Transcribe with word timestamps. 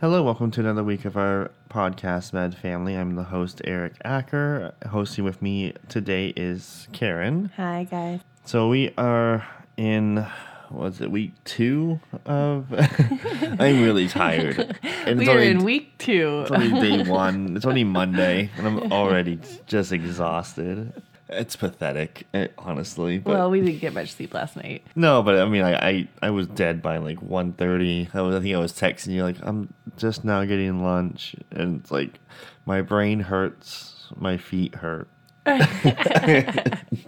Hello, 0.00 0.22
welcome 0.22 0.50
to 0.52 0.60
another 0.60 0.84
week 0.84 1.04
of 1.04 1.16
our 1.16 1.50
podcast, 1.70 2.32
Med 2.32 2.54
Family. 2.56 2.94
I'm 2.94 3.14
the 3.16 3.22
host, 3.24 3.62
Eric 3.64 3.94
Acker. 4.04 4.74
Hosting 4.90 5.24
with 5.24 5.40
me 5.40 5.72
today 5.88 6.32
is 6.36 6.86
Karen. 6.92 7.50
Hi, 7.56 7.84
guys. 7.90 8.20
So 8.44 8.68
we 8.68 8.92
are 8.98 9.46
in 9.76 10.26
was 10.70 11.00
it 11.00 11.10
week 11.12 11.32
two 11.44 12.00
of 12.24 12.66
I'm 13.60 13.82
really 13.82 14.08
tired. 14.08 14.76
And 14.82 15.18
We 15.20 15.28
are 15.28 15.38
in 15.38 15.64
week 15.64 15.96
two. 15.98 16.40
it's 16.42 16.50
only 16.50 16.80
day 16.80 17.02
one. 17.10 17.56
It's 17.56 17.64
only 17.66 17.84
Monday, 17.84 18.50
and 18.58 18.66
I'm 18.66 18.92
already 18.92 19.38
just 19.66 19.92
exhausted. 19.92 20.92
It's 21.28 21.56
pathetic, 21.56 22.26
eh, 22.32 22.48
honestly. 22.56 23.18
But 23.18 23.34
well, 23.34 23.50
we 23.50 23.60
didn't 23.60 23.80
get 23.80 23.92
much 23.92 24.12
sleep 24.12 24.32
last 24.32 24.56
night. 24.56 24.86
no, 24.94 25.22
but 25.22 25.38
I 25.38 25.44
mean, 25.46 25.62
I, 25.62 25.88
I 25.88 26.08
I 26.22 26.30
was 26.30 26.46
dead 26.46 26.82
by 26.82 26.98
like 26.98 27.18
1.30. 27.20 28.14
I 28.14 28.20
was 28.20 28.36
I 28.36 28.40
think 28.40 28.54
I 28.54 28.58
was 28.58 28.72
texting 28.72 29.08
you 29.08 29.24
like 29.24 29.36
I'm 29.42 29.72
just 29.96 30.24
now 30.24 30.44
getting 30.44 30.82
lunch, 30.84 31.34
and 31.50 31.80
it's 31.80 31.90
like 31.90 32.20
my 32.64 32.80
brain 32.80 33.20
hurts, 33.20 34.06
my 34.16 34.36
feet 34.36 34.76
hurt. 34.76 35.08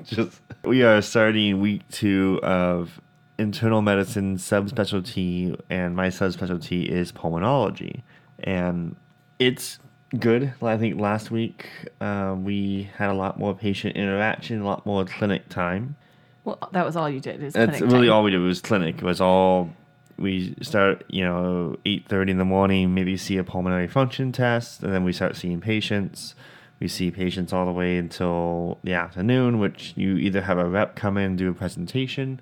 just 0.05 0.41
we 0.64 0.82
are 0.82 1.00
starting 1.00 1.60
week 1.60 1.82
two 1.91 2.41
of 2.42 3.00
internal 3.38 3.82
medicine 3.82 4.36
subspecialty, 4.36 5.58
and 5.70 5.94
my 5.94 6.08
subspecialty 6.08 6.88
is 6.88 7.12
pulmonology, 7.12 8.03
and 8.41 8.97
it's 9.38 9.78
good. 10.18 10.52
I 10.62 10.76
think 10.78 11.00
last 11.00 11.30
week 11.30 11.68
uh, 12.00 12.36
we 12.38 12.90
had 12.96 13.10
a 13.10 13.14
lot 13.14 13.38
more 13.38 13.54
patient 13.54 13.96
interaction, 13.96 14.60
a 14.60 14.64
lot 14.64 14.86
more 14.86 15.04
clinic 15.04 15.48
time. 15.48 15.96
Well, 16.44 16.58
that 16.72 16.84
was 16.84 16.96
all 16.96 17.10
you 17.10 17.20
did. 17.20 17.42
Is 17.42 17.52
That's 17.54 17.78
clinic 17.78 17.92
really 17.92 18.06
time. 18.06 18.16
all 18.16 18.22
we 18.22 18.30
did 18.30 18.38
was 18.38 18.60
clinic. 18.60 18.96
It 18.96 19.02
was 19.02 19.20
all 19.20 19.70
we 20.16 20.54
start, 20.62 21.04
you 21.08 21.22
know, 21.24 21.76
eight 21.84 22.08
thirty 22.08 22.32
in 22.32 22.38
the 22.38 22.44
morning, 22.44 22.94
maybe 22.94 23.16
see 23.16 23.36
a 23.36 23.44
pulmonary 23.44 23.88
function 23.88 24.32
test, 24.32 24.82
and 24.82 24.92
then 24.92 25.04
we 25.04 25.12
start 25.12 25.36
seeing 25.36 25.60
patients. 25.60 26.34
We 26.80 26.88
see 26.88 27.10
patients 27.10 27.52
all 27.52 27.66
the 27.66 27.72
way 27.72 27.98
until 27.98 28.78
the 28.84 28.92
afternoon, 28.94 29.58
which 29.58 29.92
you 29.96 30.16
either 30.16 30.42
have 30.42 30.58
a 30.58 30.64
rep 30.68 30.94
come 30.94 31.18
in 31.18 31.36
do 31.36 31.50
a 31.50 31.54
presentation, 31.54 32.40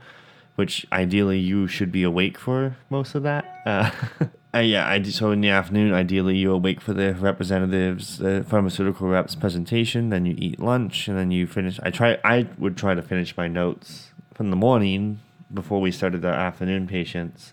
which 0.57 0.87
ideally 0.93 1.39
you 1.39 1.67
should 1.67 1.91
be 1.91 2.03
awake 2.03 2.39
for 2.39 2.77
most 2.91 3.15
of 3.15 3.23
that. 3.23 3.63
Uh, 3.65 3.91
uh, 4.57 4.61
yeah, 4.61 4.89
I 4.89 5.03
so 5.03 5.31
in 5.33 5.41
the 5.41 5.51
afternoon, 5.51 5.93
ideally 5.93 6.37
you 6.37 6.53
awake 6.53 6.81
for 6.81 6.95
the 6.95 7.15
representatives, 7.15 8.19
the 8.19 8.45
pharmaceutical 8.49 9.09
reps 9.09 9.35
presentation. 9.35 10.09
Then 10.09 10.25
you 10.25 10.35
eat 10.39 10.59
lunch, 10.59 11.09
and 11.09 11.19
then 11.19 11.31
you 11.31 11.47
finish. 11.47 11.79
I 11.83 11.91
try. 11.91 12.19
I 12.25 12.49
would 12.59 12.77
try 12.77 12.95
to 12.95 13.03
finish 13.03 13.37
my 13.37 13.49
notes 13.49 14.13
from 14.35 14.51
the 14.51 14.57
morning 14.57 15.21
before 15.53 15.81
we 15.81 15.93
started 15.93 16.23
the 16.23 16.29
afternoon 16.29 16.87
patients, 16.87 17.53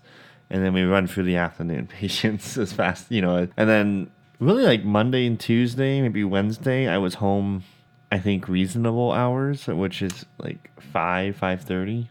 and 0.49 0.63
then 0.63 0.73
we 0.73 0.83
run 0.83 1.07
through 1.07 1.23
the 1.23 1.35
afternoon 1.35 1.87
patients 1.99 2.57
as 2.57 2.71
fast, 2.71 3.11
you 3.11 3.21
know. 3.21 3.47
And 3.57 3.69
then 3.69 4.09
really 4.39 4.63
like 4.63 4.85
Monday 4.85 5.25
and 5.25 5.39
Tuesday, 5.39 6.01
maybe 6.01 6.23
Wednesday, 6.23 6.87
I 6.87 6.97
was 6.99 7.15
home. 7.15 7.63
I 8.11 8.19
think 8.19 8.47
reasonable 8.47 9.11
hours, 9.11 9.67
which 9.67 10.01
is 10.01 10.25
like 10.37 10.69
five 10.79 11.35
five 11.35 11.61
thirty. 11.63 12.09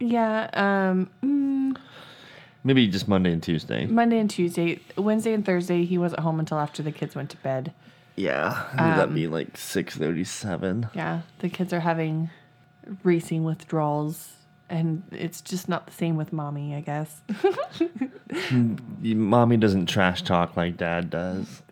Yeah. 0.00 0.50
Um. 0.52 1.10
mm, 1.22 1.45
Maybe 2.66 2.88
just 2.88 3.06
Monday 3.06 3.30
and 3.32 3.40
Tuesday. 3.40 3.86
Monday 3.86 4.18
and 4.18 4.28
Tuesday, 4.28 4.80
Wednesday 4.98 5.32
and 5.32 5.46
Thursday, 5.46 5.84
he 5.84 5.98
wasn't 5.98 6.20
home 6.22 6.40
until 6.40 6.58
after 6.58 6.82
the 6.82 6.90
kids 6.90 7.14
went 7.14 7.30
to 7.30 7.36
bed. 7.36 7.72
Yeah, 8.16 8.64
that'd 8.76 9.08
Um, 9.10 9.14
be 9.14 9.28
like 9.28 9.56
six 9.56 9.96
thirty-seven. 9.96 10.88
Yeah, 10.92 11.20
the 11.38 11.48
kids 11.48 11.72
are 11.72 11.78
having 11.80 12.30
racing 13.04 13.44
withdrawals, 13.44 14.32
and 14.68 15.04
it's 15.12 15.40
just 15.42 15.68
not 15.68 15.86
the 15.86 15.92
same 15.92 16.16
with 16.16 16.32
mommy. 16.32 16.74
I 16.74 16.80
guess. 16.80 17.20
Mommy 19.00 19.56
doesn't 19.56 19.86
trash 19.86 20.22
talk 20.22 20.56
like 20.56 20.76
Dad 20.76 21.10
does. 21.10 21.62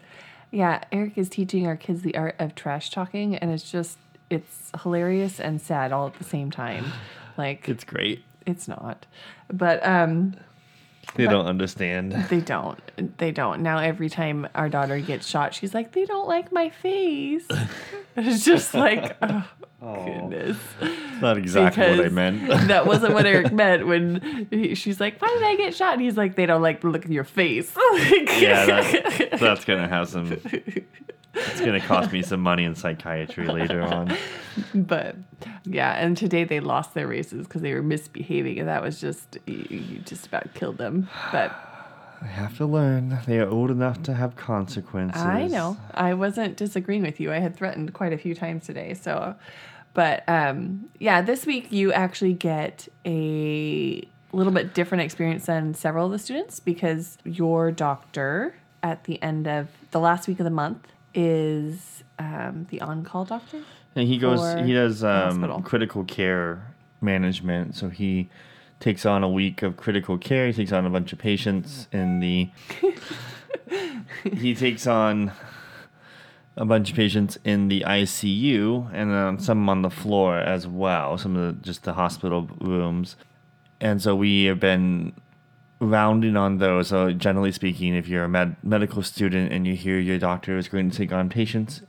Yeah, 0.51 0.85
Eric 0.93 1.19
is 1.19 1.29
teaching 1.29 1.67
our 1.67 1.77
kids 1.77 2.03
the 2.03 2.17
art 2.17 2.37
of 2.39 2.55
trash 2.55 2.91
talking, 2.91 3.35
and 3.37 3.51
it's 3.51 3.69
just 3.71 3.99
it's 4.31 4.71
hilarious 4.83 5.41
and 5.41 5.61
sad 5.61 5.93
all 5.93 6.07
at 6.07 6.15
the 6.19 6.25
same 6.25 6.51
time. 6.51 6.87
Like 7.37 7.69
It's 7.69 7.83
great. 7.85 8.23
it's 8.47 8.69
not, 8.69 9.07
but 9.53 9.85
um, 9.85 10.35
They 11.15 11.27
But- 11.27 11.33
don't 11.33 11.47
understand. 11.47 12.13
they 12.31 12.41
don't. 12.41 12.79
They 13.19 13.31
don't. 13.33 13.63
Now 13.63 13.79
every 13.79 14.09
time 14.09 14.47
our 14.55 14.69
daughter 14.69 14.99
gets 15.01 15.27
shot, 15.27 15.55
she's 15.55 15.75
like, 15.75 15.93
"They 15.93 16.05
don't 16.05 16.29
like 16.29 16.53
my 16.53 16.71
face." 16.71 17.47
it's 18.17 18.45
just 18.45 18.75
like, 18.75 19.17
oh, 19.23 19.49
goodness. 19.81 20.59
That's 20.81 21.23
not 21.23 21.37
exactly 21.39 21.89
what 21.97 22.07
I 22.07 22.09
meant. 22.09 22.49
that 22.69 22.87
wasn't 22.87 23.15
what 23.15 23.27
Eric 23.27 23.53
meant 23.53 23.87
when 23.87 24.47
he, 24.51 24.75
she's 24.75 25.01
like, 25.01 25.21
"Why 25.21 25.29
did 25.29 25.43
I 25.43 25.57
get 25.57 25.75
shot?" 25.75 25.95
And 25.95 26.03
he's 26.03 26.17
like, 26.17 26.37
"They 26.37 26.47
don't 26.47 26.63
like 26.63 26.81
the 26.81 26.89
look 26.89 27.05
of 27.05 27.11
your 27.11 27.25
face." 27.25 27.75
Yeah, 28.35 28.67
that's, 28.67 29.41
that's 29.41 29.65
gonna 29.65 29.89
have 29.89 30.09
some. 30.09 30.41
It's 31.35 31.61
gonna 31.61 31.81
cost 31.81 32.13
me 32.13 32.23
some 32.23 32.41
money 32.41 32.65
in 32.65 32.75
psychiatry 32.75 33.47
later 33.47 33.83
on. 33.83 34.17
but 34.75 35.17
yeah, 35.65 35.93
and 35.93 36.17
today 36.17 36.45
they 36.45 36.61
lost 36.61 36.95
their 36.95 37.07
races 37.07 37.47
because 37.47 37.63
they 37.63 37.73
were 37.73 37.83
misbehaving, 37.83 38.59
and 38.59 38.69
that 38.69 38.83
was 38.83 39.01
just 39.01 39.39
you, 39.47 39.67
you 39.71 39.99
just 40.01 40.27
about 40.27 40.53
killed 40.55 40.79
them. 40.79 41.09
But 41.33 41.53
I 42.25 42.29
have 42.29 42.57
to 42.57 42.65
learn. 42.65 43.19
They 43.27 43.39
are 43.39 43.49
old 43.49 43.71
enough 43.71 44.03
to 44.05 44.15
have 44.15 44.35
consequences. 44.35 45.21
I 45.21 45.47
know 45.47 45.77
I 45.93 46.15
wasn't 46.15 46.57
disagreeing 46.57 47.03
with 47.03 47.21
you. 47.21 47.31
I 47.31 47.39
had 47.39 47.55
threatened 47.55 47.93
quite 47.93 48.15
a 48.15 48.19
few 48.19 48.35
times 48.35 48.65
today. 48.65 48.95
So, 48.95 49.35
but 49.93 50.27
um, 50.27 50.89
yeah, 50.99 51.21
this 51.21 51.45
week 51.45 51.71
you 51.71 51.93
actually 51.93 52.33
get 52.33 52.89
a 53.05 54.09
little 54.33 54.53
bit 54.55 54.73
different 54.73 55.03
experience 55.03 55.45
than 55.45 55.75
several 55.75 56.07
of 56.07 56.13
the 56.13 56.19
students 56.19 56.61
because 56.61 57.19
your 57.25 57.71
doctor 57.71 58.55
at 58.83 59.05
the 59.05 59.23
end 59.23 59.47
of 59.47 59.69
the 59.91 60.01
last 60.01 60.27
week 60.27 60.41
of 60.41 60.45
the 60.45 60.51
month 60.51 60.89
is 61.15 62.03
um, 62.19 62.67
the 62.71 62.81
on-call 62.81 63.27
doctor. 63.27 63.63
And 63.95 64.09
he 64.09 64.17
goes. 64.17 64.41
He 64.65 64.73
does 64.73 65.05
um, 65.05 65.63
critical 65.63 66.05
care 66.05 66.75
management. 67.03 67.77
So 67.77 67.91
he 67.91 68.31
takes 68.81 69.07
on 69.07 69.23
a 69.23 69.29
week 69.29 69.63
of 69.63 69.77
critical 69.77 70.19
care. 70.19 70.47
He 70.49 70.53
takes 70.53 70.73
on 70.73 70.87
a 70.87 70.91
bunch 70.91 71.13
of 71.13 71.19
patients 71.19 71.89
in 71.93 72.21
the. 72.21 72.51
he 74.23 74.55
takes 74.55 74.87
on 74.87 75.33
a 76.57 76.65
bunch 76.65 76.91
of 76.91 76.97
patients 76.97 77.39
in 77.45 77.69
the 77.69 77.81
ICU 77.87 78.91
and 78.93 79.11
then 79.11 79.39
some 79.39 79.69
on 79.69 79.83
the 79.83 79.91
floor 79.91 80.39
as 80.39 80.67
well. 80.67 81.19
Some 81.19 81.37
of 81.37 81.57
the 81.57 81.63
just 81.63 81.85
the 81.85 81.95
hospital 81.95 82.49
rooms, 82.61 83.17
and 83.81 84.01
so 84.01 84.15
we 84.15 84.45
have 84.45 84.61
been 84.61 85.13
rounding 85.81 86.37
on 86.37 86.59
those. 86.59 86.89
So 86.89 87.13
generally 87.13 87.53
speaking, 87.53 87.95
if 87.95 88.09
you're 88.09 88.25
a 88.25 88.29
med- 88.29 88.57
medical 88.63 89.03
student 89.03 89.53
and 89.53 89.67
you 89.67 89.75
hear 89.75 89.99
your 89.99 90.19
doctor 90.19 90.57
is 90.57 90.69
going 90.69 90.91
to 90.91 90.97
take 90.97 91.13
on 91.13 91.29
patients 91.29 91.83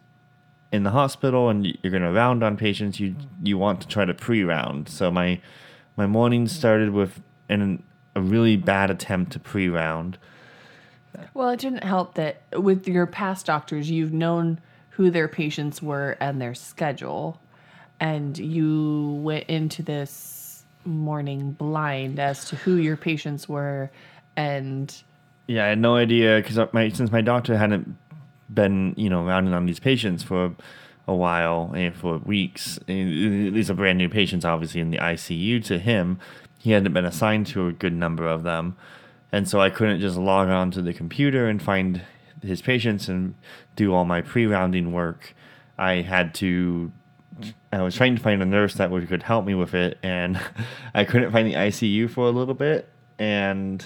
in 0.72 0.84
the 0.84 0.91
hospital 0.91 1.50
and 1.50 1.66
you're 1.66 1.91
going 1.91 2.03
to 2.03 2.12
round 2.12 2.44
on 2.44 2.57
patients, 2.57 3.00
you 3.00 3.16
you 3.44 3.57
want 3.57 3.81
to 3.81 3.88
try 3.88 4.06
to 4.06 4.13
pre-round. 4.13 4.90
So 4.90 5.12
my 5.12 5.40
my 5.96 6.08
morning 6.08 6.48
started 6.48 6.92
with 6.92 7.22
an, 7.50 7.84
a 8.16 8.22
really 8.22 8.58
bad 8.58 8.90
attempt 8.92 9.32
to 9.34 9.40
pre-round. 9.40 10.18
Well, 11.34 11.50
it 11.50 11.59
didn't 11.59 11.84
help 11.84 12.16
that 12.16 12.42
with 12.53 12.88
your 12.88 13.06
past 13.06 13.46
doctors, 13.46 13.90
you've 13.90 14.14
known 14.14 14.59
who 14.90 15.09
their 15.09 15.28
patients 15.28 15.82
were 15.82 16.18
and 16.20 16.42
their 16.42 16.53
schedule, 16.53 17.40
and 18.00 18.38
you 18.38 19.20
went 19.24 19.46
into 19.46 19.82
this 19.82 20.66
morning 20.84 21.52
blind 21.52 22.20
as 22.20 22.46
to 22.46 22.56
who 22.56 22.76
your 22.76 22.98
patients 22.98 23.48
were, 23.48 23.90
and 24.36 25.03
Yeah, 25.48 25.66
I 25.66 25.70
had 25.70 25.80
no 25.80 25.96
idea 25.96 26.41
because 26.41 26.59
my 26.74 26.90
since 26.90 27.12
my 27.12 27.22
doctor 27.22 27.58
hadn't 27.58 27.98
been 28.53 28.94
you 28.96 29.09
know 29.09 29.24
rounding 29.24 29.53
on 29.53 29.66
these 29.66 29.80
patients 29.80 30.22
for 30.22 30.53
a 31.07 31.16
while 31.16 31.72
and 31.75 31.96
for 31.96 32.17
weeks. 32.19 32.79
and 32.87 33.55
These 33.55 33.69
are 33.69 33.73
brand 33.73 33.97
new 33.97 34.09
patients, 34.09 34.46
obviously 34.46 34.81
in 34.81 34.91
the 34.91 34.97
ICU 34.97 35.63
to 35.66 35.79
him. 35.79 36.19
He 36.59 36.72
hadn't 36.72 36.93
been 36.93 37.05
assigned 37.05 37.47
to 37.47 37.67
a 37.67 37.73
good 37.73 37.93
number 37.93 38.28
of 38.28 38.43
them, 38.43 38.75
and 39.31 39.47
so 39.47 39.61
I 39.61 39.69
couldn't 39.69 39.99
just 39.99 40.17
log 40.17 40.49
on 40.49 40.72
to 40.72 40.81
the 40.81 40.93
computer 40.93 41.47
and 41.47 41.61
find 41.61 42.02
his 42.41 42.61
patients 42.61 43.07
and 43.07 43.35
do 43.75 43.93
all 43.93 44.05
my 44.05 44.22
pre-rounding 44.22 44.91
work. 44.91 45.35
I 45.78 46.02
had 46.02 46.34
to. 46.35 46.91
I 47.72 47.81
was 47.81 47.96
trying 47.96 48.16
to 48.16 48.22
find 48.22 48.41
a 48.41 48.46
nurse 48.46 48.75
that 48.75 48.90
would 48.90 49.07
could 49.07 49.23
help 49.23 49.46
me 49.46 49.53
with 49.53 49.73
it, 49.73 49.99
and 50.02 50.40
I 50.96 51.03
couldn't 51.03 51.31
find 51.31 51.47
the 51.47 51.53
ICU 51.53 52.09
for 52.09 52.28
a 52.28 52.31
little 52.31 52.53
bit, 52.55 52.90
and 53.19 53.85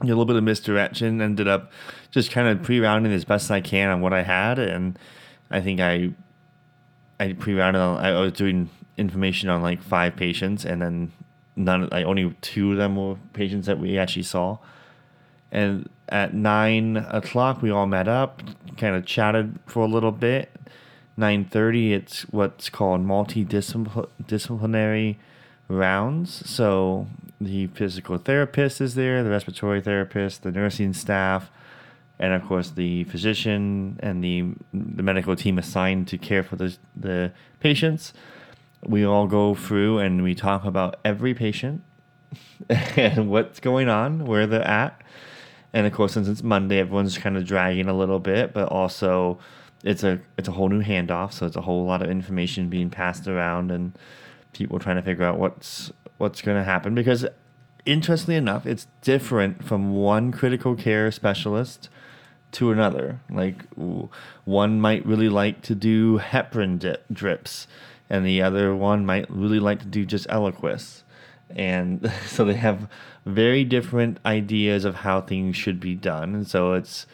a 0.00 0.06
little 0.06 0.24
bit 0.24 0.36
of 0.36 0.44
misdirection. 0.44 1.20
Ended 1.20 1.48
up 1.48 1.72
just 2.10 2.30
kind 2.30 2.48
of 2.48 2.62
pre-rounding 2.62 3.12
as 3.12 3.26
best 3.26 3.50
I 3.50 3.60
can 3.60 3.90
on 3.90 4.00
what 4.00 4.14
I 4.14 4.22
had, 4.22 4.58
and 4.58 4.98
I 5.50 5.60
think 5.60 5.80
I 5.80 6.10
I 7.18 7.32
pre-rounded. 7.32 7.78
On, 7.78 7.98
I 7.98 8.20
was 8.20 8.32
doing 8.32 8.68
information 8.96 9.48
on 9.48 9.62
like 9.62 9.82
five 9.82 10.16
patients, 10.16 10.64
and 10.64 10.82
then 10.82 11.12
none. 11.54 11.88
Like 11.90 12.06
only 12.06 12.34
two 12.40 12.72
of 12.72 12.78
them 12.78 12.96
were 12.96 13.16
patients 13.32 13.66
that 13.66 13.78
we 13.78 13.96
actually 13.98 14.24
saw. 14.24 14.58
And 15.52 15.88
at 16.08 16.34
nine 16.34 16.96
o'clock, 16.96 17.62
we 17.62 17.70
all 17.70 17.86
met 17.86 18.08
up, 18.08 18.42
kind 18.76 18.96
of 18.96 19.06
chatted 19.06 19.60
for 19.66 19.84
a 19.84 19.88
little 19.88 20.12
bit. 20.12 20.50
Nine 21.16 21.44
thirty, 21.44 21.94
it's 21.94 22.22
what's 22.24 22.68
called 22.68 23.00
multidisciplinary 23.00 25.16
rounds. 25.68 26.50
So 26.50 27.06
the 27.40 27.68
physical 27.68 28.18
therapist 28.18 28.80
is 28.80 28.96
there, 28.96 29.22
the 29.22 29.30
respiratory 29.30 29.80
therapist, 29.80 30.42
the 30.42 30.50
nursing 30.50 30.92
staff, 30.92 31.48
and 32.18 32.32
of 32.32 32.44
course 32.46 32.70
the 32.70 33.04
physician 33.04 33.98
and 34.02 34.22
the 34.22 34.44
the 34.72 35.02
medical 35.02 35.36
team 35.36 35.58
assigned 35.58 36.08
to 36.08 36.18
care 36.18 36.42
for 36.42 36.56
the 36.56 36.76
the 36.94 37.32
patients. 37.60 38.12
We 38.84 39.04
all 39.04 39.26
go 39.26 39.54
through 39.54 39.98
and 39.98 40.22
we 40.22 40.34
talk 40.34 40.64
about 40.64 41.00
every 41.04 41.34
patient 41.34 41.82
and 42.68 43.28
what's 43.30 43.58
going 43.60 43.88
on, 43.88 44.26
where 44.26 44.46
they're 44.46 44.66
at. 44.66 45.00
And 45.72 45.86
of 45.86 45.92
course, 45.92 46.12
since 46.12 46.28
it's 46.28 46.42
Monday, 46.42 46.78
everyone's 46.78 47.18
kind 47.18 47.36
of 47.36 47.44
dragging 47.44 47.88
a 47.88 47.94
little 47.94 48.20
bit, 48.20 48.54
but 48.54 48.68
also 48.68 49.38
it's 49.82 50.04
a 50.04 50.20
it's 50.38 50.48
a 50.48 50.52
whole 50.52 50.68
new 50.68 50.82
handoff, 50.82 51.32
so 51.32 51.46
it's 51.46 51.56
a 51.56 51.62
whole 51.62 51.84
lot 51.84 52.02
of 52.02 52.10
information 52.10 52.68
being 52.68 52.90
passed 52.90 53.28
around 53.28 53.70
and 53.70 53.98
people 54.52 54.78
trying 54.78 54.96
to 54.96 55.02
figure 55.02 55.24
out 55.24 55.38
what's 55.38 55.92
what's 56.18 56.40
going 56.40 56.56
to 56.56 56.64
happen 56.64 56.94
because 56.94 57.26
interestingly 57.84 58.36
enough, 58.36 58.66
it's 58.66 58.86
different 59.00 59.64
from 59.64 59.94
one 59.94 60.32
critical 60.32 60.74
care 60.74 61.10
specialist 61.10 61.88
to 62.56 62.70
another. 62.70 63.20
Like 63.30 63.64
one 64.44 64.80
might 64.80 65.04
really 65.04 65.28
like 65.28 65.62
to 65.62 65.74
do 65.74 66.18
heparin 66.18 66.96
drips, 67.12 67.66
and 68.08 68.24
the 68.24 68.42
other 68.42 68.74
one 68.74 69.04
might 69.04 69.30
really 69.30 69.60
like 69.60 69.80
to 69.80 69.86
do 69.86 70.04
just 70.06 70.26
Eliquis. 70.28 71.02
And 71.50 72.10
so 72.26 72.44
they 72.44 72.54
have 72.54 72.88
very 73.26 73.64
different 73.64 74.18
ideas 74.24 74.84
of 74.84 74.96
how 74.96 75.20
things 75.20 75.56
should 75.56 75.80
be 75.80 75.94
done. 75.94 76.34
And 76.34 76.48
so 76.48 76.72
it's 76.72 77.06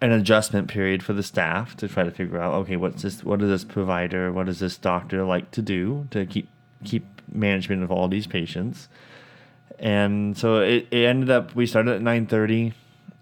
an 0.00 0.10
adjustment 0.10 0.68
period 0.68 1.02
for 1.02 1.12
the 1.12 1.22
staff 1.22 1.76
to 1.76 1.88
try 1.88 2.04
to 2.04 2.10
figure 2.10 2.38
out 2.38 2.52
okay 2.52 2.76
what's 2.76 3.00
this 3.00 3.24
what 3.24 3.38
does 3.38 3.48
this 3.48 3.64
provider 3.64 4.30
what 4.30 4.44
does 4.44 4.58
this 4.58 4.76
doctor 4.76 5.24
like 5.24 5.50
to 5.50 5.62
do 5.62 6.06
to 6.10 6.26
keep 6.26 6.46
keep 6.84 7.06
management 7.32 7.82
of 7.82 7.90
all 7.90 8.06
these 8.06 8.26
patients 8.26 8.88
and 9.78 10.36
so 10.36 10.58
it, 10.58 10.86
it 10.90 11.06
ended 11.06 11.30
up 11.30 11.54
we 11.54 11.64
started 11.64 11.94
at 11.94 12.02
9.30 12.02 12.74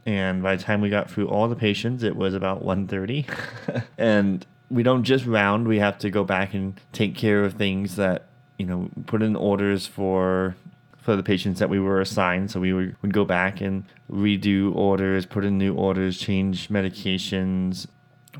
and 0.04 0.42
by 0.42 0.56
the 0.56 0.62
time 0.62 0.80
we 0.80 0.90
got 0.90 1.10
through 1.10 1.28
all 1.28 1.48
the 1.48 1.56
patients 1.56 2.02
it 2.02 2.16
was 2.16 2.34
about 2.34 2.64
1.30 2.64 3.84
and 3.98 4.46
we 4.70 4.82
don't 4.82 5.04
just 5.04 5.26
round 5.26 5.68
we 5.68 5.78
have 5.78 5.98
to 5.98 6.10
go 6.10 6.24
back 6.24 6.54
and 6.54 6.80
take 6.92 7.14
care 7.14 7.44
of 7.44 7.54
things 7.54 7.96
that 7.96 8.26
you 8.58 8.66
know 8.66 8.88
put 9.06 9.22
in 9.22 9.36
orders 9.36 9.86
for 9.86 10.56
for 11.02 11.16
the 11.16 11.22
patients 11.22 11.58
that 11.58 11.68
we 11.68 11.80
were 11.80 12.00
assigned. 12.00 12.50
So 12.50 12.60
we 12.60 12.72
would, 12.72 12.96
would 13.02 13.12
go 13.12 13.24
back 13.24 13.60
and 13.60 13.84
redo 14.10 14.74
orders, 14.74 15.26
put 15.26 15.44
in 15.44 15.58
new 15.58 15.74
orders, 15.74 16.18
change 16.18 16.68
medications, 16.68 17.88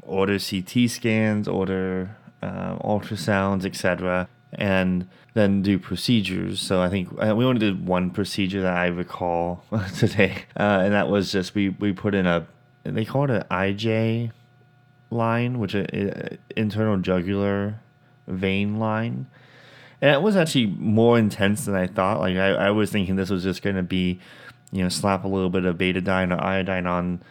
order 0.03 0.38
CT 0.38 0.88
scans, 0.88 1.49
order 1.49 2.17
uh, 2.41 2.76
ultrasounds, 2.76 3.65
etc., 3.65 4.29
and 4.55 5.08
then 5.34 5.62
do 5.62 5.79
procedures. 5.79 6.61
So 6.61 6.81
I 6.82 6.88
think 6.88 7.08
uh, 7.23 7.34
we 7.34 7.44
only 7.44 7.61
did 7.61 7.87
one 7.87 8.11
procedure 8.11 8.62
that 8.62 8.76
I 8.76 8.87
recall 8.87 9.64
today, 9.96 10.44
uh, 10.58 10.81
and 10.82 10.93
that 10.93 11.08
was 11.08 11.32
just 11.32 11.55
we 11.55 11.70
we 11.70 11.93
put 11.93 12.14
in 12.14 12.26
a 12.26 12.46
they 12.84 13.05
call 13.05 13.25
it 13.25 13.31
an 13.31 13.44
IJ 13.50 14.32
line, 15.11 15.58
which 15.58 15.75
is 15.75 15.87
uh, 15.88 16.37
internal 16.56 16.96
jugular 16.99 17.81
vein 18.26 18.79
line 18.79 19.26
and 20.02 20.11
it 20.11 20.20
was 20.20 20.37
actually 20.37 20.67
more 20.67 21.17
intense 21.17 21.64
than 21.64 21.76
I 21.76 21.87
thought. 21.87 22.19
Like 22.19 22.37
I, 22.37 22.49
I 22.50 22.70
was 22.73 22.90
thinking 22.90 23.14
this 23.14 23.31
was 23.31 23.44
just 23.44 23.62
going 23.62 23.76
to 23.76 23.84
be, 23.84 24.19
you 24.73 24.82
know, 24.82 24.88
slap 24.88 25.25
a 25.25 25.29
little 25.29 25.49
bit 25.49 25.64
of 25.64 25.79
betadine 25.79 26.37
or 26.37 26.43
iodine 26.43 26.88
on 26.88 27.23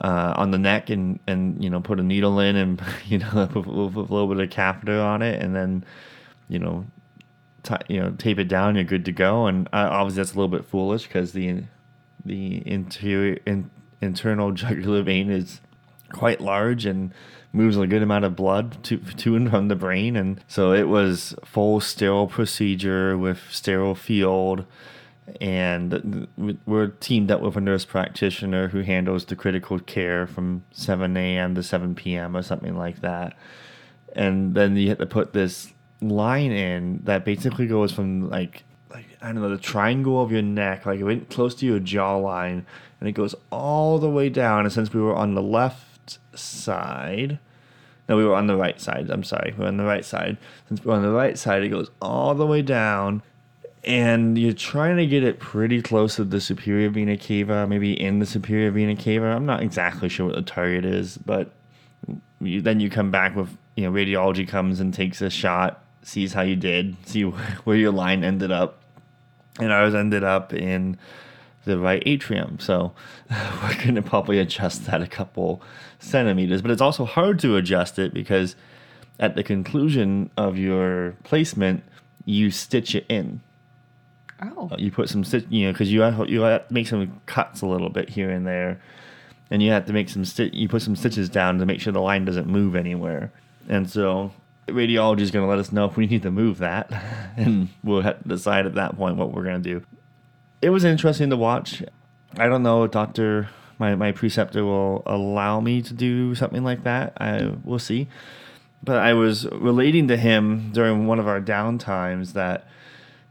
uh, 0.00 0.34
on 0.36 0.50
the 0.50 0.58
neck 0.58 0.90
and 0.90 1.20
and 1.28 1.62
you 1.62 1.70
know 1.70 1.80
put 1.80 2.00
a 2.00 2.02
needle 2.02 2.40
in 2.40 2.56
and 2.56 2.82
you 3.06 3.18
know 3.18 3.28
a 3.54 3.58
little 3.58 4.26
bit 4.26 4.40
of 4.40 4.50
catheter 4.50 5.00
on 5.00 5.22
it 5.22 5.40
and 5.40 5.54
then 5.54 5.84
you 6.48 6.58
know 6.58 6.84
t- 7.62 7.74
you 7.88 8.00
know 8.00 8.10
tape 8.10 8.38
it 8.38 8.48
down. 8.48 8.74
You're 8.74 8.84
good 8.84 9.04
to 9.06 9.12
go. 9.12 9.46
And 9.46 9.68
uh, 9.68 9.88
obviously 9.90 10.22
that's 10.22 10.32
a 10.32 10.36
little 10.36 10.48
bit 10.48 10.64
foolish 10.64 11.04
because 11.04 11.32
the 11.32 11.64
the 12.24 12.62
interior 12.66 13.38
in, 13.46 13.70
internal 14.00 14.52
jugular 14.52 15.02
vein 15.02 15.30
is 15.30 15.60
quite 16.12 16.40
large 16.40 16.86
and 16.86 17.12
moves 17.52 17.76
a 17.76 17.86
good 17.86 18.02
amount 18.02 18.24
of 18.24 18.36
blood 18.36 18.82
to 18.84 18.98
to 18.98 19.36
and 19.36 19.50
from 19.50 19.68
the 19.68 19.76
brain, 19.76 20.16
and 20.16 20.42
so 20.48 20.72
it 20.72 20.88
was 20.88 21.34
full 21.44 21.80
sterile 21.80 22.26
procedure 22.26 23.16
with 23.16 23.40
sterile 23.50 23.94
field. 23.94 24.64
And 25.40 26.26
we're 26.66 26.88
teamed 26.88 27.30
up 27.30 27.40
with 27.40 27.56
a 27.56 27.60
nurse 27.60 27.84
practitioner 27.84 28.66
who 28.68 28.80
handles 28.80 29.24
the 29.26 29.36
critical 29.36 29.78
care 29.78 30.26
from 30.26 30.64
7 30.72 31.16
a.m. 31.16 31.54
to 31.54 31.62
7 31.62 31.94
p.m. 31.94 32.36
or 32.36 32.42
something 32.42 32.76
like 32.76 33.00
that. 33.02 33.36
And 34.16 34.56
then 34.56 34.76
you 34.76 34.88
have 34.88 34.98
to 34.98 35.06
put 35.06 35.32
this 35.32 35.72
line 36.00 36.52
in 36.52 37.00
that 37.04 37.24
basically 37.24 37.66
goes 37.66 37.92
from 37.92 38.30
like 38.30 38.64
like 38.90 39.06
I 39.20 39.26
don't 39.26 39.42
know 39.42 39.48
the 39.48 39.58
triangle 39.58 40.22
of 40.22 40.32
your 40.32 40.42
neck, 40.42 40.86
like 40.86 41.00
it 41.00 41.04
went 41.04 41.30
close 41.30 41.54
to 41.56 41.66
your 41.66 41.80
jawline, 41.80 42.64
and 43.00 43.08
it 43.08 43.12
goes 43.12 43.34
all 43.50 43.98
the 43.98 44.10
way 44.10 44.28
down. 44.28 44.64
And 44.64 44.72
since 44.72 44.92
we 44.92 45.00
were 45.00 45.14
on 45.14 45.34
the 45.34 45.42
left 45.42 46.18
side. 46.34 47.38
No, 48.08 48.16
we 48.16 48.24
were 48.24 48.34
on 48.34 48.48
the 48.48 48.56
right 48.56 48.80
side. 48.80 49.08
I'm 49.10 49.22
sorry. 49.22 49.54
We 49.56 49.64
are 49.64 49.68
on 49.68 49.76
the 49.76 49.84
right 49.84 50.04
side. 50.04 50.36
Since 50.68 50.84
we're 50.84 50.94
on 50.94 51.02
the 51.02 51.12
right 51.12 51.38
side, 51.38 51.62
it 51.62 51.68
goes 51.68 51.90
all 52.02 52.34
the 52.34 52.46
way 52.46 52.62
down. 52.62 53.22
And 53.84 54.36
you're 54.36 54.52
trying 54.52 54.96
to 54.96 55.06
get 55.06 55.22
it 55.22 55.38
pretty 55.38 55.80
close 55.80 56.16
to 56.16 56.24
the 56.24 56.40
superior 56.40 56.90
vena 56.90 57.16
cava, 57.16 57.66
maybe 57.66 57.98
in 57.98 58.18
the 58.18 58.26
superior 58.26 58.70
vena 58.70 58.96
cava. 58.96 59.26
I'm 59.26 59.46
not 59.46 59.62
exactly 59.62 60.08
sure 60.08 60.26
what 60.26 60.34
the 60.34 60.42
target 60.42 60.84
is, 60.84 61.18
but 61.18 61.52
you, 62.40 62.60
then 62.60 62.80
you 62.80 62.90
come 62.90 63.10
back 63.10 63.36
with, 63.36 63.56
you 63.76 63.84
know, 63.84 63.92
radiology 63.92 64.46
comes 64.46 64.80
and 64.80 64.92
takes 64.92 65.22
a 65.22 65.30
shot, 65.30 65.82
sees 66.02 66.32
how 66.32 66.42
you 66.42 66.56
did, 66.56 66.96
see 67.06 67.22
where 67.64 67.76
your 67.76 67.92
line 67.92 68.24
ended 68.24 68.50
up. 68.50 68.76
And 69.58 69.72
ours 69.72 69.94
ended 69.94 70.24
up 70.24 70.54
in 70.54 70.96
the 71.64 71.78
right 71.78 72.02
atrium. 72.06 72.58
So 72.58 72.92
we're 73.30 73.74
going 73.82 73.96
to 73.96 74.02
probably 74.02 74.38
adjust 74.38 74.86
that 74.86 75.02
a 75.02 75.06
couple 75.06 75.62
centimeters. 75.98 76.62
But 76.62 76.70
it's 76.70 76.80
also 76.80 77.04
hard 77.04 77.38
to 77.40 77.56
adjust 77.56 77.98
it 77.98 78.14
because 78.14 78.56
at 79.18 79.36
the 79.36 79.42
conclusion 79.42 80.30
of 80.36 80.56
your 80.56 81.14
placement, 81.24 81.84
you 82.24 82.50
stitch 82.50 82.94
it 82.94 83.04
in. 83.08 83.40
Oh. 84.42 84.70
Uh, 84.72 84.76
you 84.78 84.90
put 84.90 85.08
some 85.08 85.24
stitch, 85.24 85.44
you 85.50 85.66
know, 85.66 85.72
because 85.72 85.92
you 85.92 86.00
have, 86.00 86.28
you 86.28 86.40
have 86.40 86.66
to 86.68 86.74
make 86.74 86.86
some 86.86 87.20
cuts 87.26 87.60
a 87.60 87.66
little 87.66 87.90
bit 87.90 88.08
here 88.08 88.30
and 88.30 88.46
there, 88.46 88.80
and 89.50 89.62
you 89.62 89.70
have 89.70 89.84
to 89.86 89.92
make 89.92 90.08
some 90.08 90.24
stitch. 90.24 90.54
You 90.54 90.68
put 90.68 90.80
some 90.80 90.96
stitches 90.96 91.28
down 91.28 91.58
to 91.58 91.66
make 91.66 91.80
sure 91.80 91.92
the 91.92 92.00
line 92.00 92.24
doesn't 92.24 92.46
move 92.46 92.74
anywhere. 92.74 93.30
And 93.68 93.90
so 93.90 94.32
radiology 94.72 95.20
is 95.20 95.30
going 95.30 95.44
to 95.44 95.48
let 95.48 95.58
us 95.58 95.72
know 95.72 95.84
if 95.84 95.96
we 95.96 96.06
need 96.06 96.22
to 96.22 96.30
move 96.30 96.58
that, 96.58 96.90
and 97.36 97.68
we'll 97.84 98.02
have 98.02 98.22
to 98.22 98.28
decide 98.28 98.66
at 98.66 98.74
that 98.74 98.96
point 98.96 99.16
what 99.16 99.32
we're 99.32 99.44
going 99.44 99.62
to 99.62 99.80
do 99.80 99.84
it 100.62 100.70
was 100.70 100.84
interesting 100.84 101.30
to 101.30 101.36
watch. 101.36 101.82
I 102.36 102.46
don't 102.46 102.62
know 102.62 102.86
Doctor 102.86 103.48
my, 103.78 103.94
my 103.94 104.12
preceptor 104.12 104.62
will 104.62 105.02
allow 105.06 105.58
me 105.60 105.80
to 105.80 105.94
do 105.94 106.34
something 106.34 106.62
like 106.62 106.84
that. 106.84 107.14
I 107.16 107.54
will 107.64 107.78
see. 107.78 108.08
But 108.82 108.98
I 108.98 109.14
was 109.14 109.46
relating 109.46 110.06
to 110.08 110.18
him 110.18 110.70
during 110.72 111.06
one 111.06 111.18
of 111.18 111.26
our 111.26 111.40
downtimes 111.40 112.34
that 112.34 112.66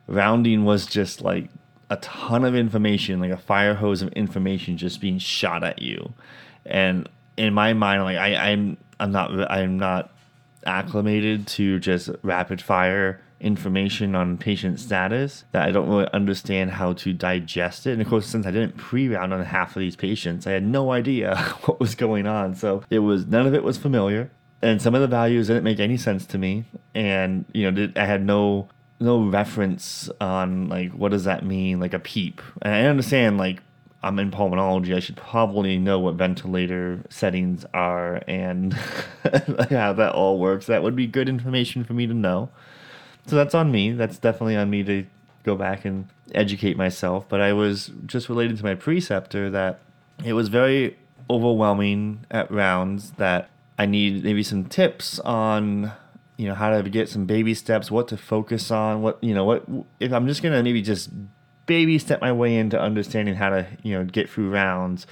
rounding 0.07 0.65
was 0.65 0.87
just 0.87 1.21
like 1.21 1.49
a 1.91 1.97
ton 1.97 2.43
of 2.43 2.55
information, 2.55 3.19
like 3.19 3.31
a 3.31 3.37
fire 3.37 3.75
hose 3.75 4.01
of 4.01 4.11
information 4.13 4.75
just 4.75 4.99
being 4.99 5.19
shot 5.19 5.63
at 5.63 5.83
you. 5.83 6.13
And 6.65 7.07
in 7.37 7.53
my 7.53 7.73
mind, 7.73 8.03
like 8.03 8.17
I, 8.17 8.51
I'm 8.51 8.77
I'm 8.99 9.11
not 9.11 9.51
I'm 9.51 9.77
not 9.77 10.11
acclimated 10.65 11.47
to 11.47 11.79
just 11.79 12.09
rapid 12.23 12.61
fire 12.61 13.21
information 13.39 14.15
on 14.15 14.37
patient 14.37 14.79
status 14.79 15.45
that 15.51 15.67
I 15.67 15.71
don't 15.71 15.87
really 15.89 16.11
understand 16.11 16.71
how 16.71 16.93
to 16.93 17.13
digest 17.13 17.87
it. 17.87 17.93
And 17.93 18.01
of 18.01 18.07
course, 18.07 18.27
since 18.27 18.45
I 18.45 18.51
didn't 18.51 18.77
pre-round 18.77 19.33
on 19.33 19.43
half 19.43 19.75
of 19.75 19.79
these 19.79 19.95
patients, 19.95 20.45
I 20.45 20.51
had 20.51 20.63
no 20.63 20.91
idea 20.91 21.35
what 21.65 21.79
was 21.79 21.95
going 21.95 22.27
on. 22.27 22.55
So 22.55 22.83
it 22.89 22.99
was 22.99 23.25
none 23.25 23.47
of 23.47 23.53
it 23.53 23.63
was 23.63 23.77
familiar, 23.77 24.31
and 24.61 24.81
some 24.81 24.95
of 24.95 25.01
the 25.01 25.07
values 25.07 25.47
didn't 25.47 25.63
make 25.63 25.79
any 25.79 25.97
sense 25.97 26.25
to 26.27 26.37
me. 26.37 26.65
And 26.93 27.45
you 27.53 27.69
know, 27.69 27.91
I 27.95 28.05
had 28.05 28.25
no 28.25 28.69
no 28.99 29.23
reference 29.23 30.09
on 30.19 30.67
like 30.67 30.91
what 30.91 31.11
does 31.11 31.23
that 31.23 31.45
mean, 31.45 31.79
like 31.79 31.93
a 31.93 31.99
PEEP. 31.99 32.41
And 32.61 32.73
I 32.73 32.81
understand 32.85 33.37
like 33.37 33.61
I'm 34.01 34.17
in 34.19 34.31
pulmonology, 34.31 34.95
I 34.95 34.99
should 34.99 35.17
probably 35.17 35.77
know 35.77 35.99
what 35.99 36.15
ventilator 36.15 37.03
settings 37.09 37.65
are 37.73 38.21
and 38.27 38.73
how 39.69 39.93
that 39.93 40.13
all 40.13 40.39
works. 40.39 40.67
That 40.67 40.83
would 40.83 40.95
be 40.95 41.07
good 41.07 41.27
information 41.27 41.83
for 41.83 41.93
me 41.93 42.07
to 42.07 42.13
know 42.13 42.49
so 43.29 43.35
that's 43.35 43.53
on 43.53 43.71
me. 43.71 43.91
That's 43.91 44.17
definitely 44.17 44.55
on 44.55 44.69
me 44.69 44.83
to 44.83 45.05
go 45.43 45.55
back 45.55 45.85
and 45.85 46.07
educate 46.33 46.75
myself. 46.75 47.25
But 47.29 47.41
I 47.41 47.53
was 47.53 47.91
just 48.05 48.27
related 48.27 48.57
to 48.57 48.63
my 48.63 48.73
preceptor 48.73 49.49
that 49.51 49.79
it 50.25 50.33
was 50.33 50.49
very 50.49 50.97
overwhelming 51.29 52.25
at 52.31 52.49
rounds 52.51 53.11
that 53.11 53.49
I 53.77 53.85
need 53.85 54.23
maybe 54.23 54.41
some 54.41 54.65
tips 54.65 55.19
on 55.19 55.91
you 56.37 56.47
know 56.47 56.55
how 56.55 56.69
to 56.69 56.89
get 56.89 57.09
some 57.09 57.25
baby 57.25 57.53
steps, 57.53 57.91
what 57.91 58.07
to 58.07 58.17
focus 58.17 58.71
on, 58.71 59.01
what 59.01 59.23
you 59.23 59.33
know 59.33 59.45
what 59.45 59.63
if 59.99 60.11
I'm 60.11 60.25
just 60.25 60.41
gonna 60.41 60.63
maybe 60.63 60.81
just 60.81 61.09
baby 61.69 61.99
step 61.99 62.19
my 62.19 62.31
way 62.31 62.57
into 62.57 62.81
understanding 62.81 63.35
how 63.35 63.49
to 63.49 63.67
you 63.83 63.93
know 63.93 64.03
get 64.03 64.27
through 64.27 64.49
rounds. 64.49 65.05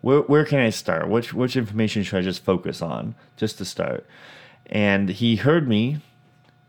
Where, 0.00 0.20
where 0.22 0.44
can 0.44 0.58
I 0.58 0.70
start? 0.70 1.08
Which 1.08 1.32
which 1.32 1.56
information 1.56 2.02
should 2.02 2.18
I 2.18 2.22
just 2.22 2.44
focus 2.44 2.82
on 2.82 3.14
just 3.36 3.56
to 3.58 3.64
start? 3.64 4.04
And 4.66 5.08
he 5.08 5.36
heard 5.36 5.68
me 5.68 6.00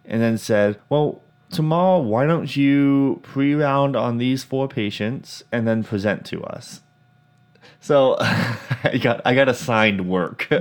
and 0.05 0.21
then 0.21 0.37
said, 0.37 0.79
Well, 0.87 1.21
tomorrow, 1.49 1.99
why 1.99 2.27
don't 2.27 2.55
you 2.55 3.19
pre 3.23 3.55
round 3.55 3.95
on 3.95 4.19
these 4.19 4.43
four 4.43 4.67
patients 4.67 5.43
and 5.51 5.67
then 5.67 5.83
present 5.83 6.23
to 6.27 6.43
us? 6.43 6.81
So 7.81 8.17
I 8.19 8.99
got 9.01 9.21
I 9.25 9.33
got 9.33 9.49
assigned 9.49 10.07
work. 10.07 10.47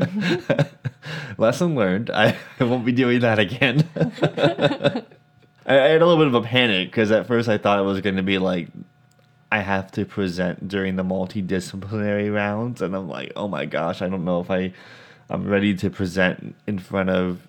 Lesson 1.39 1.75
learned. 1.75 2.11
I, 2.11 2.37
I 2.59 2.65
won't 2.65 2.85
be 2.87 2.93
doing 2.93 3.21
that 3.21 3.39
again. 3.39 3.87
I, 5.67 5.79
I 5.79 5.89
had 5.89 6.03
a 6.03 6.07
little 6.07 6.25
bit 6.25 6.35
of 6.35 6.45
a 6.45 6.47
panic 6.47 6.91
because 6.91 7.11
at 7.11 7.27
first 7.27 7.49
I 7.49 7.59
thought 7.59 7.79
it 7.79 7.83
was 7.83 8.01
going 8.01 8.17
to 8.17 8.23
be 8.23 8.39
like 8.39 8.69
I 9.51 9.61
have 9.61 9.93
to 9.93 10.05
present 10.05 10.67
during 10.67 10.97
the 10.97 11.05
multidisciplinary 11.05 12.35
rounds, 12.35 12.83
and 12.83 12.95
I'm 12.95 13.09
like, 13.09 13.33
oh 13.37 13.47
my 13.47 13.67
gosh, 13.67 14.03
I 14.03 14.09
don't 14.09 14.25
know 14.25 14.41
if 14.41 14.51
I 14.51 14.73
I'm 15.31 15.47
ready 15.47 15.75
to 15.77 15.91
present 15.91 16.55
in 16.67 16.79
front 16.79 17.09
of 17.11 17.47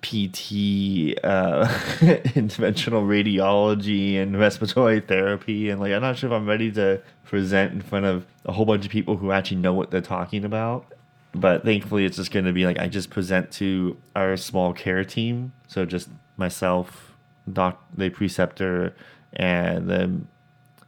PT, 0.00 1.18
uh, 1.24 1.66
interventional 2.36 3.02
radiology, 3.02 4.20
and 4.20 4.38
respiratory 4.38 5.00
therapy, 5.00 5.70
and 5.70 5.80
like 5.80 5.92
I'm 5.92 6.02
not 6.02 6.18
sure 6.18 6.28
if 6.28 6.34
I'm 6.34 6.46
ready 6.46 6.70
to 6.72 7.02
present 7.24 7.72
in 7.72 7.82
front 7.82 8.06
of 8.06 8.26
a 8.44 8.52
whole 8.52 8.64
bunch 8.64 8.84
of 8.84 8.90
people 8.90 9.16
who 9.16 9.32
actually 9.32 9.58
know 9.58 9.72
what 9.72 9.90
they're 9.90 10.00
talking 10.00 10.44
about. 10.44 10.92
But 11.32 11.64
thankfully, 11.64 12.04
it's 12.04 12.16
just 12.16 12.30
going 12.30 12.44
to 12.44 12.52
be 12.52 12.66
like 12.66 12.78
I 12.78 12.88
just 12.88 13.10
present 13.10 13.50
to 13.52 13.96
our 14.14 14.36
small 14.36 14.72
care 14.72 15.04
team, 15.04 15.52
so 15.66 15.84
just 15.84 16.08
myself, 16.36 17.07
doc, 17.52 17.82
the 17.96 18.10
preceptor, 18.10 18.94
and 19.34 19.88
the 19.88 20.20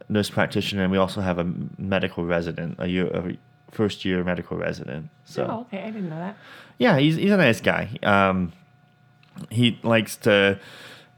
nurse 0.09 0.29
practitioner, 0.29 0.83
and 0.83 0.91
we 0.91 0.97
also 0.97 1.21
have 1.21 1.37
a 1.39 1.47
medical 1.77 2.25
resident, 2.25 2.75
a 2.79 2.87
year, 2.87 3.07
a 3.07 3.37
first 3.71 4.03
year 4.03 4.23
medical 4.23 4.57
resident. 4.57 5.09
So 5.25 5.47
Oh, 5.49 5.59
okay. 5.61 5.81
I 5.83 5.85
didn't 5.91 6.09
know 6.09 6.17
that. 6.19 6.35
yeah, 6.77 6.97
he's 6.97 7.15
he's 7.15 7.31
a 7.31 7.37
nice 7.37 7.61
guy. 7.61 7.89
Um, 8.03 8.51
he 9.49 9.79
likes 9.83 10.15
to. 10.17 10.59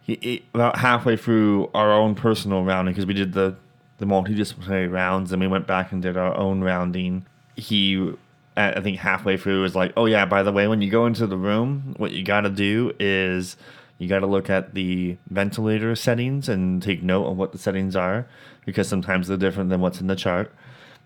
He, 0.02 0.18
he- 0.22 0.46
about 0.54 0.78
halfway 0.78 1.16
through 1.18 1.70
our 1.74 1.92
own 1.94 2.14
personal 2.16 2.64
rounding 2.64 2.94
because 2.94 3.06
we 3.06 3.14
did 3.14 3.34
the 3.34 3.56
the 4.00 4.06
multidisciplinary 4.06 4.92
rounds 4.92 5.32
and 5.32 5.42
we 5.42 5.48
went 5.48 5.66
back 5.66 5.92
and 5.92 6.02
did 6.02 6.18
our 6.18 6.36
own 6.36 6.62
rounding. 6.62 7.26
He, 7.56 8.12
I 8.58 8.82
think 8.82 8.98
halfway 9.00 9.38
through, 9.38 9.62
was 9.62 9.76
like, 9.76 9.94
"Oh 9.96 10.06
yeah, 10.06 10.26
by 10.26 10.44
the 10.44 10.52
way, 10.52 10.68
when 10.68 10.82
you 10.82 10.90
go 10.92 11.06
into 11.06 11.26
the 11.26 11.38
room, 11.38 11.94
what 11.98 12.12
you 12.12 12.24
got 12.24 12.42
to 12.42 12.50
do 12.50 12.92
is 13.00 13.56
you 13.98 14.08
got 14.08 14.20
to 14.20 14.28
look 14.28 14.50
at 14.50 14.74
the 14.74 15.18
ventilator 15.30 15.96
settings 15.96 16.50
and 16.50 16.82
take 16.82 17.04
note 17.04 17.26
of 17.26 17.38
what 17.38 17.52
the 17.52 17.58
settings 17.58 17.96
are 17.96 18.28
because 18.66 18.88
sometimes 18.88 19.28
they're 19.28 19.38
different 19.38 19.70
than 19.70 19.82
what's 19.82 20.02
in 20.02 20.08
the 20.08 20.16
chart." 20.16 20.52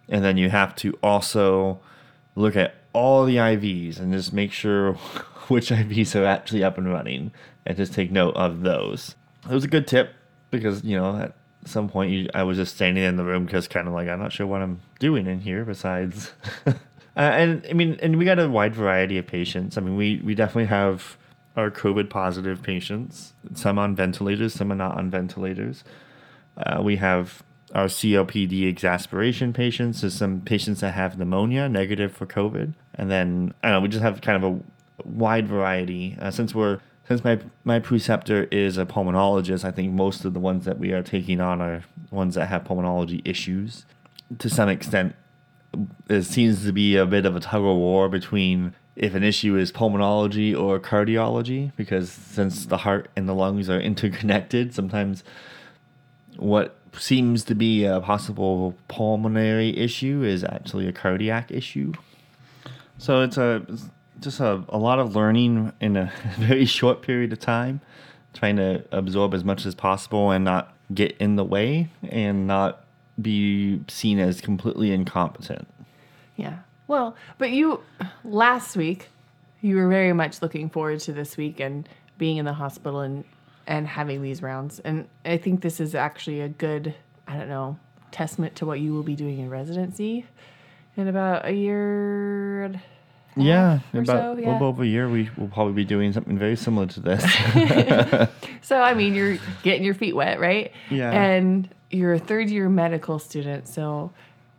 and 0.10 0.24
then 0.24 0.38
you 0.38 0.50
have 0.50 0.76
to 0.76 0.98
also 1.04 1.80
look 2.36 2.56
at 2.56 2.76
all 2.94 3.26
the 3.26 3.36
IVs 3.36 4.00
and 4.00 4.14
just 4.14 4.34
make 4.34 4.52
sure 4.52 4.94
which 5.48 5.70
IVs 5.70 6.20
are 6.20 6.26
actually 6.26 6.64
up 6.64 6.78
and 6.78 6.92
running 6.92 7.32
and 7.66 7.78
just 7.78 7.94
take 7.94 8.12
note 8.12 8.36
of 8.36 8.62
those. 8.62 9.16
It 9.50 9.54
was 9.54 9.64
a 9.64 9.70
good 9.70 9.88
tip 9.88 10.14
because 10.52 10.84
you 10.84 10.98
know 10.98 11.18
at 11.18 11.36
some 11.66 11.90
point 11.90 12.12
you, 12.12 12.30
I 12.34 12.44
was 12.44 12.58
just 12.58 12.76
standing 12.76 13.04
in 13.04 13.18
the 13.18 13.24
room 13.24 13.46
because 13.46 13.68
kind 13.68 13.88
of 13.88 13.94
like 13.94 14.08
I'm 14.08 14.20
not 14.20 14.32
sure 14.32 14.48
what 14.48 14.62
I'm 14.62 14.82
doing 15.00 15.28
in 15.28 15.42
here 15.42 15.66
besides. 15.66 16.32
uh, 16.66 16.74
and 17.16 17.66
I 17.70 17.74
mean, 17.74 17.98
and 18.02 18.18
we 18.18 18.26
got 18.26 18.40
a 18.40 18.50
wide 18.50 18.76
variety 18.76 19.18
of 19.18 19.28
patients. 19.28 19.78
I 19.78 19.82
mean, 19.82 19.96
we 19.96 20.22
we 20.24 20.36
definitely 20.36 20.66
have 20.66 21.18
our 21.58 21.72
COVID 21.72 22.10
positive 22.10 22.62
patients. 22.62 23.34
Some 23.56 23.80
on 23.80 23.96
ventilators, 23.96 24.54
some 24.54 24.72
are 24.72 24.76
not 24.76 24.98
on 24.98 25.10
ventilators. 25.10 25.84
Uh, 26.56 26.82
we 26.82 26.98
have 26.98 27.44
our 27.76 27.86
COPD 27.86 28.68
exacerbation 28.68 29.52
patients. 29.52 30.00
so 30.02 30.10
some 30.10 30.42
patients 30.42 30.80
that 30.80 30.94
have 30.94 31.18
pneumonia, 31.18 31.68
negative 31.68 32.14
for 32.14 32.26
COVID, 32.26 32.74
and 32.94 33.12
then 33.12 33.54
I 33.62 33.70
don't 33.70 33.78
know. 33.78 33.82
We 33.82 33.90
just 33.90 34.04
have 34.04 34.22
kind 34.22 34.42
of 34.42 34.54
a 34.54 34.60
wide 35.04 35.48
variety. 35.48 36.18
Uh, 36.22 36.32
since 36.32 36.56
we're 36.56 36.80
since 37.08 37.24
my 37.24 37.40
my 37.64 37.80
preceptor 37.80 38.48
is 38.52 38.78
a 38.78 38.86
pulmonologist, 38.86 39.66
I 39.66 39.72
think 39.72 39.92
most 39.94 40.24
of 40.26 40.34
the 40.34 40.40
ones 40.40 40.66
that 40.66 40.78
we 40.78 40.94
are 40.94 41.04
taking 41.04 41.42
on 41.42 41.62
are 41.62 41.84
ones 42.12 42.36
that 42.36 42.48
have 42.48 42.64
pulmonology 42.64 43.22
issues. 43.26 43.86
To 44.40 44.50
some 44.50 44.70
extent, 44.70 45.16
it 46.10 46.24
seems 46.24 46.64
to 46.66 46.72
be 46.72 46.96
a 46.96 47.06
bit 47.06 47.26
of 47.26 47.36
a 47.36 47.40
tug 47.40 47.62
of 47.62 47.76
war 47.76 48.10
between 48.10 48.76
if 48.98 49.14
an 49.14 49.24
issue 49.24 49.56
is 49.56 49.72
pulmonology 49.72 50.60
or 50.60 50.80
cardiology, 50.80 51.72
because 51.78 52.12
since 52.12 52.66
the 52.66 52.78
heart 52.78 53.10
and 53.16 53.30
the 53.30 53.34
lungs 53.34 53.70
are 53.70 53.80
interconnected, 53.92 54.74
sometimes 54.74 55.24
what 56.36 56.76
seems 56.94 57.44
to 57.44 57.56
be 57.56 57.86
a 57.86 58.02
possible 58.02 58.76
pulmonary 58.88 59.78
issue 59.78 60.24
is 60.24 60.44
actually 60.44 60.88
a 60.88 60.92
cardiac 60.92 61.52
issue. 61.52 61.94
So 62.98 63.22
it's 63.22 63.38
a 63.38 63.64
it's 63.70 63.86
just 64.20 64.40
a, 64.40 64.64
a 64.70 64.80
lot 64.80 64.98
of 64.98 65.16
learning 65.16 65.74
in 65.80 65.96
a 65.96 66.12
very 66.38 66.66
short 66.66 67.04
period 67.04 67.32
of 67.32 67.40
time, 67.40 67.82
trying 68.34 68.56
to 68.56 68.84
absorb 68.92 69.36
as 69.36 69.44
much 69.44 69.68
as 69.68 69.76
possible 69.76 70.32
and 70.32 70.44
not 70.44 70.74
get 70.92 71.16
in 71.18 71.36
the 71.36 71.44
way 71.44 71.90
and 72.10 72.48
not 72.48 72.84
be 73.22 73.84
seen 73.88 74.18
as 74.20 74.42
completely 74.42 74.92
incompetent. 74.92 75.68
Yeah. 76.36 76.60
Well, 76.88 77.16
but 77.38 77.52
you 77.52 77.82
last 78.24 78.76
week 78.78 79.10
you 79.62 79.76
were 79.76 79.88
very 79.88 80.14
much 80.14 80.42
looking 80.42 80.70
forward 80.70 81.00
to 81.02 81.14
this 81.14 81.38
week 81.38 81.60
and 81.60 81.88
being 82.18 82.38
in 82.38 82.46
the 82.46 82.54
hospital 82.54 83.02
and 83.02 83.24
and 83.66 83.86
having 83.86 84.22
these 84.22 84.42
rounds. 84.42 84.80
And 84.80 85.08
I 85.26 85.38
think 85.38 85.62
this 85.62 85.82
is 85.82 85.94
actually 85.94 86.40
a 86.42 86.48
good, 86.48 86.96
I 87.28 87.36
don't 87.36 87.50
know, 87.50 87.78
testament 88.12 88.56
to 88.58 88.66
what 88.66 88.80
you 88.80 88.94
will 88.94 89.04
be 89.04 89.16
doing 89.16 89.40
in 89.40 89.50
residency 89.50 90.26
in 90.96 91.08
about 91.08 91.46
a 91.46 91.52
year. 91.52 92.72
Yeah, 93.36 93.80
about 93.94 94.08
so, 94.08 94.32
a 94.32 94.36
little 94.36 94.64
over 94.64 94.84
a 94.84 94.88
year, 94.88 95.08
we 95.08 95.30
will 95.38 95.50
probably 95.50 95.74
be 95.74 95.86
doing 95.86 96.12
something 96.12 96.40
very 96.40 96.56
similar 96.56 96.88
to 96.88 97.00
this. 97.00 98.30
So 98.68 98.82
I 98.82 98.96
mean, 98.96 99.14
you're 99.14 99.38
getting 99.64 99.86
your 99.86 99.94
feet 99.94 100.14
wet, 100.14 100.42
right? 100.42 100.74
Yeah. 100.90 101.10
And 101.12 101.70
you're 101.90 102.14
a 102.14 102.20
third 102.20 102.50
year 102.50 102.68
medical 102.68 103.18
student, 103.18 103.66
so 103.66 104.12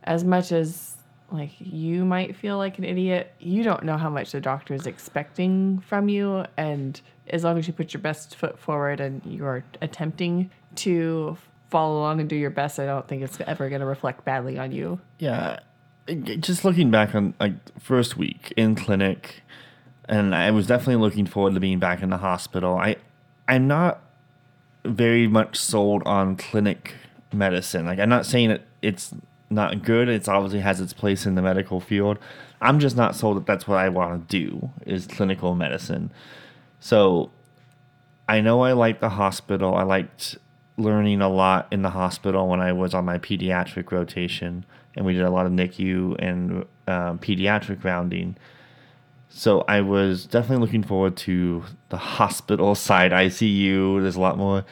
as 0.03 0.23
much 0.23 0.51
as 0.51 0.95
like 1.31 1.51
you 1.59 2.05
might 2.05 2.35
feel 2.35 2.57
like 2.57 2.77
an 2.77 2.83
idiot, 2.83 3.33
you 3.39 3.63
don't 3.63 3.83
know 3.83 3.97
how 3.97 4.09
much 4.09 4.31
the 4.31 4.41
doctor 4.41 4.73
is 4.73 4.85
expecting 4.85 5.79
from 5.79 6.09
you, 6.09 6.45
and 6.57 6.99
as 7.29 7.43
long 7.43 7.57
as 7.57 7.67
you 7.67 7.73
put 7.73 7.93
your 7.93 8.01
best 8.01 8.35
foot 8.35 8.57
forward 8.59 8.99
and 8.99 9.21
you're 9.25 9.63
attempting 9.81 10.49
to 10.75 11.37
follow 11.69 11.99
along 11.99 12.19
and 12.19 12.29
do 12.29 12.35
your 12.35 12.49
best, 12.49 12.79
I 12.79 12.85
don't 12.85 13.07
think 13.07 13.21
it's 13.21 13.39
ever 13.41 13.69
going 13.69 13.81
to 13.81 13.85
reflect 13.85 14.25
badly 14.25 14.57
on 14.57 14.71
you. 14.71 14.99
Yeah, 15.19 15.59
just 16.39 16.65
looking 16.65 16.89
back 16.89 17.13
on 17.13 17.33
like 17.39 17.53
first 17.79 18.17
week 18.17 18.53
in 18.57 18.75
clinic, 18.75 19.43
and 20.07 20.33
I 20.33 20.51
was 20.51 20.67
definitely 20.67 21.01
looking 21.01 21.25
forward 21.25 21.53
to 21.53 21.59
being 21.59 21.79
back 21.79 22.01
in 22.01 22.09
the 22.09 22.17
hospital. 22.17 22.77
I, 22.77 22.95
I'm 23.47 23.67
not 23.67 24.01
very 24.85 25.27
much 25.27 25.57
sold 25.57 26.01
on 26.05 26.35
clinic 26.35 26.95
medicine. 27.31 27.85
Like 27.85 27.99
I'm 27.99 28.09
not 28.09 28.25
saying 28.25 28.49
that 28.49 28.61
it's 28.81 29.13
not 29.49 29.83
good. 29.83 30.09
It's 30.09 30.27
obviously 30.27 30.59
has 30.59 30.79
its 30.79 30.93
place 30.93 31.25
in 31.25 31.35
the 31.35 31.41
medical 31.41 31.79
field. 31.79 32.19
I'm 32.61 32.79
just 32.79 32.95
not 32.95 33.15
sold 33.15 33.37
that 33.37 33.45
that's 33.45 33.67
what 33.67 33.77
I 33.77 33.89
want 33.89 34.29
to 34.29 34.37
do 34.37 34.69
is 34.85 35.07
clinical 35.07 35.55
medicine. 35.55 36.11
So 36.79 37.31
I 38.27 38.41
know 38.41 38.61
I 38.61 38.73
like 38.73 38.99
the 38.99 39.09
hospital. 39.09 39.75
I 39.75 39.83
liked 39.83 40.37
learning 40.77 41.21
a 41.21 41.29
lot 41.29 41.67
in 41.71 41.81
the 41.81 41.89
hospital 41.89 42.47
when 42.47 42.61
I 42.61 42.73
was 42.73 42.93
on 42.93 43.05
my 43.05 43.17
pediatric 43.17 43.91
rotation, 43.91 44.65
and 44.95 45.05
we 45.05 45.13
did 45.13 45.23
a 45.23 45.29
lot 45.29 45.45
of 45.45 45.51
NICU 45.51 46.15
and 46.19 46.65
um, 46.87 47.19
pediatric 47.19 47.83
rounding. 47.83 48.37
So 49.29 49.61
I 49.67 49.81
was 49.81 50.25
definitely 50.25 50.65
looking 50.65 50.83
forward 50.83 51.15
to 51.17 51.63
the 51.89 51.97
hospital 51.97 52.75
side 52.87 53.11
ICU. 53.11 54.01
There's 54.01 54.15
a 54.15 54.21
lot 54.21 54.37
more 54.37 54.65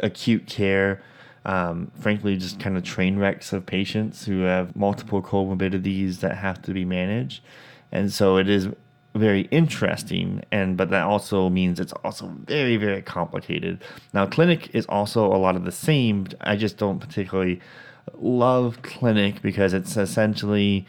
acute 0.00 0.46
care. 0.46 1.02
Um, 1.44 1.90
frankly, 1.98 2.36
just 2.36 2.60
kind 2.60 2.76
of 2.76 2.82
train 2.82 3.18
wrecks 3.18 3.52
of 3.52 3.64
patients 3.64 4.26
who 4.26 4.42
have 4.42 4.76
multiple 4.76 5.22
comorbidities 5.22 6.20
that 6.20 6.36
have 6.36 6.60
to 6.62 6.72
be 6.72 6.84
managed, 6.84 7.42
and 7.90 8.12
so 8.12 8.36
it 8.36 8.48
is 8.48 8.68
very 9.14 9.42
interesting. 9.50 10.42
And 10.52 10.76
but 10.76 10.90
that 10.90 11.04
also 11.04 11.48
means 11.48 11.80
it's 11.80 11.94
also 12.04 12.26
very 12.46 12.76
very 12.76 13.02
complicated. 13.02 13.82
Now, 14.12 14.26
clinic 14.26 14.74
is 14.74 14.84
also 14.86 15.26
a 15.26 15.38
lot 15.38 15.56
of 15.56 15.64
the 15.64 15.72
same. 15.72 16.26
I 16.42 16.56
just 16.56 16.76
don't 16.76 16.98
particularly 16.98 17.60
love 18.14 18.82
clinic 18.82 19.40
because 19.42 19.72
it's 19.72 19.96
essentially. 19.96 20.86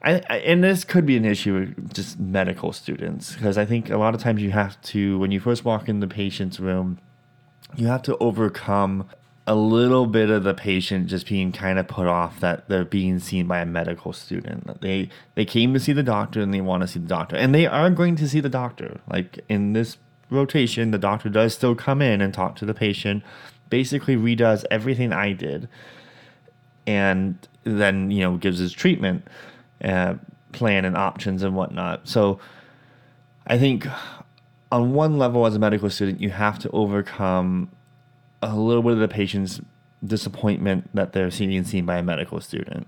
I, 0.00 0.22
I, 0.30 0.36
and 0.38 0.62
this 0.62 0.84
could 0.84 1.06
be 1.06 1.16
an 1.16 1.24
issue 1.24 1.54
with 1.54 1.92
just 1.92 2.20
medical 2.20 2.72
students 2.72 3.34
because 3.34 3.58
I 3.58 3.64
think 3.64 3.90
a 3.90 3.96
lot 3.96 4.14
of 4.14 4.20
times 4.20 4.40
you 4.40 4.52
have 4.52 4.80
to 4.82 5.18
when 5.18 5.32
you 5.32 5.40
first 5.40 5.64
walk 5.64 5.88
in 5.88 5.98
the 5.98 6.06
patient's 6.06 6.60
room 6.60 6.98
you 7.76 7.86
have 7.88 8.02
to 8.02 8.16
overcome 8.18 9.08
a 9.48 9.54
little 9.54 10.04
bit 10.04 10.28
of 10.28 10.44
the 10.44 10.52
patient 10.52 11.06
just 11.06 11.26
being 11.26 11.52
kind 11.52 11.78
of 11.78 11.88
put 11.88 12.06
off 12.06 12.38
that 12.40 12.68
they're 12.68 12.84
being 12.84 13.18
seen 13.18 13.46
by 13.46 13.60
a 13.60 13.66
medical 13.66 14.12
student. 14.12 14.82
They 14.82 15.08
they 15.36 15.46
came 15.46 15.72
to 15.72 15.80
see 15.80 15.94
the 15.94 16.02
doctor 16.02 16.42
and 16.42 16.52
they 16.52 16.60
want 16.60 16.82
to 16.82 16.86
see 16.86 16.98
the 16.98 17.08
doctor, 17.08 17.34
and 17.34 17.54
they 17.54 17.66
are 17.66 17.88
going 17.88 18.14
to 18.16 18.28
see 18.28 18.40
the 18.40 18.50
doctor. 18.50 19.00
Like 19.10 19.40
in 19.48 19.72
this 19.72 19.96
rotation, 20.28 20.90
the 20.90 20.98
doctor 20.98 21.30
does 21.30 21.54
still 21.54 21.74
come 21.74 22.02
in 22.02 22.20
and 22.20 22.34
talk 22.34 22.56
to 22.56 22.66
the 22.66 22.74
patient, 22.74 23.24
basically 23.70 24.16
redoes 24.16 24.66
everything 24.70 25.14
I 25.14 25.32
did, 25.32 25.66
and 26.86 27.38
then 27.64 28.10
you 28.10 28.20
know 28.20 28.36
gives 28.36 28.58
his 28.58 28.72
treatment 28.72 29.26
uh, 29.82 30.16
plan 30.52 30.84
and 30.84 30.94
options 30.94 31.42
and 31.42 31.56
whatnot. 31.56 32.06
So 32.06 32.38
I 33.46 33.58
think 33.58 33.86
on 34.70 34.92
one 34.92 35.16
level 35.16 35.46
as 35.46 35.54
a 35.54 35.58
medical 35.58 35.88
student, 35.88 36.20
you 36.20 36.28
have 36.28 36.58
to 36.58 36.70
overcome 36.72 37.70
a 38.42 38.56
little 38.56 38.82
bit 38.82 38.92
of 38.92 38.98
the 38.98 39.08
patient's 39.08 39.60
disappointment 40.04 40.88
that 40.94 41.12
they're 41.12 41.30
being 41.30 41.64
seen 41.64 41.84
by 41.84 41.98
a 41.98 42.02
medical 42.02 42.40
student. 42.40 42.86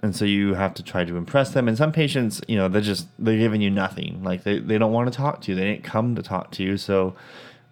And 0.00 0.14
so 0.14 0.24
you 0.24 0.54
have 0.54 0.74
to 0.74 0.82
try 0.82 1.04
to 1.04 1.16
impress 1.16 1.50
them. 1.50 1.66
And 1.66 1.76
some 1.76 1.90
patients, 1.90 2.40
you 2.46 2.56
know, 2.56 2.68
they're 2.68 2.80
just 2.80 3.08
they're 3.18 3.38
giving 3.38 3.60
you 3.60 3.70
nothing. 3.70 4.22
Like 4.22 4.44
they, 4.44 4.58
they 4.58 4.78
don't 4.78 4.92
want 4.92 5.12
to 5.12 5.16
talk 5.16 5.40
to 5.42 5.50
you. 5.50 5.56
They 5.56 5.64
didn't 5.64 5.84
come 5.84 6.14
to 6.14 6.22
talk 6.22 6.52
to 6.52 6.62
you. 6.62 6.76
So 6.76 7.16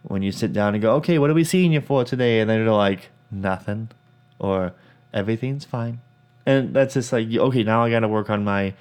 when 0.02 0.22
you 0.22 0.32
sit 0.32 0.52
down 0.52 0.74
and 0.74 0.82
go, 0.82 0.94
Okay, 0.96 1.18
what 1.18 1.30
are 1.30 1.34
we 1.34 1.44
seeing 1.44 1.72
you 1.72 1.80
for 1.80 2.04
today? 2.04 2.40
And 2.40 2.50
they're 2.50 2.68
like, 2.70 3.10
Nothing. 3.30 3.90
Or 4.38 4.72
everything's 5.14 5.64
fine. 5.64 6.00
And 6.44 6.74
that's 6.74 6.94
just 6.94 7.12
like 7.12 7.28
okay, 7.32 7.62
now 7.62 7.84
I 7.84 7.90
gotta 7.90 8.08
work 8.08 8.30
on 8.30 8.44
my 8.44 8.74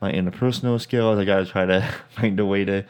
my 0.00 0.12
interpersonal 0.12 0.80
skills. 0.80 1.18
I 1.18 1.24
gotta 1.24 1.46
try 1.46 1.66
to 1.66 1.86
find 2.10 2.38
a 2.40 2.46
way 2.46 2.64
to 2.64 2.84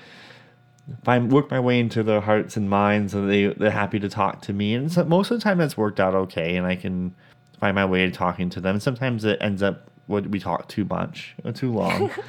find 1.05 1.33
work 1.33 1.51
my 1.51 1.61
way 1.61 1.79
into 1.79 2.03
their 2.03 2.21
hearts 2.21 2.57
and 2.57 2.71
minds 2.71 3.13
so 3.13 3.27
they 3.27 3.47
they're 3.47 3.71
happy 3.71 3.99
to 4.01 4.09
talk 4.09 4.43
to 4.43 4.53
me. 4.53 4.75
And 4.75 4.91
so 4.91 5.05
most 5.05 5.31
of 5.31 5.39
the 5.39 5.43
time 5.43 5.59
that's 5.59 5.77
worked 5.77 6.01
out 6.01 6.15
okay 6.15 6.57
and 6.57 6.67
i 6.67 6.77
can 6.77 7.15
find 7.61 7.75
my 7.75 7.85
way 7.85 8.05
to 8.05 8.13
talking 8.13 8.51
to 8.51 8.61
them. 8.61 8.81
Sometimes 8.81 9.25
it 9.25 9.39
ends 9.41 9.63
up 9.63 9.91
what 10.07 10.27
we 10.29 10.39
talk 10.39 10.69
too 10.69 10.85
much 10.85 11.35
or 11.45 11.53
too 11.53 11.73
long. 11.73 12.11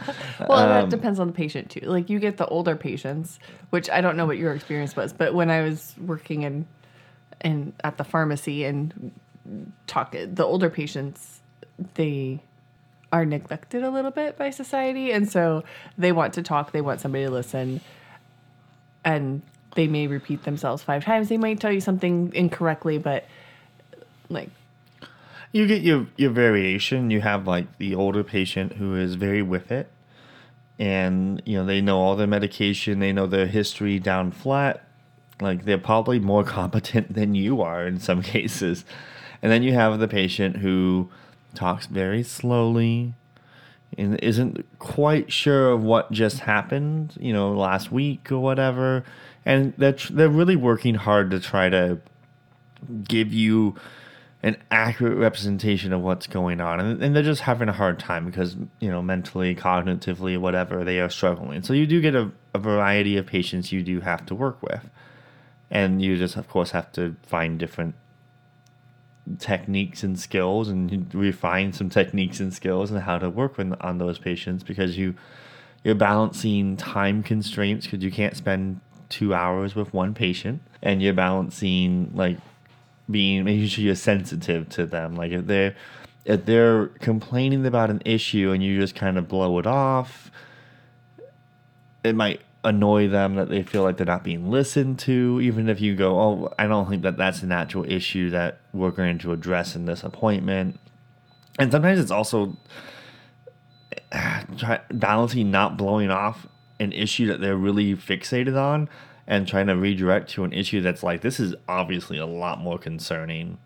Well 0.47 0.59
um, 0.59 0.69
that 0.69 0.89
depends 0.89 1.19
on 1.19 1.27
the 1.27 1.33
patient 1.33 1.69
too. 1.69 1.81
Like 1.81 2.09
you 2.09 2.19
get 2.19 2.37
the 2.37 2.47
older 2.47 2.75
patients 2.75 3.39
which 3.69 3.89
i 3.89 4.01
don't 4.01 4.17
know 4.17 4.25
what 4.25 4.37
your 4.37 4.53
experience 4.53 4.95
was 4.95 5.13
but 5.13 5.33
when 5.33 5.49
i 5.49 5.61
was 5.61 5.95
working 5.99 6.43
in 6.43 6.65
in 7.43 7.73
at 7.83 7.97
the 7.97 8.03
pharmacy 8.03 8.63
and 8.63 9.11
talk 9.87 10.15
the 10.15 10.43
older 10.43 10.69
patients 10.69 11.41
they 11.95 12.41
are 13.11 13.25
neglected 13.25 13.83
a 13.83 13.89
little 13.89 14.11
bit 14.11 14.37
by 14.37 14.49
society. 14.49 15.11
And 15.11 15.29
so 15.29 15.63
they 15.97 16.11
want 16.11 16.33
to 16.33 16.43
talk 16.43 16.71
they 16.71 16.81
want 16.81 16.99
somebody 16.99 17.25
to 17.25 17.31
listen 17.31 17.81
and 19.07 19.41
they 19.75 19.87
may 19.87 20.05
repeat 20.05 20.43
themselves 20.43 20.83
five 20.83 21.05
times. 21.05 21.29
They 21.29 21.37
might 21.37 21.61
tell 21.61 21.71
you 21.71 21.79
something 21.79 22.31
incorrectly 22.35 22.97
but 22.97 23.25
like 24.29 24.49
you 25.53 25.65
get 25.65 25.81
your 25.81 26.07
your 26.17 26.31
variation. 26.31 27.09
You 27.09 27.21
have 27.21 27.47
like 27.47 27.77
the 27.77 27.95
older 27.95 28.23
patient 28.23 28.73
who 28.73 28.95
is 28.95 29.15
very 29.15 29.41
with 29.41 29.71
it 29.71 29.89
and 30.77 31.41
you 31.45 31.57
know 31.57 31.65
they 31.65 31.79
know 31.79 31.99
all 31.99 32.17
their 32.17 32.27
medication. 32.27 32.99
They 32.99 33.13
know 33.13 33.27
their 33.27 33.47
history 33.47 33.97
down 33.97 34.31
flat. 34.31 34.83
Like 35.39 35.63
they're 35.63 35.77
probably 35.77 36.19
more 36.19 36.43
competent 36.59 37.13
than 37.13 37.33
you 37.33 37.61
are 37.61 37.87
in 37.87 37.99
some 37.99 38.21
cases. 38.35 38.83
And 39.41 39.51
then 39.51 39.63
you 39.63 39.73
have 39.73 39.99
the 39.99 40.07
patient 40.07 40.57
who 40.57 41.09
talks 41.55 41.85
very 41.85 42.23
slowly 42.23 43.13
and 43.98 44.20
isn't 44.22 44.66
quite 44.80 45.32
sure 45.32 45.72
of 45.72 45.84
what 45.84 46.12
just 46.12 46.39
happened, 46.39 47.16
you 47.20 47.34
know, 47.34 47.51
last 47.51 47.92
week 47.92 48.32
or 48.32 48.39
whatever. 48.39 49.04
And 49.46 49.74
they're, 49.77 49.94
tr- 49.94 50.13
they're 50.13 50.30
really 50.30 50.56
working 50.56 50.96
hard 50.96 51.32
to 51.32 51.39
try 51.39 51.70
to 51.70 52.00
give 53.08 53.34
you 53.34 53.75
an 54.44 54.56
accurate 54.70 55.18
representation 55.18 55.92
of 55.94 56.01
what's 56.01 56.27
going 56.27 56.62
on. 56.62 56.80
And, 56.80 57.01
and 57.01 57.16
they're 57.16 57.24
just 57.24 57.42
having 57.42 57.70
a 57.70 57.74
hard 57.74 57.98
time 57.98 58.25
because, 58.25 58.56
you 58.80 58.89
know, 58.89 59.01
mentally, 59.01 59.56
cognitively, 59.56 60.38
whatever, 60.38 60.83
they 60.83 61.00
are 61.00 61.10
struggling. 61.10 61.64
So 61.64 61.74
you 61.74 61.88
do 61.88 62.00
get 62.01 62.14
a, 62.14 62.31
a 62.53 62.60
variety 62.60 63.18
of 63.18 63.25
patients 63.25 63.72
you 63.72 63.81
do 63.81 64.01
have 64.01 64.25
to 64.27 64.36
work 64.36 64.62
with. 64.62 64.90
And 65.72 66.01
you 66.01 66.18
just, 66.18 66.38
of 66.38 66.48
course, 66.48 66.72
have 66.72 66.92
to 66.94 67.16
find 67.24 67.57
different 67.57 67.96
techniques 69.40 70.03
and 70.03 70.20
skills 70.20 70.70
and 70.70 71.13
refine 71.13 71.74
some 71.74 71.90
techniques 71.90 72.40
and 72.40 72.53
skills 72.53 72.92
and 72.92 73.01
how 73.01 73.18
to 73.18 73.29
work 73.29 73.57
with, 73.57 73.74
on 73.81 73.98
those 73.98 74.20
patients 74.20 74.63
because 74.63 74.98
you 74.98 75.16
you're 75.83 75.96
balancing 75.96 76.75
time 76.75 77.24
constraints 77.24 77.85
because 77.85 78.03
you 78.03 78.11
can't 78.11 78.35
spend 78.35 78.81
two 79.09 79.33
hours 79.33 79.75
with 79.75 79.94
one 79.94 80.13
patient 80.13 80.61
and 80.81 81.01
you're 81.01 81.13
balancing 81.13 82.11
like 82.13 82.37
being 83.09 83.44
making 83.44 83.68
sure 83.68 83.83
you're 83.83 83.96
sensitive 83.96 84.68
to 84.70 84.85
them. 84.85 85.16
Like 85.16 85.31
if 85.31 85.46
they're 85.46 85.75
if 86.25 86.46
they're 86.46 86.87
complaining 87.00 87.66
about 87.66 87.90
an 87.90 88.01
issue 88.03 88.51
and 88.51 88.61
you 88.61 88.79
just 88.79 88.96
kind 88.96 89.18
of 89.18 89.27
blow 89.27 89.59
it 89.59 89.68
off 89.68 90.29
it 92.07 92.16
might 92.16 92.42
annoy 92.68 93.08
them 93.08 93.36
that 93.36 93.50
they 93.50 93.64
feel 93.64 93.84
like 93.84 93.98
they're 93.98 94.06
not 94.06 94.24
being 94.24 94.51
listened 94.51 95.00
to 95.00 95.40
even 95.42 95.70
if 95.70 95.82
you 95.82 95.96
go 95.96 96.20
oh 96.20 96.53
i 96.60 96.68
don't 96.68 96.90
think 96.90 97.01
that 97.01 97.18
that's 97.18 97.42
an 97.42 97.51
actual 97.51 97.84
issue 97.90 98.30
that 98.30 98.60
we're 98.77 98.92
going 98.92 99.18
to 99.20 99.34
address 99.34 99.75
in 99.75 99.86
this 99.86 100.03
appointment. 100.03 100.80
And 101.60 101.72
sometimes 101.72 102.00
it's 102.00 102.12
also 102.12 102.58
try, 104.58 104.80
balancing 104.92 105.51
not 105.51 105.77
blowing 105.77 106.12
off 106.12 106.48
an 106.80 106.94
issue 106.94 107.27
that 107.27 107.42
they're 107.42 107.58
really 107.58 107.96
fixated 107.96 108.56
on 108.56 108.88
and 109.25 109.48
trying 109.48 109.68
to 109.68 109.75
redirect 109.75 110.30
to 110.30 110.44
an 110.44 110.53
issue 110.53 110.82
that's 110.82 111.03
like 111.03 111.22
this 111.22 111.40
is 111.40 111.56
obviously 111.68 112.18
a 112.18 112.25
lot 112.25 112.60
more 112.60 112.77
concerning 112.77 113.58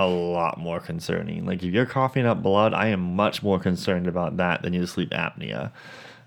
a 0.00 0.06
lot 0.06 0.58
more 0.58 0.78
concerning. 0.78 1.44
Like 1.44 1.60
if 1.64 1.74
you're 1.74 1.86
coughing 1.86 2.24
up 2.24 2.40
blood 2.40 2.72
i 2.72 2.86
am 2.88 3.16
much 3.16 3.42
more 3.42 3.58
concerned 3.58 4.06
about 4.06 4.36
that 4.36 4.62
than 4.62 4.72
your 4.72 4.86
sleep 4.86 5.10
apnea. 5.10 5.72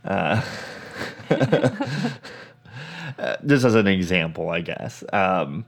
Uh, 0.04 0.42
just 3.46 3.66
as 3.66 3.76
an 3.76 3.88
example, 3.88 4.50
I 4.50 4.62
guess. 4.62 5.04
Um, 5.12 5.66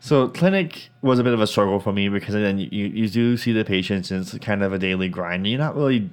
so 0.00 0.28
clinic 0.28 0.90
was 1.02 1.18
a 1.18 1.24
bit 1.24 1.34
of 1.34 1.40
a 1.40 1.46
struggle 1.46 1.80
for 1.80 1.92
me 1.92 2.08
because 2.08 2.34
then 2.34 2.58
you, 2.58 2.68
you 2.68 3.08
do 3.08 3.36
see 3.36 3.52
the 3.52 3.64
patients 3.64 4.10
and 4.10 4.20
it's 4.20 4.36
kind 4.38 4.62
of 4.62 4.72
a 4.72 4.78
daily 4.78 5.08
grind. 5.08 5.46
You're 5.46 5.58
not 5.58 5.76
really 5.76 6.10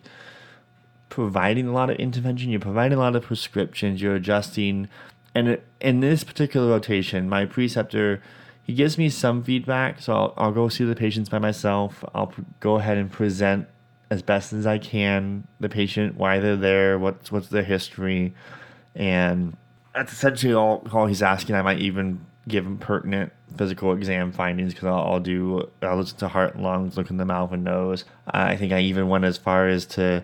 providing 1.10 1.68
a 1.68 1.72
lot 1.72 1.90
of 1.90 1.98
intervention. 1.98 2.50
You're 2.50 2.60
providing 2.60 2.98
a 2.98 3.02
lot 3.02 3.16
of 3.16 3.24
prescriptions. 3.24 4.02
You're 4.02 4.16
adjusting. 4.16 4.90
And 5.34 5.60
in 5.80 6.00
this 6.00 6.24
particular 6.24 6.68
rotation, 6.68 7.30
my 7.30 7.46
preceptor, 7.46 8.22
he 8.64 8.74
gives 8.74 8.98
me 8.98 9.10
some 9.10 9.44
feedback. 9.44 10.02
So 10.02 10.14
I'll, 10.14 10.34
I'll 10.38 10.52
go 10.52 10.68
see 10.68 10.84
the 10.84 10.96
patients 10.96 11.30
by 11.30 11.40
myself. 11.40 12.04
I'll 12.16 12.34
go 12.60 12.78
ahead 12.78 12.98
and 12.98 13.12
present 13.12 13.68
as 14.10 14.22
best 14.22 14.54
as 14.54 14.66
I 14.68 14.78
can 14.78 15.48
the 15.60 15.70
patient, 15.70 16.16
why 16.16 16.40
they're 16.40 16.56
there, 16.56 17.00
what's 17.00 17.32
what's 17.32 17.48
their 17.48 17.64
history, 17.64 18.34
and 18.96 19.56
that's 19.94 20.14
essentially 20.14 20.54
all, 20.54 20.86
all 20.92 21.08
he's 21.08 21.22
asking. 21.22 21.56
I 21.56 21.62
might 21.62 21.80
even 21.80 22.26
give 22.48 22.66
him 22.66 22.78
pertinent 22.78 23.32
physical 23.58 23.94
exam 23.94 24.32
findings 24.32 24.74
because 24.74 24.88
I'll, 24.88 25.14
I'll, 25.14 25.20
do 25.20 25.70
I'll 25.82 25.98
listen 25.98 26.18
to 26.20 26.28
heart 26.28 26.56
and 26.56 26.64
lungs, 26.64 26.98
look 26.98 27.10
in 27.10 27.18
the 27.18 27.26
mouth 27.26 27.52
and 27.52 27.64
nose. 27.64 28.06
I 28.28 28.56
think 28.56 28.72
I 28.72 28.82
even 28.82 29.08
went 29.08 29.26
as 29.26 29.38
far 29.38 29.68
as 29.68 29.86
to 29.88 30.24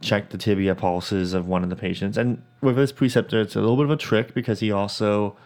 check 0.00 0.28
the 0.30 0.38
tibia 0.38 0.74
pulses 0.74 1.32
of 1.32 1.46
one 1.46 1.62
of 1.62 1.70
the 1.70 1.76
patients. 1.76 2.18
And 2.18 2.42
with 2.60 2.76
this 2.76 2.92
preceptor, 2.92 3.40
it's 3.40 3.56
a 3.56 3.60
little 3.60 3.76
bit 3.76 3.84
of 3.86 3.90
a 3.92 3.96
trick 3.96 4.34
because 4.34 4.60
he 4.60 4.70
also 4.70 5.36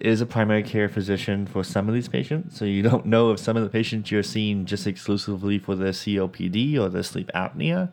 is 0.00 0.20
a 0.20 0.26
primary 0.26 0.62
care 0.62 0.88
physician 0.88 1.46
for 1.46 1.62
some 1.62 1.88
of 1.88 1.94
these 1.94 2.08
patients. 2.08 2.58
So 2.58 2.64
you 2.64 2.82
don't 2.82 3.06
know 3.06 3.30
if 3.30 3.38
some 3.38 3.56
of 3.56 3.62
the 3.62 3.68
patients 3.68 4.10
you're 4.10 4.22
seeing 4.22 4.64
just 4.64 4.86
exclusively 4.86 5.58
for 5.58 5.76
the 5.76 5.86
COPD 5.86 6.78
or 6.78 6.88
the 6.88 7.04
sleep 7.04 7.30
apnea. 7.34 7.90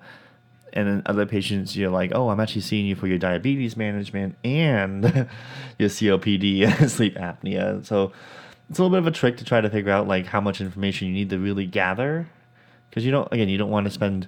And 0.74 0.88
then 0.88 1.02
other 1.06 1.26
patients, 1.26 1.76
you're 1.76 1.92
like, 1.92 2.12
oh, 2.16 2.30
I'm 2.30 2.40
actually 2.40 2.62
seeing 2.62 2.86
you 2.86 2.96
for 2.96 3.06
your 3.06 3.18
diabetes 3.18 3.76
management 3.76 4.36
and 4.44 5.04
your 5.78 5.90
COPD 5.90 6.66
and 6.80 6.90
sleep 6.90 7.16
apnea. 7.16 7.86
So 7.86 8.14
it's 8.70 8.80
a 8.80 8.82
little 8.82 8.96
bit 8.96 9.06
of 9.06 9.08
a 9.08 9.12
trick 9.12 9.38
to 9.38 9.46
try 9.46 9.62
to 9.62 9.70
figure 9.70 9.92
out 9.92 10.08
like 10.08 10.26
how 10.26 10.42
much 10.42 10.62
information 10.62 11.08
you 11.08 11.14
need 11.14 11.30
to 11.30 11.38
really 11.38 11.68
gather. 11.68 12.28
Because 12.90 13.06
you 13.06 13.12
don't, 13.12 13.32
again, 13.32 13.50
you 13.50 13.58
don't 13.58 13.70
want 13.70 13.86
to 13.86 13.92
spend 13.92 14.28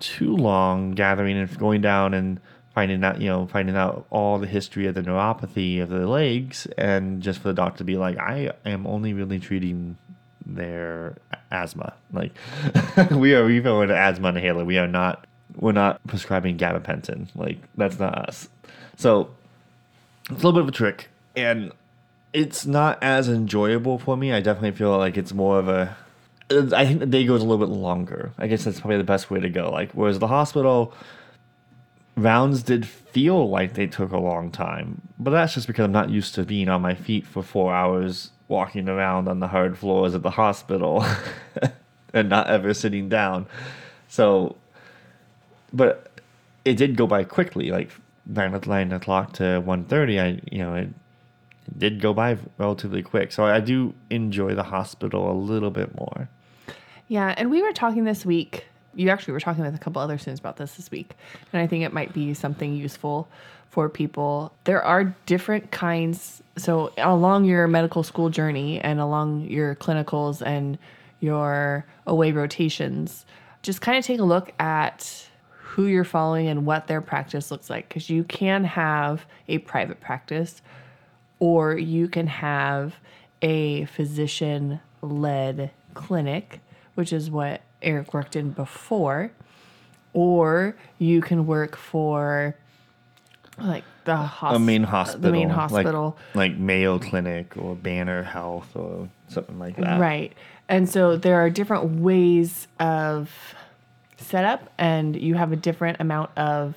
too 0.00 0.34
long 0.34 0.92
gathering 0.92 1.38
and 1.38 1.58
going 1.58 1.80
down 1.80 2.12
and 2.12 2.40
finding 2.74 3.04
out, 3.04 3.20
you 3.20 3.28
know, 3.28 3.46
finding 3.46 3.76
out 3.76 4.06
all 4.10 4.38
the 4.38 4.46
history 4.46 4.86
of 4.86 4.94
the 4.94 5.02
neuropathy 5.02 5.82
of 5.82 5.88
the 5.88 6.06
legs, 6.06 6.66
and 6.78 7.22
just 7.22 7.40
for 7.40 7.48
the 7.48 7.54
doctor 7.54 7.78
to 7.78 7.84
be 7.84 7.96
like, 7.96 8.18
I 8.18 8.52
am 8.64 8.86
only 8.86 9.12
really 9.12 9.38
treating 9.38 9.96
their 10.46 11.16
asthma. 11.50 11.94
Like 12.12 12.32
we 13.10 13.34
are 13.34 13.44
refilling 13.44 13.90
an 13.90 13.96
asthma 13.96 14.30
inhaler. 14.30 14.64
We 14.64 14.78
are 14.78 14.88
not. 14.88 15.26
We're 15.56 15.72
not 15.72 16.04
prescribing 16.06 16.56
gabapentin. 16.56 17.28
Like 17.34 17.58
that's 17.76 17.98
not 17.98 18.28
us. 18.28 18.48
So 18.96 19.30
it's 20.30 20.42
a 20.42 20.46
little 20.46 20.52
bit 20.52 20.62
of 20.62 20.68
a 20.68 20.72
trick, 20.72 21.10
and 21.36 21.72
it's 22.32 22.64
not 22.64 23.02
as 23.02 23.28
enjoyable 23.28 23.98
for 23.98 24.16
me. 24.16 24.32
I 24.32 24.40
definitely 24.40 24.72
feel 24.72 24.96
like 24.96 25.16
it's 25.16 25.34
more 25.34 25.58
of 25.58 25.68
a. 25.68 25.96
I 26.50 26.86
think 26.86 27.00
the 27.00 27.06
day 27.06 27.24
goes 27.24 27.40
a 27.40 27.44
little 27.44 27.64
bit 27.64 27.72
longer. 27.72 28.32
I 28.38 28.46
guess 28.46 28.64
that's 28.64 28.80
probably 28.80 28.98
the 28.98 29.04
best 29.04 29.30
way 29.30 29.40
to 29.40 29.48
go. 29.48 29.70
Like 29.70 29.92
whereas 29.92 30.18
the 30.18 30.28
hospital 30.28 30.94
rounds 32.16 32.62
did 32.62 32.86
feel 32.86 33.48
like 33.48 33.74
they 33.74 33.86
took 33.86 34.12
a 34.12 34.18
long 34.18 34.50
time, 34.50 35.02
but 35.18 35.30
that's 35.30 35.54
just 35.54 35.66
because 35.66 35.84
I'm 35.84 35.92
not 35.92 36.10
used 36.10 36.34
to 36.34 36.44
being 36.44 36.68
on 36.68 36.82
my 36.82 36.94
feet 36.94 37.26
for 37.26 37.42
four 37.42 37.74
hours 37.74 38.30
walking 38.48 38.88
around 38.88 39.28
on 39.28 39.40
the 39.40 39.48
hard 39.48 39.78
floors 39.78 40.14
of 40.14 40.22
the 40.22 40.30
hospital 40.30 41.04
and 42.12 42.28
not 42.28 42.48
ever 42.48 42.74
sitting 42.74 43.08
down. 43.08 43.46
So, 44.08 44.56
but 45.72 46.10
it 46.64 46.76
did 46.76 46.96
go 46.96 47.06
by 47.06 47.24
quickly, 47.24 47.70
like 47.70 47.90
nine, 48.26 48.92
o'clock 48.92 49.32
to 49.34 49.60
one 49.60 49.84
thirty. 49.84 50.20
I 50.20 50.40
you 50.50 50.58
know 50.58 50.74
it, 50.74 50.88
it 51.66 51.78
did 51.78 52.00
go 52.00 52.12
by 52.12 52.38
relatively 52.58 53.02
quick. 53.02 53.32
So 53.32 53.44
I 53.44 53.60
do 53.60 53.94
enjoy 54.10 54.54
the 54.54 54.64
hospital 54.64 55.30
a 55.30 55.34
little 55.34 55.70
bit 55.70 55.94
more. 55.96 56.28
Yeah, 57.08 57.34
and 57.36 57.50
we 57.50 57.62
were 57.62 57.72
talking 57.72 58.04
this 58.04 58.24
week. 58.24 58.66
You 58.94 59.08
actually 59.10 59.32
were 59.32 59.40
talking 59.40 59.64
with 59.64 59.74
a 59.74 59.78
couple 59.78 60.02
other 60.02 60.18
students 60.18 60.40
about 60.40 60.56
this 60.56 60.74
this 60.74 60.90
week, 60.90 61.14
and 61.52 61.62
I 61.62 61.66
think 61.66 61.84
it 61.84 61.92
might 61.92 62.12
be 62.12 62.34
something 62.34 62.74
useful 62.74 63.28
for 63.70 63.88
people. 63.88 64.52
There 64.64 64.82
are 64.82 65.14
different 65.24 65.70
kinds. 65.70 66.42
So 66.58 66.92
along 66.98 67.46
your 67.46 67.66
medical 67.66 68.02
school 68.02 68.28
journey 68.28 68.78
and 68.80 69.00
along 69.00 69.42
your 69.42 69.74
clinicals 69.76 70.42
and 70.44 70.76
your 71.20 71.86
away 72.06 72.32
rotations, 72.32 73.24
just 73.62 73.80
kind 73.80 73.96
of 73.96 74.04
take 74.04 74.20
a 74.20 74.24
look 74.24 74.52
at 74.58 75.26
who 75.72 75.86
you're 75.86 76.04
following 76.04 76.48
and 76.48 76.66
what 76.66 76.86
their 76.86 77.00
practice 77.00 77.50
looks 77.50 77.70
like 77.70 77.88
because 77.88 78.10
you 78.10 78.24
can 78.24 78.64
have 78.64 79.24
a 79.48 79.56
private 79.58 80.00
practice 80.00 80.60
or 81.38 81.78
you 81.78 82.08
can 82.08 82.26
have 82.26 82.96
a 83.40 83.86
physician 83.86 84.80
led 85.00 85.70
clinic, 85.94 86.60
which 86.94 87.10
is 87.10 87.30
what 87.30 87.62
Eric 87.82 88.14
worked 88.14 88.36
in 88.36 88.50
before, 88.50 89.30
or 90.12 90.76
you 90.98 91.20
can 91.20 91.46
work 91.46 91.76
for 91.76 92.56
like 93.58 93.84
the 94.04 94.16
hos- 94.16 94.56
A 94.56 94.58
main 94.58 94.82
hospital, 94.82 95.20
the 95.22 95.32
main 95.32 95.48
like- 95.48 95.56
hospital, 95.56 96.16
like, 96.34 96.56
Mayo 96.56 96.98
Clinic 96.98 97.56
or 97.56 97.76
Banner 97.76 98.22
Health 98.22 98.74
or 98.74 99.08
something 99.28 99.58
like 99.58 99.76
that. 99.76 100.00
right? 100.00 100.32
And 100.68 100.88
so 100.88 101.16
there 101.16 101.36
are 101.40 101.50
different 101.50 102.00
ways 102.00 102.66
of 102.80 103.30
setup, 104.16 104.70
and 104.78 105.14
you 105.14 105.34
have 105.34 105.52
a 105.52 105.56
different 105.56 106.00
amount 106.00 106.30
of 106.36 106.76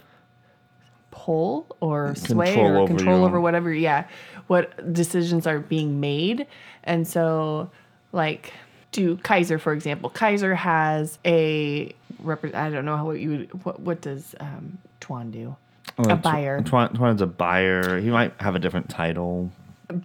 pull 1.12 1.65
or 1.80 2.13
sway 2.15 2.54
Control 2.54 2.78
or 2.84 2.88
control 2.88 3.24
over 3.26 3.39
whatever. 3.39 3.74
Yeah, 3.74 4.06
what 4.48 4.91
decisions 4.94 5.48
are 5.48 5.60
being 5.60 6.00
made, 6.00 6.46
and 6.84 7.08
so 7.08 7.70
like 8.12 8.52
do 8.96 9.18
Kaiser 9.18 9.60
for 9.60 9.74
example. 9.74 10.10
Kaiser 10.10 10.56
has 10.56 11.20
a 11.26 11.94
repre- 12.24 12.56
I 12.56 12.70
don't 12.70 12.86
know 12.86 12.98
how 12.98 13.06
what 13.06 13.20
you 13.20 13.30
would 13.32 13.64
what 13.66 13.80
what 13.80 14.02
does 14.02 14.34
um, 14.40 14.78
Tuan 15.00 15.32
do? 15.32 15.56
Oh, 15.98 16.10
a 16.10 16.16
buyer. 16.16 16.62
Twan, 16.62 16.94
Twan's 16.94 17.22
a 17.22 17.28
buyer. 17.28 18.00
He 18.00 18.10
might 18.10 18.34
have 18.40 18.56
a 18.56 18.60
different 18.60 18.90
title. 18.90 19.52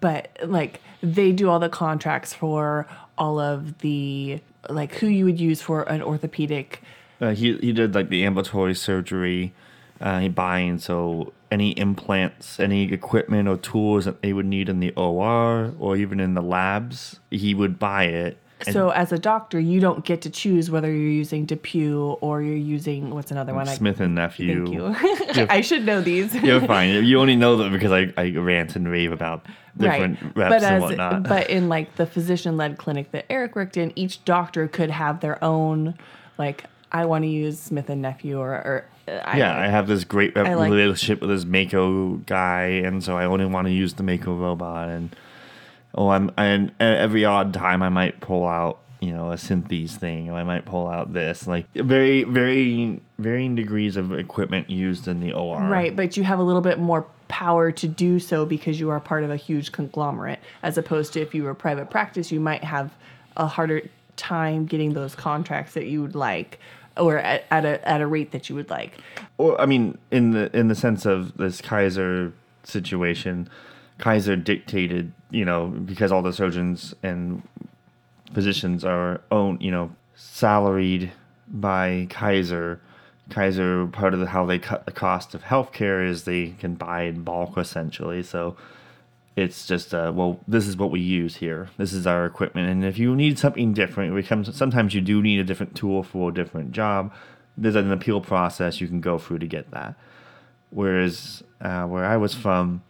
but 0.01 0.37
like 0.45 0.81
they 1.03 1.33
do 1.33 1.49
all 1.49 1.59
the 1.59 1.69
contracts 1.71 2.35
for 2.35 2.87
all 3.17 3.39
of 3.39 3.79
the 3.79 4.41
like 4.69 4.95
who 4.97 5.07
you 5.07 5.25
would 5.25 5.41
use 5.41 5.63
for 5.63 5.83
an 5.85 6.03
orthopedic 6.03 6.83
Uh, 7.21 7.31
he 7.31 7.57
he 7.59 7.73
did 7.73 7.95
like 7.95 8.09
the 8.11 8.25
ambulatory 8.27 8.75
surgery. 8.75 9.53
Uh, 10.01 10.19
he 10.21 10.29
buying 10.29 10.79
so 10.79 11.33
any 11.51 11.71
implants, 11.79 12.59
any 12.61 12.91
equipment 12.93 13.47
or 13.49 13.57
tools 13.59 14.05
that 14.07 14.23
they 14.23 14.33
would 14.33 14.47
need 14.47 14.69
in 14.69 14.81
the 14.81 14.93
OR 14.93 15.75
or 15.79 15.97
even 15.97 16.21
in 16.21 16.33
the 16.35 16.41
labs, 16.41 17.21
he 17.31 17.55
would 17.55 17.79
buy 17.79 18.05
it. 18.05 18.39
And 18.67 18.73
so 18.75 18.91
as 18.91 19.13
a 19.13 19.19
doctor 19.19 19.59
you 19.59 19.81
don't 19.81 20.05
get 20.05 20.23
to 20.23 20.31
choose 20.31 20.71
whether 20.71 20.89
you're 20.89 21.11
using 21.11 21.45
depew 21.47 22.19
or 22.21 22.43
you're 22.43 22.55
using 22.55 23.11
what's 23.11 23.31
another 23.31 23.55
one 23.55 23.67
Smith 23.67 24.01
and 24.01 24.15
nephew. 24.15 24.67
thank 24.67 25.37
you 25.37 25.47
i 25.51 25.61
should 25.61 25.85
know 25.85 26.01
these 26.01 26.35
You're 26.35 26.61
fine. 26.61 27.05
You 27.05 27.21
only 27.21 27.37
know 27.37 27.57
them 27.57 27.73
because 27.73 27.93
I, 27.93 28.13
I 28.17 28.31
rant 28.31 28.77
and 28.77 28.89
rave 28.89 29.13
about 29.13 29.47
different 29.77 30.19
reps 30.37 30.51
but 30.51 30.63
and 30.63 30.65
as 30.65 30.83
whatnot. 30.83 31.23
but 31.25 31.49
in 31.49 31.69
like 31.69 31.97
the 31.97 32.07
physician 32.07 32.57
led 32.57 32.79
clinic 32.79 33.11
that 33.13 33.27
Eric 33.31 33.57
worked 33.57 33.77
in, 33.77 33.93
each 33.97 34.25
doctor 34.25 34.69
could 34.69 34.91
have 34.91 35.21
their 35.21 35.43
own 35.43 35.95
like 36.39 36.65
I 36.93 37.05
want 37.07 37.23
to 37.23 37.29
use 37.29 37.59
Smith 37.61 37.89
and 37.89 38.03
Nephew 38.03 38.39
or, 38.39 38.51
or 38.51 38.85
uh, 39.07 39.13
I, 39.25 39.39
yeah, 39.39 39.59
I 39.59 39.69
have 39.69 39.87
this 39.87 40.05
great 40.05 40.35
rep- 40.35 40.57
like- 40.57 40.71
relationship 40.71 41.21
with 41.21 41.31
this 41.31 41.45
Mako 41.45 42.17
guy, 42.27 42.65
and 42.85 43.03
so 43.03 43.17
I 43.17 43.25
only 43.25 43.47
want 43.47 43.67
to 43.67 43.73
use 43.73 43.95
the 43.95 44.03
Mako 44.03 44.35
robot. 44.37 44.89
And 44.89 45.15
oh, 45.95 46.09
I'm 46.09 46.31
and 46.37 46.73
every 46.81 47.25
odd 47.25 47.55
time 47.55 47.83
I 47.83 47.89
might 47.89 48.21
pull 48.21 48.47
out, 48.47 48.81
you 49.01 49.13
know, 49.13 49.33
a 49.33 49.37
Synthes 49.37 49.91
thing, 49.91 50.31
or 50.31 50.35
I 50.35 50.45
might 50.45 50.65
pull 50.65 50.89
out 50.89 51.13
this, 51.13 51.47
like 51.47 51.67
very, 51.75 52.25
very 52.25 53.01
varying 53.19 53.55
degrees 53.55 53.97
of 53.97 54.13
equipment 54.13 54.71
used 54.71 55.09
in 55.09 55.21
the 55.21 55.33
OR. 55.33 55.61
Right, 55.61 55.95
but 55.95 56.17
you 56.17 56.25
have 56.25 56.39
a 56.39 56.43
little 56.43 56.63
bit 56.63 56.79
more 56.79 57.07
power 57.29 57.71
to 57.71 57.87
do 57.87 58.19
so 58.19 58.45
because 58.45 58.81
you 58.81 58.91
are 58.91 59.01
part 59.01 59.25
of 59.25 59.31
a 59.31 59.37
huge 59.37 59.73
conglomerate, 59.73 60.41
as 60.63 60.77
opposed 60.77 61.13
to 61.15 61.21
if 61.21 61.35
you 61.35 61.45
were 61.45 61.55
private 61.55 61.89
practice, 61.91 62.31
you 62.31 62.41
might 62.41 62.65
have 62.65 62.93
a 63.37 63.47
harder 63.47 63.83
time 64.17 64.67
getting 64.67 64.93
those 64.93 65.15
contracts 65.15 65.75
that 65.75 65.87
you 65.87 66.03
would 66.03 66.15
like, 66.15 66.59
or 66.97 67.19
at, 67.19 67.45
at 67.51 67.65
a 67.65 67.89
at 67.89 68.01
a 68.01 68.07
rate 68.07 68.33
that 68.33 68.49
you 68.49 68.55
would 68.55 68.69
like. 68.69 68.99
Or 69.39 69.61
I 69.61 69.67
mean, 69.67 69.97
in 70.11 70.33
the 70.33 70.55
in 70.57 70.69
the 70.69 70.75
sense 70.75 71.07
of 71.07 71.37
this 71.37 71.61
Kaiser 71.61 72.33
situation, 72.65 73.49
Kaiser 74.01 74.35
dictated, 74.35 75.13
you 75.31 75.45
know, 75.45 75.67
because 75.67 76.11
all 76.11 76.23
the 76.23 76.33
surgeons 76.33 76.95
and 77.03 77.43
physicians 78.33 78.85
are 78.85 79.21
own, 79.31 79.61
you 79.61 79.71
know, 79.71 79.95
salaried 80.15 81.13
by 81.47 82.07
Kaiser. 82.09 82.81
Kaiser, 83.29 83.87
part 83.87 84.15
of 84.15 84.21
the, 84.21 84.27
how 84.27 84.47
they 84.47 84.59
cut 84.59 84.87
the 84.87 84.93
cost 84.93 85.35
of 85.35 85.43
healthcare 85.43 86.05
is 86.05 86.25
they 86.25 86.51
can 86.59 86.75
buy 86.75 87.03
in 87.03 87.23
bulk 87.23 87.57
essentially. 87.59 88.23
So 88.23 88.57
it's 89.37 89.67
just, 89.67 89.95
uh, 89.95 90.13
well, 90.15 90.41
this 90.49 90.67
is 90.67 90.77
what 90.77 90.91
we 90.91 91.01
use 91.01 91.37
here. 91.37 91.69
This 91.77 91.93
is 91.93 92.07
our 92.07 92.27
equipment. 92.27 92.71
And 92.71 92.85
if 92.85 92.99
you 92.99 93.15
need 93.15 93.39
something 93.39 93.73
different, 93.75 94.13
it 94.13 94.17
becomes, 94.17 94.55
sometimes 94.57 94.95
you 94.95 95.01
do 95.01 95.23
need 95.23 95.39
a 95.39 95.45
different 95.45 95.77
tool 95.77 96.03
for 96.03 96.31
a 96.31 96.35
different 96.35 96.73
job. 96.73 97.13
There's 97.57 97.77
an 97.77 97.93
appeal 97.93 98.21
process 98.21 98.81
you 98.81 98.89
can 98.89 99.01
go 99.01 99.19
through 99.19 99.41
to 99.41 99.47
get 99.47 99.71
that. 99.71 99.95
Whereas 100.71 101.43
uh, 101.61 101.85
where 101.85 102.05
I 102.05 102.17
was 102.17 102.35
from, 102.35 102.83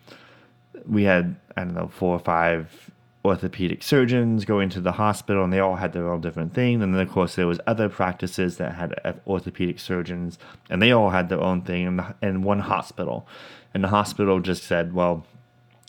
we 0.86 1.04
had 1.04 1.36
I 1.56 1.64
don't 1.64 1.74
know 1.74 1.88
four 1.88 2.14
or 2.14 2.18
five 2.18 2.90
orthopedic 3.24 3.82
surgeons 3.82 4.44
go 4.44 4.60
into 4.60 4.80
the 4.80 4.92
hospital, 4.92 5.44
and 5.44 5.52
they 5.52 5.58
all 5.58 5.76
had 5.76 5.92
their 5.92 6.10
own 6.10 6.20
different 6.20 6.54
thing. 6.54 6.82
And 6.82 6.94
then 6.94 7.00
of 7.00 7.10
course 7.10 7.36
there 7.36 7.46
was 7.46 7.60
other 7.66 7.88
practices 7.88 8.56
that 8.56 8.74
had 8.74 8.98
uh, 9.04 9.12
orthopedic 9.26 9.78
surgeons, 9.78 10.38
and 10.70 10.80
they 10.80 10.92
all 10.92 11.10
had 11.10 11.28
their 11.28 11.40
own 11.40 11.62
thing 11.62 11.86
in, 11.86 11.96
the, 11.96 12.14
in 12.22 12.42
one 12.42 12.60
hospital. 12.60 13.26
And 13.74 13.84
the 13.84 13.88
hospital 13.88 14.40
just 14.40 14.64
said, 14.64 14.94
well, 14.94 15.26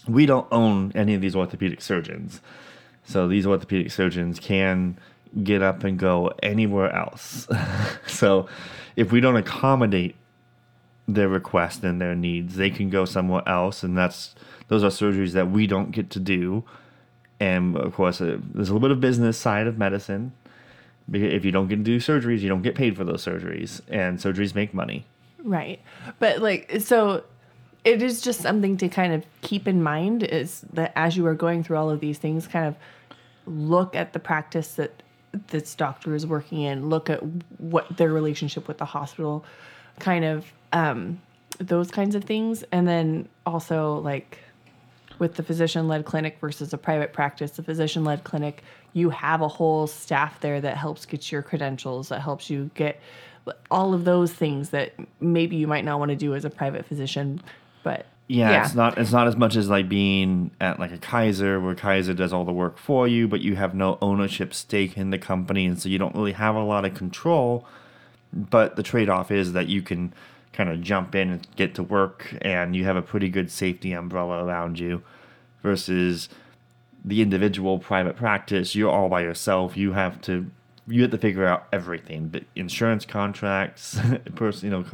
we 0.08 0.26
don't 0.26 0.48
own 0.52 0.92
any 0.94 1.14
of 1.14 1.22
these 1.22 1.36
orthopedic 1.36 1.82
surgeons, 1.82 2.42
so 3.06 3.28
these 3.28 3.46
orthopedic 3.46 3.92
surgeons 3.92 4.40
can 4.40 4.98
get 5.44 5.62
up 5.62 5.84
and 5.84 5.98
go 5.98 6.32
anywhere 6.44 6.94
else. 6.94 7.48
so 8.08 8.48
if 8.96 9.12
we 9.12 9.22
don't 9.22 9.38
accommodate 9.38 10.16
their 11.08 11.28
request 11.28 11.84
and 11.84 12.00
their 12.00 12.16
needs. 12.16 12.56
They 12.56 12.70
can 12.70 12.90
go 12.90 13.06
somewhere 13.06 13.44
else, 13.48 13.84
and 13.84 13.98
that's 13.98 14.36
those 14.68 14.84
are 14.84 14.90
surgeries 14.90 15.34
that 15.34 15.52
we 15.52 15.68
don't 15.68 15.92
get 15.92 16.10
to 16.12 16.20
do. 16.20 16.64
And 17.40 17.76
of 17.76 17.96
course, 17.96 18.22
uh, 18.22 18.38
there's 18.54 18.70
a 18.70 18.74
little 18.74 18.88
bit 18.88 18.92
of 18.92 19.02
business 19.02 19.38
side 19.38 19.68
of 19.68 19.78
medicine. 19.78 20.34
If 21.12 21.44
you 21.44 21.52
don't 21.52 21.68
get 21.68 21.78
to 21.78 21.84
do 21.84 21.98
surgeries, 21.98 22.40
you 22.40 22.50
don't 22.50 22.62
get 22.62 22.76
paid 22.76 22.96
for 22.96 23.04
those 23.04 23.26
surgeries, 23.26 23.82
and 23.90 24.20
surgeries 24.20 24.56
make 24.56 24.74
money. 24.74 25.06
Right. 25.44 25.82
But 26.20 26.40
like 26.40 26.82
so 26.82 27.24
it 27.84 28.02
is 28.02 28.22
just 28.22 28.42
something 28.42 28.78
to 28.78 28.90
kind 28.90 29.14
of 29.14 29.26
keep 29.42 29.68
in 29.68 29.82
mind 29.82 30.24
is 30.24 30.62
that 30.74 30.92
as 30.96 31.18
you 31.18 31.26
are 31.26 31.34
going 31.34 31.64
through 31.64 31.78
all 31.78 31.90
of 31.90 32.00
these 32.00 32.18
things 32.18 32.48
kind 32.48 32.68
of 32.68 32.76
look 33.46 33.96
at 33.96 34.14
the 34.14 34.20
practice 34.20 34.76
that 34.76 35.02
this 35.48 35.74
doctor 35.76 36.14
is 36.14 36.28
working 36.28 36.62
in, 36.62 36.90
look 36.90 37.10
at 37.10 37.22
what 37.58 37.98
their 37.98 38.12
relationship 38.12 38.68
with 38.68 38.78
the 38.78 38.86
hospital 38.86 39.44
kind 40.00 40.26
of 40.26 40.46
um 40.74 41.22
those 41.60 41.92
kinds 41.92 42.16
of 42.16 42.24
things 42.24 42.64
and 42.72 42.88
then 42.88 43.28
also 43.46 44.00
like 44.00 44.40
with 45.20 45.36
the 45.36 45.44
physician 45.44 45.88
led 45.88 46.04
clinic 46.04 46.40
versus 46.42 46.74
a 46.74 46.78
private 46.80 47.14
practice, 47.14 47.52
the 47.52 47.62
physician 47.62 48.04
led 48.04 48.24
clinic, 48.24 48.64
you 48.94 49.12
have 49.12 49.42
a 49.42 49.48
whole 49.48 49.86
staff 49.86 50.40
there 50.40 50.60
that 50.60 50.76
helps 50.76 51.06
get 51.06 51.32
your 51.32 51.44
credentials, 51.44 52.10
that 52.10 52.22
helps 52.22 52.50
you 52.50 52.72
get 52.74 53.00
all 53.70 53.94
of 53.94 54.04
those 54.04 54.34
things 54.34 54.72
that 54.72 54.94
maybe 55.20 55.56
you 55.56 55.68
might 55.68 55.86
not 55.86 56.00
want 56.00 56.10
to 56.10 56.16
do 56.16 56.34
as 56.34 56.44
a 56.44 56.50
private 56.50 56.88
physician. 56.88 57.40
But 57.84 58.08
Yeah, 58.28 58.66
it's 58.66 58.74
not 58.74 58.98
it's 58.98 59.12
not 59.12 59.28
as 59.28 59.36
much 59.36 59.56
as 59.56 59.70
like 59.70 59.88
being 59.88 60.50
at 60.60 60.80
like 60.80 60.92
a 60.92 60.98
Kaiser 60.98 61.60
where 61.60 61.76
Kaiser 61.76 62.16
does 62.16 62.34
all 62.34 62.44
the 62.44 62.52
work 62.52 62.80
for 62.80 63.08
you, 63.08 63.28
but 63.28 63.42
you 63.42 63.56
have 63.56 63.76
no 63.76 64.00
ownership 64.02 64.56
stake 64.56 64.98
in 64.98 65.12
the 65.12 65.20
company, 65.20 65.68
and 65.68 65.80
so 65.80 65.88
you 65.88 66.00
don't 66.00 66.16
really 66.16 66.34
have 66.34 66.56
a 66.56 66.64
lot 66.64 66.84
of 66.84 66.96
control. 66.96 67.68
But 68.34 68.76
the 68.76 68.84
trade 68.84 69.10
off 69.10 69.32
is 69.32 69.54
that 69.54 69.68
you 69.68 69.82
can 69.82 70.14
kind 70.54 70.70
of 70.70 70.82
jump 70.82 71.16
in 71.16 71.30
and 71.30 71.48
get 71.56 71.76
to 71.76 71.84
work, 71.84 72.36
and 72.42 72.76
you 72.76 72.86
have 72.86 72.96
a 72.96 73.02
pretty 73.02 73.30
good 73.30 73.52
safety 73.52 73.94
umbrella 73.94 74.44
around 74.44 74.80
you, 74.80 75.04
versus 75.64 76.30
the 77.04 77.22
individual 77.22 77.80
private 77.80 78.16
practice. 78.16 78.76
You're 78.76 78.92
all 78.92 79.10
by 79.10 79.22
yourself. 79.22 79.76
You 79.76 79.94
have 79.94 80.22
to 80.22 80.50
you 80.88 81.02
have 81.04 81.12
to 81.12 81.18
figure 81.18 81.46
out 81.46 81.68
everything, 81.72 82.28
but 82.28 82.44
insurance 82.56 83.06
contracts, 83.06 84.00
person, 84.36 84.72
you 84.72 84.78
know, 84.78 84.86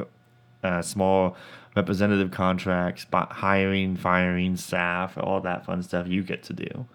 uh, 0.62 0.82
small 0.82 1.36
representative 1.76 2.30
contracts, 2.30 3.06
hiring, 3.12 3.96
firing 3.96 4.56
staff, 4.56 5.16
all 5.18 5.40
that 5.40 5.64
fun 5.64 5.82
stuff 5.82 6.06
you 6.06 6.22
get 6.22 6.42
to 6.44 6.52
do. 6.52 6.86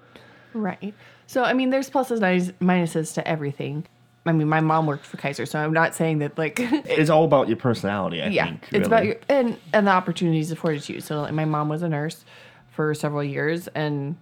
Right. 0.53 0.93
So, 1.25 1.43
I 1.43 1.53
mean, 1.53 1.69
there's 1.69 1.89
pluses 1.89 2.21
and 2.21 2.59
minuses 2.59 3.13
to 3.15 3.27
everything. 3.27 3.85
I 4.25 4.31
mean, 4.31 4.47
my 4.47 4.61
mom 4.61 4.85
worked 4.85 5.05
for 5.05 5.17
Kaiser, 5.17 5.45
so 5.45 5.59
I'm 5.59 5.73
not 5.73 5.95
saying 5.95 6.19
that 6.19 6.37
like 6.37 6.57
It's 6.59 7.09
all 7.09 7.25
about 7.25 7.47
your 7.49 7.57
personality, 7.57 8.21
I 8.21 8.27
yeah, 8.27 8.45
think. 8.45 8.67
it's 8.71 8.87
about 8.87 9.05
your 9.05 9.17
and 9.29 9.57
and 9.73 9.85
the 9.87 9.91
opportunities 9.91 10.51
afforded 10.51 10.81
to 10.83 10.93
you. 10.93 11.01
So, 11.01 11.21
like, 11.21 11.33
my 11.33 11.45
mom 11.45 11.67
was 11.69 11.81
a 11.81 11.89
nurse 11.89 12.23
for 12.71 12.93
several 12.93 13.23
years, 13.23 13.67
and 13.69 14.15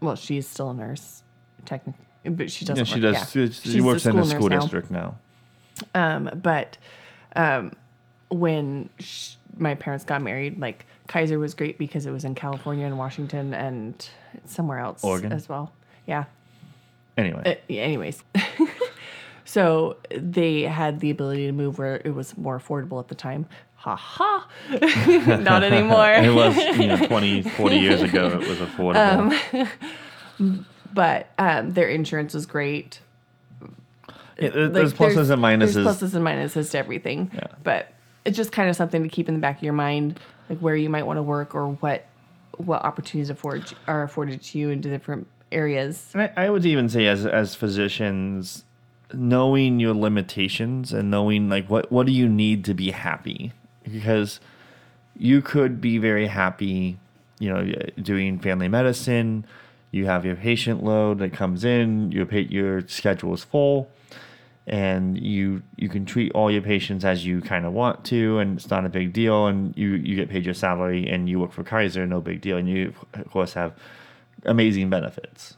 well, 0.00 0.16
she's 0.16 0.48
still 0.48 0.70
a 0.70 0.74
nurse, 0.74 1.22
technically, 1.66 2.04
but 2.24 2.50
she 2.50 2.64
doesn't. 2.64 2.86
Yeah, 2.88 2.94
she 2.94 3.00
work- 3.02 3.14
does. 3.14 3.34
yeah. 3.36 3.46
She, 3.50 3.70
she 3.72 3.80
works 3.82 4.06
in 4.06 4.16
the 4.16 4.24
school 4.24 4.48
district 4.48 4.90
now. 4.90 5.16
Um, 5.94 6.30
but 6.42 6.78
um, 7.36 7.72
when 8.30 8.88
sh- 8.98 9.34
my 9.58 9.74
parents 9.74 10.04
got 10.04 10.22
married, 10.22 10.58
like 10.58 10.86
Kaiser 11.08 11.38
was 11.38 11.52
great 11.52 11.76
because 11.78 12.06
it 12.06 12.10
was 12.12 12.24
in 12.24 12.34
California 12.34 12.86
and 12.86 12.96
Washington 12.96 13.52
and 13.52 14.08
somewhere 14.46 14.78
else 14.78 15.04
Oregon? 15.04 15.32
as 15.32 15.48
well. 15.48 15.72
Yeah. 16.06 16.24
Anyway, 17.16 17.42
Uh, 17.44 17.72
anyways, 17.72 18.22
so 19.54 19.96
they 20.10 20.62
had 20.62 20.98
the 20.98 21.10
ability 21.10 21.46
to 21.46 21.52
move 21.52 21.78
where 21.78 22.02
it 22.04 22.10
was 22.12 22.36
more 22.36 22.58
affordable 22.58 22.98
at 22.98 23.06
the 23.08 23.14
time. 23.14 23.46
Ha 23.76 23.94
ha! 23.94 24.48
Not 25.50 25.62
anymore. 25.72 26.10
it 26.12 26.34
was 26.34 26.56
you 26.56 26.88
know 26.88 27.06
20, 27.06 27.42
40 27.42 27.76
years 27.76 28.02
ago. 28.02 28.26
It 28.40 28.48
was 28.48 28.58
affordable. 28.58 29.68
but 30.92 31.28
um, 31.38 31.72
their 31.72 31.88
insurance 31.88 32.34
was 32.34 32.46
great. 32.46 32.98
Yeah, 34.40 34.48
there- 34.50 34.64
Like, 34.64 34.72
there's 34.72 34.94
pluses 34.94 35.30
and 35.30 35.40
minuses. 35.42 35.74
There's 35.74 35.86
pluses 35.86 36.14
and 36.14 36.24
minuses 36.26 36.70
to 36.72 36.78
everything. 36.78 37.30
Yeah. 37.32 37.46
But 37.62 37.92
it's 38.24 38.36
just 38.36 38.50
kind 38.52 38.68
of 38.68 38.74
something 38.76 39.02
to 39.02 39.08
keep 39.08 39.28
in 39.28 39.34
the 39.34 39.40
back 39.40 39.58
of 39.58 39.62
your 39.62 39.72
mind, 39.74 40.18
like 40.48 40.58
where 40.58 40.74
you 40.74 40.90
might 40.90 41.04
want 41.04 41.18
to 41.18 41.22
work 41.22 41.54
or 41.54 41.68
what 41.74 42.06
what 42.56 42.82
opportunities 42.84 43.30
afford 43.30 43.72
are 43.86 44.02
afforded 44.02 44.40
to 44.40 44.58
you 44.58 44.70
in 44.70 44.80
different 44.80 45.26
areas. 45.52 46.10
And 46.14 46.22
I, 46.22 46.32
I 46.46 46.50
would 46.50 46.64
even 46.64 46.88
say, 46.88 47.06
as 47.06 47.26
as 47.26 47.54
physicians, 47.54 48.64
knowing 49.12 49.80
your 49.80 49.94
limitations 49.94 50.92
and 50.92 51.10
knowing 51.10 51.48
like 51.48 51.68
what 51.68 51.90
what 51.92 52.06
do 52.06 52.12
you 52.12 52.28
need 52.28 52.64
to 52.64 52.74
be 52.74 52.90
happy, 52.90 53.52
because 53.82 54.40
you 55.16 55.42
could 55.42 55.80
be 55.80 55.98
very 55.98 56.26
happy, 56.26 56.98
you 57.38 57.52
know, 57.52 57.72
doing 58.00 58.38
family 58.38 58.68
medicine. 58.68 59.44
You 59.90 60.06
have 60.06 60.24
your 60.24 60.34
patient 60.36 60.82
load 60.82 61.18
that 61.20 61.32
comes 61.32 61.64
in. 61.64 62.10
Your 62.10 62.26
your 62.32 62.86
schedule 62.88 63.34
is 63.34 63.44
full, 63.44 63.88
and 64.66 65.16
you 65.18 65.62
you 65.76 65.88
can 65.88 66.04
treat 66.04 66.32
all 66.32 66.50
your 66.50 66.62
patients 66.62 67.04
as 67.04 67.24
you 67.24 67.40
kind 67.40 67.64
of 67.64 67.72
want 67.72 68.04
to, 68.06 68.38
and 68.38 68.58
it's 68.58 68.70
not 68.70 68.84
a 68.84 68.88
big 68.88 69.12
deal. 69.12 69.46
And 69.46 69.76
you 69.76 69.90
you 69.90 70.16
get 70.16 70.28
paid 70.28 70.44
your 70.44 70.54
salary, 70.54 71.08
and 71.08 71.28
you 71.28 71.38
work 71.38 71.52
for 71.52 71.62
Kaiser, 71.62 72.06
no 72.06 72.20
big 72.20 72.40
deal. 72.40 72.56
And 72.56 72.68
you 72.68 72.94
of 73.12 73.30
course 73.30 73.52
have 73.52 73.74
amazing 74.44 74.90
benefits 74.90 75.56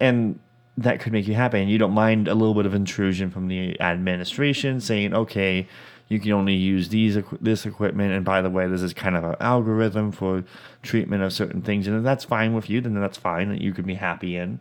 and 0.00 0.38
that 0.78 1.00
could 1.00 1.12
make 1.12 1.26
you 1.26 1.34
happy 1.34 1.60
and 1.60 1.70
you 1.70 1.78
don't 1.78 1.92
mind 1.92 2.28
a 2.28 2.34
little 2.34 2.54
bit 2.54 2.66
of 2.66 2.74
intrusion 2.74 3.30
from 3.30 3.48
the 3.48 3.80
administration 3.80 4.80
saying 4.80 5.14
okay 5.14 5.66
you 6.08 6.20
can 6.20 6.32
only 6.32 6.54
use 6.54 6.90
these 6.90 7.18
this 7.40 7.66
equipment 7.66 8.12
and 8.12 8.24
by 8.24 8.42
the 8.42 8.50
way 8.50 8.66
this 8.66 8.82
is 8.82 8.92
kind 8.92 9.16
of 9.16 9.24
an 9.24 9.36
algorithm 9.40 10.12
for 10.12 10.44
treatment 10.82 11.22
of 11.22 11.32
certain 11.32 11.62
things 11.62 11.86
and 11.86 11.96
if 11.96 12.02
that's 12.02 12.24
fine 12.24 12.54
with 12.54 12.68
you 12.68 12.80
then 12.80 12.94
that's 13.00 13.18
fine 13.18 13.48
that 13.48 13.60
you 13.60 13.72
could 13.72 13.86
be 13.86 13.94
happy 13.94 14.36
in. 14.36 14.60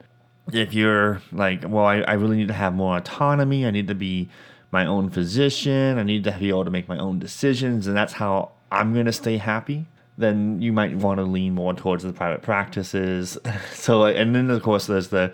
If 0.53 0.73
you're 0.73 1.21
like 1.31 1.63
well 1.67 1.85
I, 1.85 1.97
I 2.01 2.13
really 2.13 2.37
need 2.37 2.47
to 2.49 2.53
have 2.53 2.73
more 2.73 2.97
autonomy 2.97 3.65
i 3.65 3.71
need 3.71 3.87
to 3.87 3.95
be 3.95 4.29
my 4.71 4.85
own 4.85 5.09
physician 5.09 5.97
i 5.97 6.03
need 6.03 6.23
to 6.25 6.31
be 6.31 6.49
able 6.49 6.65
to 6.65 6.71
make 6.71 6.87
my 6.87 6.97
own 6.97 7.19
decisions 7.19 7.87
and 7.87 7.97
that's 7.97 8.13
how 8.13 8.51
i'm 8.71 8.93
going 8.93 9.07
to 9.07 9.13
stay 9.13 9.37
happy 9.37 9.85
then 10.17 10.61
you 10.61 10.71
might 10.71 10.95
want 10.95 11.17
to 11.17 11.23
lean 11.23 11.53
more 11.53 11.73
towards 11.73 12.03
the 12.03 12.13
private 12.13 12.41
practices. 12.41 13.37
So 13.73 14.05
and 14.05 14.35
then 14.35 14.49
of 14.49 14.63
course 14.63 14.87
there's 14.87 15.09
the 15.09 15.33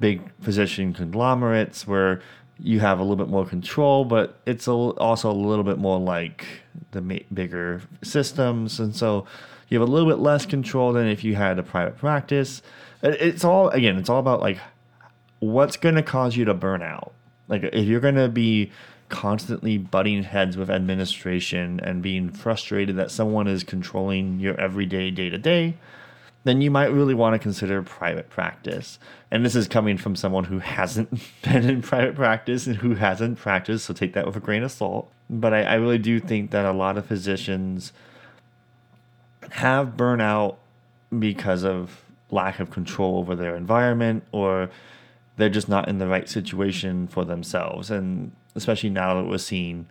big 0.00 0.22
physician 0.40 0.92
conglomerates 0.92 1.86
where 1.86 2.20
you 2.58 2.80
have 2.80 2.98
a 2.98 3.02
little 3.02 3.16
bit 3.16 3.28
more 3.28 3.44
control, 3.44 4.04
but 4.04 4.40
it's 4.46 4.68
also 4.68 5.30
a 5.30 5.32
little 5.32 5.64
bit 5.64 5.78
more 5.78 5.98
like 5.98 6.46
the 6.92 7.00
bigger 7.32 7.82
systems, 8.02 8.78
and 8.78 8.94
so 8.94 9.26
you 9.68 9.78
have 9.78 9.88
a 9.88 9.90
little 9.90 10.08
bit 10.08 10.18
less 10.18 10.46
control 10.46 10.92
than 10.92 11.06
if 11.06 11.24
you 11.24 11.34
had 11.34 11.58
a 11.58 11.62
private 11.62 11.96
practice. 11.96 12.62
Uh, 13.02 13.08
it's 13.18 13.44
all 13.44 13.68
again, 13.70 13.98
it's 13.98 14.08
all 14.08 14.20
about 14.20 14.40
like 14.40 14.58
what's 15.40 15.76
going 15.76 15.94
to 15.96 16.02
cause 16.02 16.36
you 16.36 16.44
to 16.44 16.54
burn 16.54 16.82
out. 16.82 17.12
Like 17.48 17.64
if 17.64 17.86
you're 17.86 18.00
going 18.00 18.14
to 18.14 18.28
be 18.28 18.70
constantly 19.08 19.76
butting 19.78 20.22
heads 20.22 20.56
with 20.56 20.70
administration 20.70 21.80
and 21.80 22.02
being 22.02 22.30
frustrated 22.30 22.96
that 22.96 23.10
someone 23.10 23.46
is 23.46 23.62
controlling 23.62 24.40
your 24.40 24.58
everyday 24.58 25.10
day 25.10 25.28
to 25.28 25.38
day, 25.38 25.76
then 26.44 26.60
you 26.60 26.70
might 26.70 26.92
really 26.92 27.14
want 27.14 27.34
to 27.34 27.38
consider 27.38 27.82
private 27.82 28.28
practice. 28.30 28.98
And 29.30 29.44
this 29.44 29.56
is 29.56 29.66
coming 29.66 29.96
from 29.96 30.14
someone 30.14 30.44
who 30.44 30.58
hasn't 30.58 31.10
been 31.42 31.68
in 31.68 31.82
private 31.82 32.14
practice 32.14 32.66
and 32.66 32.76
who 32.76 32.94
hasn't 32.94 33.38
practiced, 33.38 33.86
so 33.86 33.94
take 33.94 34.12
that 34.12 34.26
with 34.26 34.36
a 34.36 34.40
grain 34.40 34.62
of 34.62 34.70
salt. 34.70 35.10
But 35.28 35.54
I, 35.54 35.62
I 35.62 35.74
really 35.74 35.98
do 35.98 36.20
think 36.20 36.50
that 36.50 36.64
a 36.64 36.72
lot 36.72 36.98
of 36.98 37.06
physicians 37.06 37.92
have 39.50 39.96
burnout 39.96 40.56
because 41.18 41.64
of 41.64 42.02
lack 42.30 42.60
of 42.60 42.70
control 42.70 43.18
over 43.18 43.34
their 43.34 43.56
environment 43.56 44.24
or 44.32 44.70
they're 45.36 45.48
just 45.48 45.68
not 45.68 45.88
in 45.88 45.98
the 45.98 46.06
right 46.06 46.28
situation 46.28 47.06
for 47.06 47.24
themselves. 47.24 47.90
And 47.90 48.32
especially 48.54 48.90
now 48.90 49.14
that 49.14 49.28
we're 49.28 49.38
seeing 49.38 49.86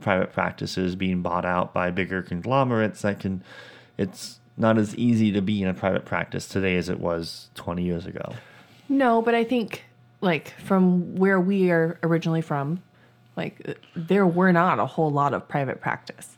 private 0.00 0.32
practices 0.32 0.96
being 0.96 1.22
bought 1.22 1.44
out 1.44 1.72
by 1.72 1.90
bigger 1.90 2.22
conglomerates 2.22 3.02
that 3.02 3.20
can 3.20 3.42
it's 3.96 4.40
not 4.62 4.78
as 4.78 4.96
easy 4.96 5.32
to 5.32 5.42
be 5.42 5.62
in 5.62 5.68
a 5.68 5.74
private 5.74 6.06
practice 6.06 6.48
today 6.48 6.76
as 6.76 6.88
it 6.88 7.00
was 7.00 7.48
20 7.56 7.82
years 7.82 8.06
ago. 8.06 8.32
No, 8.88 9.20
but 9.20 9.34
I 9.34 9.44
think 9.44 9.84
like 10.22 10.54
from 10.60 11.16
where 11.16 11.38
we 11.40 11.70
are 11.70 11.98
originally 12.02 12.40
from, 12.40 12.82
like 13.36 13.76
there 13.94 14.26
were 14.26 14.52
not 14.52 14.78
a 14.78 14.86
whole 14.86 15.10
lot 15.10 15.34
of 15.34 15.46
private 15.48 15.80
practice. 15.80 16.36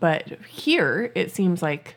But 0.00 0.26
here 0.48 1.12
it 1.14 1.32
seems 1.32 1.62
like 1.62 1.96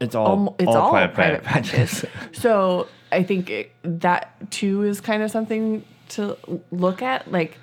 It's 0.00 0.14
all, 0.14 0.26
almo- 0.26 0.54
it's 0.58 0.68
all, 0.68 0.90
private, 0.90 1.14
private, 1.14 1.42
practice. 1.42 2.04
so 2.32 2.88
I 3.10 3.22
think 3.22 3.50
it, 3.50 3.72
that 3.82 4.50
too 4.50 4.82
is 4.82 5.00
kind 5.00 5.22
of 5.22 5.30
something 5.30 5.84
to 6.10 6.36
look 6.70 7.02
at. 7.02 7.30
Like, 7.30 7.58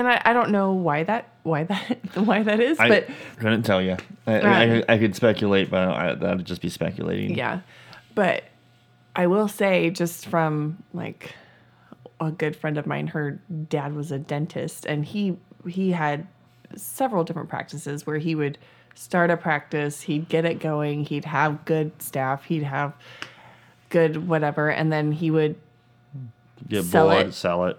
and 0.00 0.08
I, 0.08 0.20
I 0.24 0.32
don't 0.32 0.50
know 0.50 0.72
why 0.72 1.04
that 1.04 1.28
why 1.42 1.64
that 1.64 1.98
why 2.16 2.42
that 2.42 2.60
is, 2.60 2.78
I 2.80 2.88
but 2.88 3.08
couldn't 3.38 3.62
tell 3.62 3.80
you. 3.80 3.96
I, 4.26 4.40
I, 4.40 4.84
I 4.88 4.98
could 4.98 5.14
speculate, 5.14 5.70
but 5.70 5.88
I, 5.88 6.14
that'd 6.14 6.44
just 6.44 6.60
be 6.62 6.68
speculating. 6.68 7.36
yeah. 7.36 7.60
But 8.14 8.44
I 9.16 9.26
will 9.26 9.48
say, 9.48 9.90
just 9.90 10.26
from 10.26 10.82
like 10.92 11.34
a 12.20 12.30
good 12.30 12.54
friend 12.56 12.76
of 12.78 12.86
mine, 12.86 13.06
her 13.08 13.40
dad 13.68 13.94
was 13.94 14.10
a 14.12 14.18
dentist, 14.18 14.84
and 14.86 15.04
he 15.04 15.36
he 15.66 15.92
had 15.92 16.26
several 16.76 17.24
different 17.24 17.48
practices 17.48 18.06
where 18.06 18.18
he 18.18 18.34
would 18.34 18.58
start 18.94 19.30
a 19.30 19.36
practice, 19.36 20.02
he'd 20.02 20.28
get 20.28 20.44
it 20.44 20.58
going, 20.60 21.04
he'd 21.04 21.24
have 21.24 21.64
good 21.64 22.00
staff, 22.02 22.44
he'd 22.44 22.62
have 22.62 22.92
good 23.88 24.28
whatever, 24.28 24.70
and 24.70 24.92
then 24.92 25.12
he 25.12 25.30
would 25.30 25.56
Get 26.68 26.84
Sell 26.84 27.08
bored, 27.08 27.28
it. 27.28 27.34
sell 27.34 27.64
it. 27.66 27.78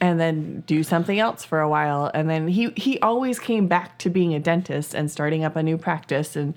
And 0.00 0.18
then 0.18 0.62
do 0.66 0.82
something 0.82 1.18
else 1.18 1.44
for 1.44 1.60
a 1.60 1.68
while. 1.68 2.10
And 2.14 2.28
then 2.30 2.48
he 2.48 2.70
he 2.76 2.98
always 3.00 3.38
came 3.38 3.68
back 3.68 3.98
to 3.98 4.10
being 4.10 4.34
a 4.34 4.40
dentist 4.40 4.94
and 4.94 5.10
starting 5.10 5.44
up 5.44 5.56
a 5.56 5.62
new 5.62 5.76
practice. 5.78 6.36
And 6.36 6.54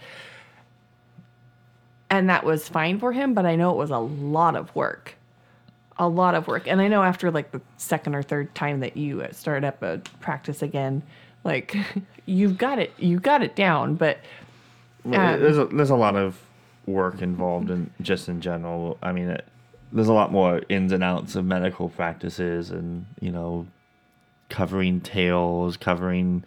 and 2.10 2.30
that 2.30 2.44
was 2.44 2.68
fine 2.68 2.98
for 3.00 3.12
him 3.12 3.36
but 3.36 3.46
i 3.46 3.56
know 3.56 3.70
it 3.70 3.78
was 3.78 3.92
a 3.92 4.00
lot 4.00 4.56
of 4.56 4.74
work. 4.76 5.16
A 5.98 6.08
lot 6.08 6.34
of 6.34 6.48
work. 6.48 6.68
And 6.68 6.82
i 6.82 6.88
know 6.88 7.04
after 7.04 7.30
like 7.32 7.52
the 7.52 7.62
second 7.78 8.16
or 8.16 8.24
third 8.24 8.54
time 8.56 8.80
that 8.80 8.98
you 8.98 9.26
start 9.32 9.64
up 9.64 9.82
a 9.84 10.02
practice 10.20 10.62
again 10.62 11.04
like 11.44 11.76
you've 12.26 12.58
got 12.58 12.80
it 12.80 12.94
you've 12.98 13.22
got 13.22 13.42
it 13.44 13.56
down. 13.56 13.96
But 13.96 14.20
Um, 15.06 15.12
there's 15.42 15.58
a, 15.58 15.66
there's 15.66 15.90
a 15.90 15.96
lot 15.96 16.16
of 16.16 16.40
work 16.86 17.22
involved 17.22 17.70
in 17.70 17.90
just 18.02 18.28
in 18.28 18.42
general. 18.42 18.98
I 19.02 19.12
mean, 19.12 19.30
it, 19.30 19.46
there's 19.92 20.08
a 20.08 20.14
lot 20.14 20.32
more 20.32 20.62
ins 20.70 20.92
and 20.92 21.04
outs 21.04 21.36
of 21.36 21.46
medical 21.46 21.90
practices, 21.90 22.72
and 22.72 23.06
you 23.20 23.32
know, 23.32 23.68
covering 24.50 25.02
tails, 25.02 25.78
covering 25.78 26.44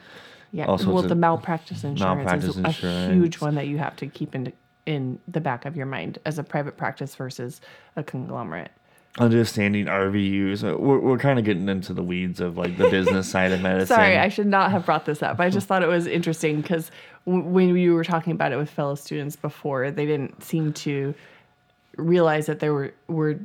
yeah 0.54 0.66
well 0.66 1.00
the 1.00 1.14
malpractice 1.14 1.82
insurance 1.82 2.00
malpractice 2.26 2.56
is 2.56 2.84
a 2.84 3.10
huge 3.10 3.40
one 3.40 3.54
that 3.54 3.66
you 3.68 3.78
have 3.78 3.96
to 3.96 4.06
keep 4.06 4.34
in 4.34 4.52
in 4.84 5.18
the 5.26 5.40
back 5.40 5.64
of 5.64 5.76
your 5.76 5.86
mind 5.86 6.18
as 6.26 6.38
a 6.38 6.42
private 6.42 6.76
practice 6.76 7.14
versus 7.14 7.60
a 7.96 8.02
conglomerate 8.02 8.70
understanding 9.18 9.86
RVUs. 9.86 10.64
Uh, 10.64 10.76
We're, 10.78 10.98
we're 10.98 11.18
kind 11.18 11.38
of 11.38 11.44
getting 11.44 11.68
into 11.68 11.92
the 11.92 12.02
weeds 12.02 12.40
of 12.40 12.56
like 12.56 12.76
the 12.78 12.88
business 12.88 13.28
side 13.28 13.52
of 13.52 13.60
medicine. 13.62 13.94
Sorry, 13.94 14.16
I 14.16 14.28
should 14.28 14.46
not 14.46 14.70
have 14.70 14.86
brought 14.86 15.04
this 15.04 15.22
up. 15.22 15.38
I 15.38 15.50
just 15.50 15.66
thought 15.66 15.82
it 15.82 15.88
was 15.88 16.06
interesting 16.06 16.60
because 16.62 16.90
w- 17.26 17.44
when 17.44 17.76
you 17.76 17.94
were 17.94 18.04
talking 18.04 18.32
about 18.32 18.52
it 18.52 18.56
with 18.56 18.70
fellow 18.70 18.94
students 18.94 19.36
before, 19.36 19.90
they 19.90 20.06
didn't 20.06 20.42
seem 20.42 20.72
to 20.72 21.14
realize 21.96 22.46
that 22.46 22.60
there 22.60 22.72
were 22.72 22.94
were 23.08 23.38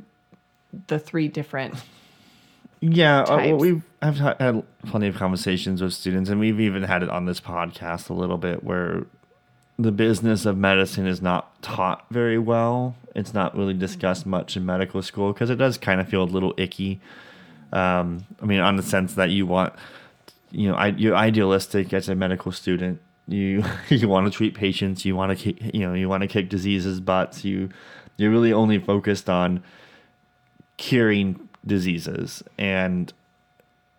the 0.86 0.98
three 0.98 1.28
different. 1.28 1.74
Yeah, 2.80 3.22
uh, 3.22 3.36
well, 3.36 3.56
we've 3.56 3.82
I've 4.00 4.18
had 4.18 4.64
plenty 4.86 5.08
of 5.08 5.16
conversations 5.16 5.82
with 5.82 5.92
students, 5.92 6.30
and 6.30 6.38
we've 6.38 6.60
even 6.60 6.84
had 6.84 7.02
it 7.02 7.10
on 7.10 7.26
this 7.26 7.40
podcast 7.40 8.08
a 8.08 8.14
little 8.14 8.38
bit 8.38 8.62
where 8.62 9.04
the 9.78 9.92
business 9.92 10.44
of 10.44 10.56
medicine 10.56 11.06
is 11.06 11.22
not 11.22 11.60
taught 11.62 12.04
very 12.10 12.38
well. 12.38 12.96
It's 13.14 13.34
not 13.34 13.56
really 13.56 13.74
discussed 13.74 14.26
much 14.26 14.56
in 14.56 14.66
medical 14.66 15.02
school 15.02 15.32
because 15.32 15.50
it 15.50 15.56
does 15.56 15.78
kind 15.78 16.00
of 16.00 16.08
feel 16.08 16.22
a 16.22 16.24
little 16.24 16.54
icky. 16.56 17.00
Um, 17.72 18.24
I 18.42 18.46
mean, 18.46 18.60
on 18.60 18.76
the 18.76 18.82
sense 18.82 19.14
that 19.14 19.30
you 19.30 19.46
want, 19.46 19.72
you 20.50 20.68
know, 20.68 20.74
I, 20.74 20.88
you're 20.88 21.16
idealistic 21.16 21.92
as 21.92 22.08
a 22.08 22.14
medical 22.14 22.52
student. 22.52 23.00
You 23.26 23.64
you 23.88 24.08
want 24.08 24.26
to 24.26 24.36
treat 24.36 24.54
patients. 24.54 25.04
You 25.04 25.16
want 25.16 25.36
to 25.36 25.52
kick, 25.52 25.74
you 25.74 25.80
know 25.80 25.94
you 25.94 26.08
want 26.08 26.22
to 26.22 26.28
kick 26.28 26.48
diseases 26.48 27.00
butts. 27.00 27.44
You 27.44 27.70
you're 28.18 28.30
really 28.30 28.52
only 28.52 28.78
focused 28.78 29.30
on 29.30 29.62
curing 30.76 31.48
diseases, 31.66 32.42
and 32.58 33.12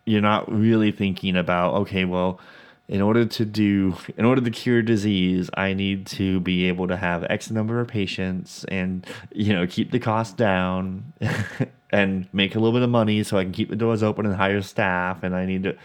you're 0.06 0.22
not 0.22 0.52
really 0.52 0.92
thinking 0.92 1.36
about 1.36 1.74
okay, 1.74 2.06
well 2.06 2.40
in 2.88 3.02
order 3.02 3.24
to 3.24 3.46
do 3.46 3.96
in 4.18 4.26
order 4.26 4.42
to 4.42 4.50
cure 4.50 4.82
disease 4.82 5.48
i 5.54 5.76
need 5.76 6.08
to 6.08 6.40
be 6.40 6.66
able 6.66 6.88
to 6.88 6.98
have 6.98 7.24
x 7.30 7.52
number 7.52 7.80
of 7.80 7.88
patients 7.88 8.66
and 8.68 9.06
you 9.32 9.54
know 9.54 9.68
keep 9.68 9.92
the 9.92 10.00
cost 10.00 10.38
down 10.38 11.14
and 11.92 12.28
make 12.34 12.56
a 12.56 12.60
little 12.60 12.74
bit 12.74 12.82
of 12.82 12.90
money 12.90 13.22
so 13.22 13.38
i 13.38 13.44
can 13.44 13.52
keep 13.52 13.70
the 13.70 13.76
doors 13.76 14.02
open 14.02 14.26
and 14.26 14.34
hire 14.34 14.60
staff 14.64 15.22
and 15.22 15.36
i 15.36 15.46
need 15.46 15.62
to 15.62 15.78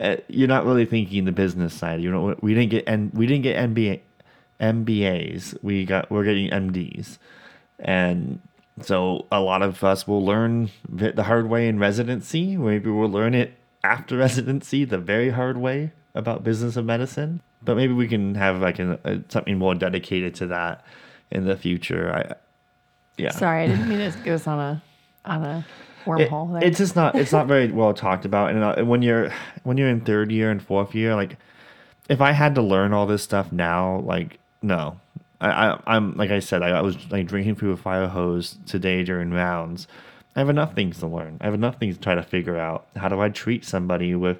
uh, 0.00 0.16
you're 0.28 0.48
not 0.48 0.64
really 0.64 0.86
thinking 0.86 1.26
the 1.26 1.32
business 1.32 1.74
side. 1.74 2.00
You 2.00 2.10
know 2.10 2.34
we 2.40 2.54
didn't 2.54 2.70
get 2.70 2.84
and 2.86 3.12
we 3.12 3.26
didn't 3.26 3.42
get 3.42 3.56
mba 3.70 4.00
mbas 4.58 5.56
we 5.62 5.84
got 5.84 6.10
we're 6.10 6.24
getting 6.24 6.50
mds 6.50 7.18
and 7.80 8.40
so 8.82 9.26
a 9.30 9.40
lot 9.40 9.62
of 9.62 9.82
us 9.84 10.06
will 10.06 10.24
learn 10.24 10.70
the 10.88 11.22
hard 11.22 11.48
way 11.48 11.68
in 11.68 11.78
residency 11.78 12.56
maybe 12.56 12.88
we'll 12.88 13.10
learn 13.10 13.34
it 13.34 13.54
after 13.82 14.16
residency 14.28 14.84
the 14.84 14.98
very 14.98 15.30
hard 15.30 15.56
way 15.56 15.92
about 16.14 16.44
business 16.44 16.76
of 16.76 16.84
medicine, 16.84 17.40
but 17.62 17.76
maybe 17.76 17.92
we 17.92 18.08
can 18.08 18.34
have 18.34 18.60
like 18.60 18.76
something 19.28 19.58
more 19.58 19.74
dedicated 19.74 20.34
to 20.36 20.46
that 20.48 20.84
in 21.30 21.46
the 21.46 21.56
future. 21.56 22.12
I 22.12 22.34
yeah. 23.16 23.30
Sorry, 23.30 23.64
I 23.64 23.66
didn't 23.68 23.88
mean 23.88 24.00
it 24.00 24.14
goes 24.24 24.46
on 24.46 24.58
a 24.58 24.82
on 25.24 25.44
a 25.44 25.66
wormhole. 26.04 26.60
It, 26.60 26.68
it's 26.68 26.78
just 26.78 26.96
not 26.96 27.14
it's 27.14 27.32
not 27.32 27.46
very 27.46 27.70
well 27.70 27.94
talked 27.94 28.24
about. 28.24 28.50
And 28.50 28.62
uh, 28.62 28.84
when 28.84 29.02
you're 29.02 29.32
when 29.62 29.76
you're 29.76 29.88
in 29.88 30.00
third 30.00 30.32
year 30.32 30.50
and 30.50 30.62
fourth 30.62 30.94
year, 30.94 31.14
like 31.14 31.36
if 32.08 32.20
I 32.20 32.32
had 32.32 32.54
to 32.56 32.62
learn 32.62 32.92
all 32.92 33.06
this 33.06 33.22
stuff 33.22 33.52
now, 33.52 34.00
like 34.00 34.38
no, 34.62 34.98
I, 35.40 35.80
I 35.86 35.96
am 35.96 36.16
like 36.16 36.30
I 36.30 36.40
said, 36.40 36.62
I, 36.62 36.70
I 36.70 36.80
was 36.82 36.96
like 37.10 37.26
drinking 37.26 37.56
through 37.56 37.72
a 37.72 37.76
fire 37.76 38.08
hose 38.08 38.58
today 38.66 39.02
during 39.04 39.30
rounds. 39.30 39.88
I 40.36 40.40
have 40.40 40.48
enough 40.48 40.74
things 40.74 40.98
to 41.00 41.06
learn. 41.06 41.38
I 41.40 41.46
have 41.46 41.54
enough 41.54 41.78
things 41.78 41.96
to 41.96 42.00
try 42.02 42.14
to 42.14 42.22
figure 42.22 42.56
out. 42.56 42.86
How 42.96 43.08
do 43.08 43.20
I 43.20 43.30
treat 43.30 43.64
somebody 43.64 44.14
with 44.14 44.38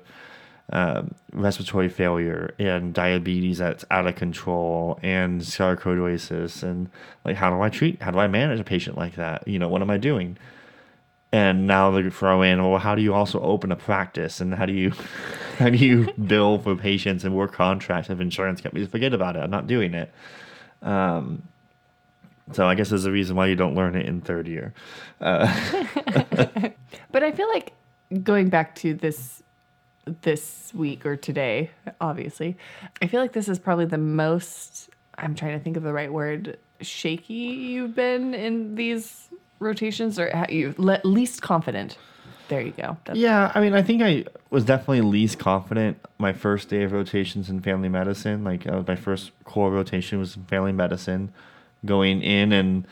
um, 0.72 1.14
respiratory 1.32 1.88
failure 1.88 2.54
and 2.58 2.94
diabetes 2.94 3.58
that's 3.58 3.84
out 3.90 4.06
of 4.06 4.14
control 4.14 5.00
and 5.02 5.40
sarcoidosis 5.40 6.62
and 6.62 6.88
like 7.24 7.34
how 7.34 7.50
do 7.50 7.60
I 7.60 7.70
treat 7.70 8.00
how 8.00 8.12
do 8.12 8.20
I 8.20 8.28
manage 8.28 8.60
a 8.60 8.64
patient 8.64 8.96
like 8.96 9.16
that 9.16 9.48
you 9.48 9.58
know 9.58 9.68
what 9.68 9.82
am 9.82 9.90
I 9.90 9.96
doing 9.98 10.36
and 11.32 11.66
now 11.66 11.90
they 11.90 12.08
throw 12.08 12.42
in 12.42 12.62
well 12.62 12.78
how 12.78 12.94
do 12.94 13.02
you 13.02 13.14
also 13.14 13.40
open 13.40 13.72
a 13.72 13.76
practice 13.76 14.40
and 14.40 14.54
how 14.54 14.64
do 14.64 14.72
you 14.72 14.92
how 15.58 15.70
do 15.70 15.76
you 15.76 16.12
bill 16.26 16.60
for 16.60 16.76
patients 16.76 17.24
and 17.24 17.34
work 17.34 17.52
contracts 17.52 18.08
with 18.08 18.20
insurance 18.20 18.60
companies 18.60 18.86
forget 18.86 19.12
about 19.12 19.34
it 19.34 19.40
I'm 19.40 19.50
not 19.50 19.66
doing 19.66 19.92
it 19.92 20.12
um, 20.82 21.42
so 22.52 22.66
I 22.66 22.74
guess 22.74 22.88
there's 22.88 23.04
a 23.04 23.12
reason 23.12 23.36
why 23.36 23.46
you 23.46 23.56
don't 23.56 23.74
learn 23.74 23.94
it 23.94 24.06
in 24.06 24.20
third 24.20 24.46
year 24.46 24.72
uh, 25.20 25.46
but 27.12 27.22
I 27.22 27.32
feel 27.32 27.48
like 27.48 27.72
going 28.22 28.48
back 28.48 28.74
to 28.76 28.94
this 28.94 29.42
this 30.22 30.72
week 30.74 31.04
or 31.06 31.16
today, 31.16 31.70
obviously. 32.00 32.56
I 33.02 33.06
feel 33.06 33.20
like 33.20 33.32
this 33.32 33.48
is 33.48 33.58
probably 33.58 33.86
the 33.86 33.98
most, 33.98 34.90
I'm 35.18 35.34
trying 35.34 35.58
to 35.58 35.62
think 35.62 35.76
of 35.76 35.82
the 35.82 35.92
right 35.92 36.12
word, 36.12 36.58
shaky 36.80 37.34
you've 37.34 37.94
been 37.94 38.34
in 38.34 38.74
these 38.74 39.28
rotations 39.58 40.18
or 40.18 40.46
you 40.48 40.74
least 41.04 41.42
confident. 41.42 41.98
There 42.50 42.60
you 42.60 42.72
go. 42.72 42.96
That's 43.04 43.16
yeah, 43.16 43.52
I 43.54 43.60
mean, 43.60 43.74
I 43.74 43.82
think 43.82 44.02
I 44.02 44.24
was 44.50 44.64
definitely 44.64 45.02
least 45.02 45.38
confident 45.38 46.04
my 46.18 46.32
first 46.32 46.68
day 46.68 46.82
of 46.82 46.90
rotations 46.90 47.48
in 47.48 47.60
family 47.60 47.88
medicine. 47.88 48.42
Like, 48.42 48.66
uh, 48.66 48.82
my 48.86 48.96
first 48.96 49.30
core 49.44 49.70
rotation 49.70 50.18
was 50.18 50.34
in 50.34 50.42
family 50.46 50.72
medicine, 50.72 51.32
going 51.86 52.22
in 52.22 52.52
and 52.52 52.88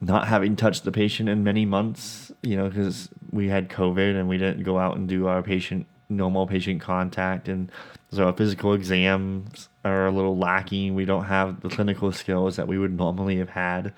not 0.00 0.26
having 0.26 0.56
touched 0.56 0.84
the 0.84 0.90
patient 0.90 1.28
in 1.28 1.44
many 1.44 1.66
months, 1.66 2.32
you 2.42 2.56
know, 2.56 2.70
because 2.70 3.10
we 3.30 3.48
had 3.48 3.68
COVID 3.68 4.18
and 4.18 4.26
we 4.26 4.38
didn't 4.38 4.62
go 4.62 4.78
out 4.78 4.96
and 4.96 5.06
do 5.06 5.26
our 5.26 5.42
patient 5.42 5.86
normal 6.08 6.46
patient 6.46 6.80
contact, 6.80 7.46
and 7.46 7.70
so 8.10 8.24
our 8.24 8.32
physical 8.32 8.72
exams 8.72 9.68
are 9.84 10.06
a 10.06 10.10
little 10.10 10.36
lacking. 10.36 10.94
We 10.94 11.04
don't 11.04 11.26
have 11.26 11.60
the 11.60 11.68
clinical 11.68 12.10
skills 12.10 12.56
that 12.56 12.66
we 12.66 12.78
would 12.78 12.96
normally 12.96 13.36
have 13.36 13.50
had, 13.50 13.92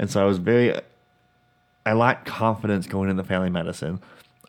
and 0.00 0.10
so 0.10 0.20
I 0.20 0.24
was 0.26 0.38
very, 0.38 0.78
I 1.84 1.92
lacked 1.94 2.26
confidence 2.26 2.86
going 2.86 3.10
into 3.10 3.24
family 3.24 3.50
medicine. 3.50 4.00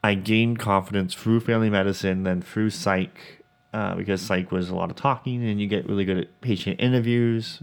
I 0.04 0.16
gained 0.16 0.60
confidence 0.60 1.14
through 1.14 1.40
family 1.42 1.70
medicine, 1.70 2.24
then 2.24 2.42
through 2.42 2.72
psych, 2.72 3.44
uh, 3.74 3.96
because 3.96 4.22
psych 4.22 4.52
was 4.52 4.70
a 4.70 4.76
lot 4.76 4.90
of 4.90 4.96
talking, 4.98 5.44
and 5.44 5.62
you 5.62 5.68
get 5.68 5.88
really 5.88 6.06
good 6.06 6.18
at 6.18 6.42
patient 6.42 6.80
interviews 6.80 7.62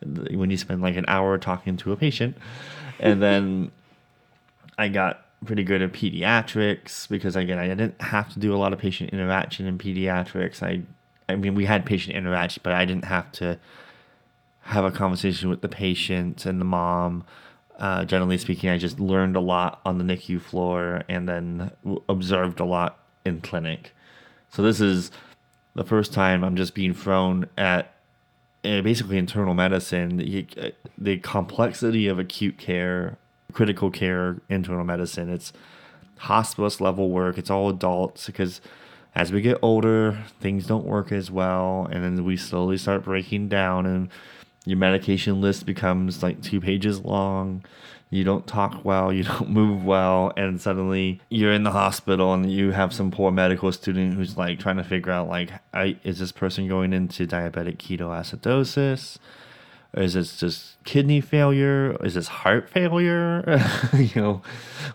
when 0.00 0.50
you 0.50 0.56
spend 0.56 0.82
like 0.82 0.96
an 0.96 1.04
hour 1.08 1.38
talking 1.38 1.76
to 1.78 1.92
a 1.92 1.96
patient. 1.96 2.36
And 3.00 3.22
then 3.22 3.72
I 4.76 4.88
got 4.88 5.24
pretty 5.44 5.62
good 5.62 5.82
at 5.82 5.92
pediatrics 5.92 7.08
because 7.08 7.36
again 7.36 7.58
I 7.58 7.68
didn't 7.68 8.00
have 8.02 8.32
to 8.32 8.40
do 8.40 8.54
a 8.54 8.58
lot 8.58 8.72
of 8.72 8.78
patient 8.78 9.10
interaction 9.10 9.66
in 9.66 9.78
pediatrics. 9.78 10.62
I 10.62 10.82
I 11.28 11.36
mean 11.36 11.54
we 11.54 11.64
had 11.64 11.86
patient 11.86 12.16
interaction, 12.16 12.60
but 12.64 12.72
I 12.72 12.84
didn't 12.84 13.04
have 13.04 13.30
to 13.32 13.58
have 14.62 14.84
a 14.84 14.90
conversation 14.90 15.48
with 15.48 15.60
the 15.60 15.68
patient 15.68 16.44
and 16.44 16.60
the 16.60 16.64
mom. 16.64 17.24
Uh, 17.78 18.04
generally 18.04 18.38
speaking, 18.38 18.70
I 18.70 18.78
just 18.78 18.98
learned 18.98 19.36
a 19.36 19.40
lot 19.40 19.80
on 19.84 19.98
the 19.98 20.04
NICU 20.04 20.40
floor 20.40 21.04
and 21.08 21.28
then 21.28 21.70
observed 22.08 22.58
a 22.60 22.64
lot 22.64 22.98
in 23.24 23.40
clinic. 23.40 23.94
So 24.50 24.62
this 24.62 24.80
is 24.80 25.10
the 25.74 25.84
first 25.84 26.12
time 26.12 26.42
I'm 26.42 26.56
just 26.56 26.74
being 26.74 26.92
thrown 26.92 27.46
at 27.56 27.94
uh, 28.64 28.80
basically 28.82 29.16
internal 29.16 29.54
medicine, 29.54 30.16
the, 30.16 30.74
the 30.96 31.18
complexity 31.18 32.08
of 32.08 32.18
acute 32.18 32.58
care, 32.58 33.16
critical 33.52 33.90
care, 33.90 34.40
internal 34.48 34.84
medicine. 34.84 35.30
It's 35.30 35.52
hospice 36.18 36.80
level 36.80 37.10
work. 37.10 37.38
It's 37.38 37.50
all 37.50 37.68
adults 37.68 38.26
because 38.26 38.60
as 39.14 39.32
we 39.32 39.40
get 39.40 39.58
older, 39.62 40.18
things 40.40 40.66
don't 40.66 40.84
work 40.84 41.12
as 41.12 41.30
well, 41.30 41.88
and 41.90 42.04
then 42.04 42.24
we 42.24 42.36
slowly 42.36 42.76
start 42.76 43.04
breaking 43.04 43.48
down, 43.48 43.86
and 43.86 44.10
your 44.68 44.78
medication 44.78 45.40
list 45.40 45.66
becomes 45.66 46.22
like 46.22 46.42
two 46.42 46.60
pages 46.60 47.00
long 47.00 47.64
you 48.10 48.24
don't 48.24 48.46
talk 48.46 48.84
well, 48.84 49.12
you 49.12 49.24
don't 49.24 49.50
move 49.50 49.84
well, 49.84 50.32
and 50.36 50.60
suddenly 50.60 51.20
you're 51.28 51.52
in 51.52 51.62
the 51.62 51.70
hospital 51.70 52.32
and 52.32 52.50
you 52.50 52.70
have 52.70 52.92
some 52.92 53.10
poor 53.10 53.30
medical 53.30 53.70
student 53.72 54.14
who's 54.14 54.36
like 54.36 54.58
trying 54.58 54.76
to 54.76 54.84
figure 54.84 55.12
out 55.12 55.28
like, 55.28 55.50
is 56.04 56.18
this 56.18 56.32
person 56.32 56.68
going 56.68 56.92
into 56.92 57.26
diabetic 57.26 57.76
ketoacidosis? 57.76 59.18
Or 59.94 60.02
is 60.02 60.14
this 60.14 60.36
just 60.36 60.82
kidney 60.84 61.20
failure? 61.20 61.96
Is 62.04 62.14
this 62.14 62.28
heart 62.28 62.68
failure? 62.68 63.62
you 63.94 64.20
know, 64.20 64.42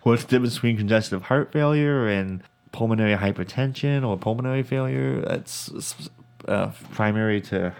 what's 0.04 0.24
the 0.24 0.30
difference 0.30 0.56
between 0.56 0.78
congestive 0.78 1.24
heart 1.24 1.52
failure 1.52 2.08
and 2.08 2.44
pulmonary 2.72 3.16
hypertension 3.16 4.08
or 4.08 4.18
pulmonary 4.18 4.62
failure? 4.62 5.22
That's 5.22 6.10
uh, 6.48 6.72
primary 6.92 7.42
to 7.42 7.74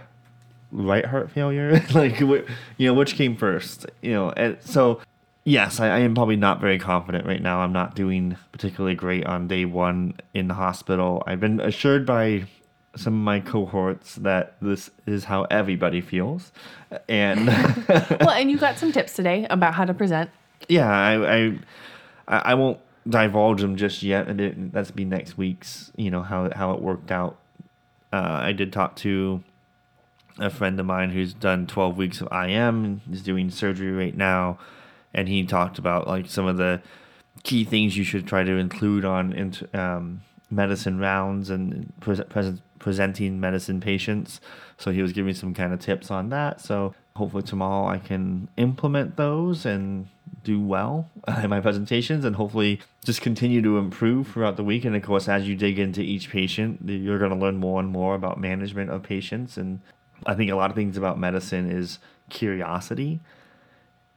right 0.74 1.06
heart 1.06 1.32
failure. 1.32 1.82
like, 1.94 2.20
you 2.20 2.46
know, 2.80 2.94
which 2.94 3.16
came 3.16 3.38
first? 3.38 3.86
You 4.02 4.12
know, 4.12 4.30
and 4.32 4.58
so 4.62 5.02
Yes, 5.46 5.82
I, 5.82 5.88
I, 5.88 6.00
am 6.00 6.16
probably 6.16 6.38
not 6.38 6.62
very 6.62 6.80
confident 6.80 7.26
right 7.26 7.42
now. 7.42 7.60
I'm 7.60 7.74
not 7.74 7.96
doing 7.96 8.38
particularly 8.54 8.96
great 8.96 9.26
on 9.26 9.50
day 9.50 9.66
one 9.66 10.16
in 10.34 10.48
the 10.48 10.54
hospital. 10.54 11.22
I've 11.28 11.42
been 11.42 11.60
assured 11.60 12.06
by 12.06 12.46
some 12.96 13.14
of 13.14 13.20
my 13.20 13.42
cohorts 13.42 14.16
that 14.16 14.56
this 14.62 14.90
is 15.06 15.26
how 15.26 15.44
everybody 15.46 16.00
feels, 16.00 16.54
and 17.10 17.48
well, 17.90 18.30
and 18.30 18.50
you 18.50 18.58
got 18.58 18.78
some 18.78 18.94
tips 18.94 19.16
today 19.16 19.46
about 19.50 19.74
how 19.74 19.84
to 19.84 19.94
present. 19.94 20.30
Yeah, 20.70 20.90
I 20.90 21.60
I, 22.30 22.38
I 22.52 22.54
won't 22.54 22.80
divulge 23.10 23.60
them 23.60 23.76
just 23.76 24.02
yet, 24.02 24.28
that's 24.72 24.92
be 24.92 25.04
next 25.04 25.38
week's. 25.38 25.92
You 25.98 26.10
know 26.10 26.22
how 26.22 26.52
how 26.56 26.72
it 26.72 26.82
worked 26.82 27.12
out. 27.12 27.38
Uh, 28.14 28.40
I 28.44 28.54
did 28.54 28.72
talk 28.72 28.96
to 28.98 29.44
a 30.40 30.50
friend 30.50 30.80
of 30.80 30.86
mine 30.86 31.12
who's 31.12 31.34
done 31.34 31.68
12 31.68 31.98
weeks 31.98 32.22
of 32.22 32.28
IM 32.32 33.02
is 33.12 33.22
doing 33.22 33.50
surgery 33.50 33.92
right 33.92 34.16
now 34.16 34.58
and 35.14 35.28
he 35.28 35.46
talked 35.46 35.78
about 35.78 36.08
like 36.08 36.28
some 36.28 36.48
of 36.48 36.58
the 36.58 36.82
key 37.44 37.64
things 37.64 37.98
you 37.98 38.04
should 38.04 38.28
try 38.28 38.44
to 38.44 38.54
include 38.54 39.06
on 39.06 39.54
um, 39.74 40.22
medicine 40.50 41.00
rounds 41.00 41.50
and 41.50 41.94
pre- 42.00 42.24
pre- 42.24 42.62
presenting 42.80 43.40
medicine 43.40 43.80
patients. 43.80 44.42
So 44.78 44.92
he 44.92 45.02
was 45.02 45.14
giving 45.14 45.34
some 45.34 45.54
kind 45.54 45.74
of 45.74 45.80
tips 45.80 46.10
on 46.12 46.30
that. 46.30 46.62
So 46.62 46.94
hopefully 47.16 47.44
tomorrow 47.44 47.88
I 47.88 48.00
can 48.00 48.50
implement 48.58 49.18
those 49.18 49.66
and 49.66 50.08
do 50.44 50.60
well 50.60 51.10
in 51.44 51.50
my 51.50 51.60
presentations 51.60 52.26
and 52.26 52.36
hopefully 52.36 52.82
just 53.06 53.22
continue 53.22 53.62
to 53.62 53.78
improve 53.78 54.28
throughout 54.28 54.58
the 54.58 54.64
week. 54.64 54.86
And 54.86 54.96
of 54.96 55.04
course, 55.04 55.30
as 55.30 55.48
you 55.48 55.56
dig 55.56 55.80
into 55.80 56.02
each 56.02 56.30
patient, 56.30 56.82
you're 56.86 57.20
going 57.20 57.32
to 57.32 57.38
learn 57.38 57.58
more 57.58 57.80
and 57.80 57.90
more 57.90 58.16
about 58.16 58.40
management 58.40 58.90
of 58.90 59.04
patients 59.04 59.58
and 59.58 59.80
I 60.26 60.36
think 60.36 60.52
a 60.52 60.56
lot 60.56 60.70
of 60.70 60.76
things 60.76 60.98
about 60.98 61.20
medicine 61.20 61.70
is 61.70 62.00
curiosity. 62.30 63.20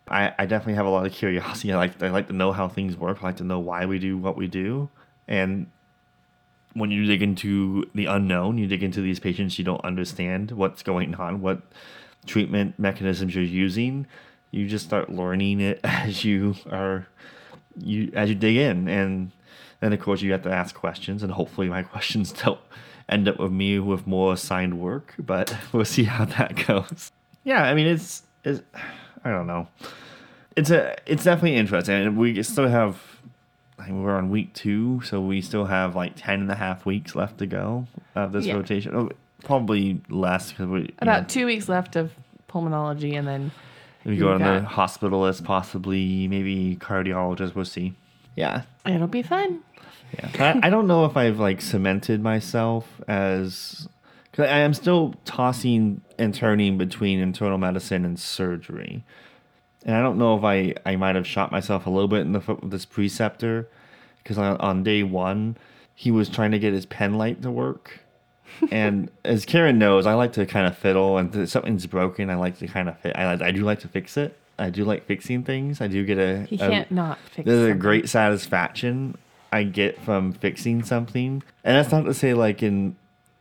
I, 0.08 0.32
I 0.38 0.46
definitely 0.46 0.74
have 0.74 0.86
a 0.86 0.90
lot 0.90 1.06
of 1.06 1.12
curiosity. 1.12 1.72
I 1.74 1.76
like 1.76 2.02
I 2.02 2.10
like 2.10 2.28
to 2.28 2.32
know 2.32 2.52
how 2.52 2.68
things 2.68 2.96
work. 2.96 3.22
I 3.22 3.26
like 3.26 3.36
to 3.38 3.44
know 3.44 3.58
why 3.58 3.86
we 3.86 3.98
do 3.98 4.16
what 4.16 4.36
we 4.36 4.46
do. 4.46 4.88
And 5.28 5.66
when 6.74 6.90
you 6.90 7.06
dig 7.06 7.22
into 7.22 7.88
the 7.94 8.06
unknown, 8.06 8.58
you 8.58 8.66
dig 8.66 8.82
into 8.82 9.00
these 9.00 9.18
patients 9.18 9.58
you 9.58 9.64
don't 9.64 9.84
understand 9.84 10.52
what's 10.52 10.82
going 10.82 11.14
on, 11.14 11.40
what 11.40 11.62
treatment 12.26 12.78
mechanisms 12.78 13.34
you're 13.34 13.44
using. 13.44 14.06
You 14.50 14.68
just 14.68 14.84
start 14.84 15.10
learning 15.10 15.60
it 15.60 15.80
as 15.84 16.24
you 16.24 16.54
are 16.70 17.06
you 17.76 18.10
as 18.14 18.28
you 18.28 18.34
dig 18.34 18.56
in 18.56 18.88
and 18.88 19.32
then 19.80 19.92
of 19.92 20.00
course 20.00 20.22
you 20.22 20.32
have 20.32 20.42
to 20.42 20.50
ask 20.50 20.74
questions 20.74 21.22
and 21.22 21.32
hopefully 21.32 21.68
my 21.68 21.82
questions 21.94 22.32
don't 22.32 22.60
end 23.08 23.28
up 23.28 23.38
with 23.38 23.52
me 23.52 23.78
with 23.78 24.06
more 24.06 24.32
assigned 24.32 24.78
work, 24.80 25.14
but 25.18 25.54
we'll 25.72 25.84
see 25.84 26.04
how 26.04 26.24
that 26.24 26.66
goes. 26.66 27.12
Yeah, 27.44 27.62
I 27.64 27.74
mean 27.74 27.86
it's 27.86 28.22
it's 28.44 28.62
I 29.24 29.30
don't 29.30 29.46
know. 29.46 29.68
It's 30.56 30.70
a 30.70 30.96
it's 31.06 31.24
definitely 31.24 31.56
interesting 31.56 31.94
and 31.94 32.16
we 32.16 32.42
still 32.42 32.68
have 32.68 33.00
I 33.78 33.88
mean, 33.90 34.02
we're 34.02 34.16
on 34.16 34.30
week 34.30 34.54
two, 34.54 35.02
so 35.04 35.20
we 35.20 35.42
still 35.42 35.66
have 35.66 35.94
like 35.94 36.14
10 36.16 36.40
and 36.40 36.50
a 36.50 36.54
half 36.54 36.86
weeks 36.86 37.14
left 37.14 37.38
to 37.38 37.46
go 37.46 37.86
of 38.14 38.32
this 38.32 38.46
Yeah. 38.46 38.54
rotation. 38.54 38.94
Oh, 38.96 39.10
probably 39.44 40.00
less 40.08 40.50
because 40.50 40.66
we 40.68 40.94
About 40.98 41.22
know, 41.22 41.28
two 41.28 41.44
weeks 41.46 41.68
left 41.68 41.94
of 41.94 42.10
pulmonology, 42.48 43.18
and 43.18 43.28
then 43.28 43.52
we 44.04 44.16
go 44.16 44.32
on 44.32 44.40
the 44.40 44.66
hospitalist, 44.66 45.44
possibly 45.44 46.26
maybe 46.26 46.76
cardiologist. 46.80 47.54
We'll 47.54 47.66
see. 47.66 47.94
Yeah, 48.34 48.62
it'll 48.86 49.08
be 49.08 49.22
fun. 49.22 49.60
Yeah, 50.14 50.60
I, 50.62 50.66
I 50.66 50.70
don't 50.70 50.86
know 50.86 51.04
if 51.04 51.16
I've 51.16 51.38
like 51.38 51.60
cemented 51.60 52.22
myself 52.22 53.00
as 53.08 53.88
because 54.30 54.50
I 54.50 54.58
am 54.58 54.74
still 54.74 55.14
tossing 55.24 56.02
and 56.18 56.34
turning 56.34 56.78
between 56.78 57.20
internal 57.20 57.58
medicine 57.58 58.04
and 58.04 58.18
surgery, 58.18 59.04
and 59.84 59.96
I 59.96 60.02
don't 60.02 60.18
know 60.18 60.36
if 60.36 60.44
I 60.44 60.74
I 60.84 60.96
might 60.96 61.16
have 61.16 61.26
shot 61.26 61.52
myself 61.52 61.86
a 61.86 61.90
little 61.90 62.08
bit 62.08 62.20
in 62.20 62.32
the 62.32 62.40
foot 62.40 62.62
with 62.62 62.70
this 62.70 62.84
preceptor 62.84 63.68
because 64.22 64.38
on, 64.38 64.56
on 64.58 64.82
day 64.82 65.02
one 65.02 65.56
he 65.94 66.10
was 66.10 66.28
trying 66.28 66.50
to 66.50 66.58
get 66.58 66.74
his 66.74 66.86
pen 66.86 67.14
light 67.14 67.42
to 67.42 67.50
work. 67.50 68.00
and 68.70 69.10
as 69.24 69.44
Karen 69.44 69.78
knows, 69.78 70.06
I 70.06 70.14
like 70.14 70.34
to 70.34 70.46
kind 70.46 70.66
of 70.66 70.76
fiddle, 70.76 71.18
and 71.18 71.34
if 71.34 71.48
something's 71.48 71.86
broken, 71.86 72.30
I 72.30 72.36
like 72.36 72.58
to 72.58 72.68
kind 72.68 72.88
of 72.88 72.98
fit. 73.00 73.16
I, 73.16 73.32
I 73.32 73.50
do 73.50 73.64
like 73.64 73.80
to 73.80 73.88
fix 73.88 74.16
it. 74.16 74.38
I 74.58 74.70
do 74.70 74.84
like 74.84 75.06
fixing 75.06 75.42
things. 75.42 75.80
I 75.80 75.88
do 75.88 76.04
get 76.04 76.18
a. 76.18 76.44
He 76.44 76.56
can't 76.58 76.90
not 76.90 77.18
fix. 77.32 77.46
there's 77.46 77.70
a 77.70 77.74
great 77.74 78.08
satisfaction 78.08 79.16
I 79.52 79.62
get 79.62 80.00
from 80.02 80.32
fixing 80.32 80.82
something, 80.82 81.42
and 81.64 81.76
that's 81.76 81.92
not 81.92 82.04
to 82.04 82.14
say 82.14 82.34
like 82.34 82.62
in 82.62 82.96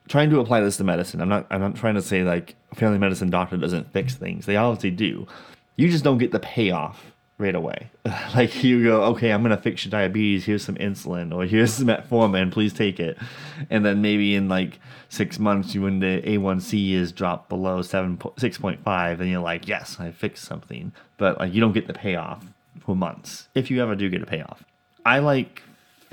trying 0.07 0.29
to 0.29 0.39
apply 0.39 0.61
this 0.61 0.77
to 0.77 0.83
medicine. 0.83 1.21
I'm 1.21 1.29
not. 1.29 1.47
I'm 1.49 1.61
not 1.61 1.75
trying 1.75 1.95
to 1.95 2.01
say 2.01 2.23
like 2.23 2.55
family 2.73 2.97
medicine 2.97 3.29
doctor 3.29 3.57
doesn't 3.57 3.91
fix 3.91 4.15
things. 4.15 4.45
They 4.45 4.55
obviously 4.55 4.91
do. 4.91 5.27
You 5.75 5.89
just 5.89 6.03
don't 6.03 6.17
get 6.17 6.31
the 6.31 6.39
payoff 6.39 7.11
right 7.37 7.55
away. 7.55 7.89
like 8.35 8.63
you 8.63 8.83
go, 8.83 9.03
okay, 9.03 9.31
I'm 9.31 9.41
gonna 9.41 9.57
fix 9.57 9.85
your 9.85 9.91
diabetes. 9.91 10.45
Here's 10.45 10.63
some 10.63 10.75
insulin, 10.75 11.33
or 11.33 11.45
here's 11.45 11.73
some 11.73 11.87
metformin. 11.87 12.51
Please 12.51 12.73
take 12.73 12.99
it. 12.99 13.17
And 13.69 13.85
then 13.85 14.01
maybe 14.01 14.35
in 14.35 14.47
like 14.47 14.79
six 15.09 15.39
months, 15.39 15.73
you 15.73 15.81
when 15.81 15.99
the 15.99 16.21
A1C 16.21 16.93
is 16.93 17.11
dropped 17.11 17.49
below 17.49 17.81
seven 17.81 18.19
six 18.37 18.57
point 18.57 18.83
five, 18.83 19.19
and 19.19 19.29
you're 19.29 19.41
like, 19.41 19.67
yes, 19.67 19.97
I 19.99 20.11
fixed 20.11 20.45
something. 20.45 20.91
But 21.17 21.39
like 21.39 21.53
you 21.53 21.61
don't 21.61 21.73
get 21.73 21.87
the 21.87 21.93
payoff 21.93 22.45
for 22.79 22.95
months 22.95 23.47
if 23.55 23.71
you 23.71 23.81
ever 23.81 23.95
do 23.95 24.09
get 24.09 24.21
a 24.21 24.25
payoff. 24.25 24.63
I 25.05 25.19
like 25.19 25.61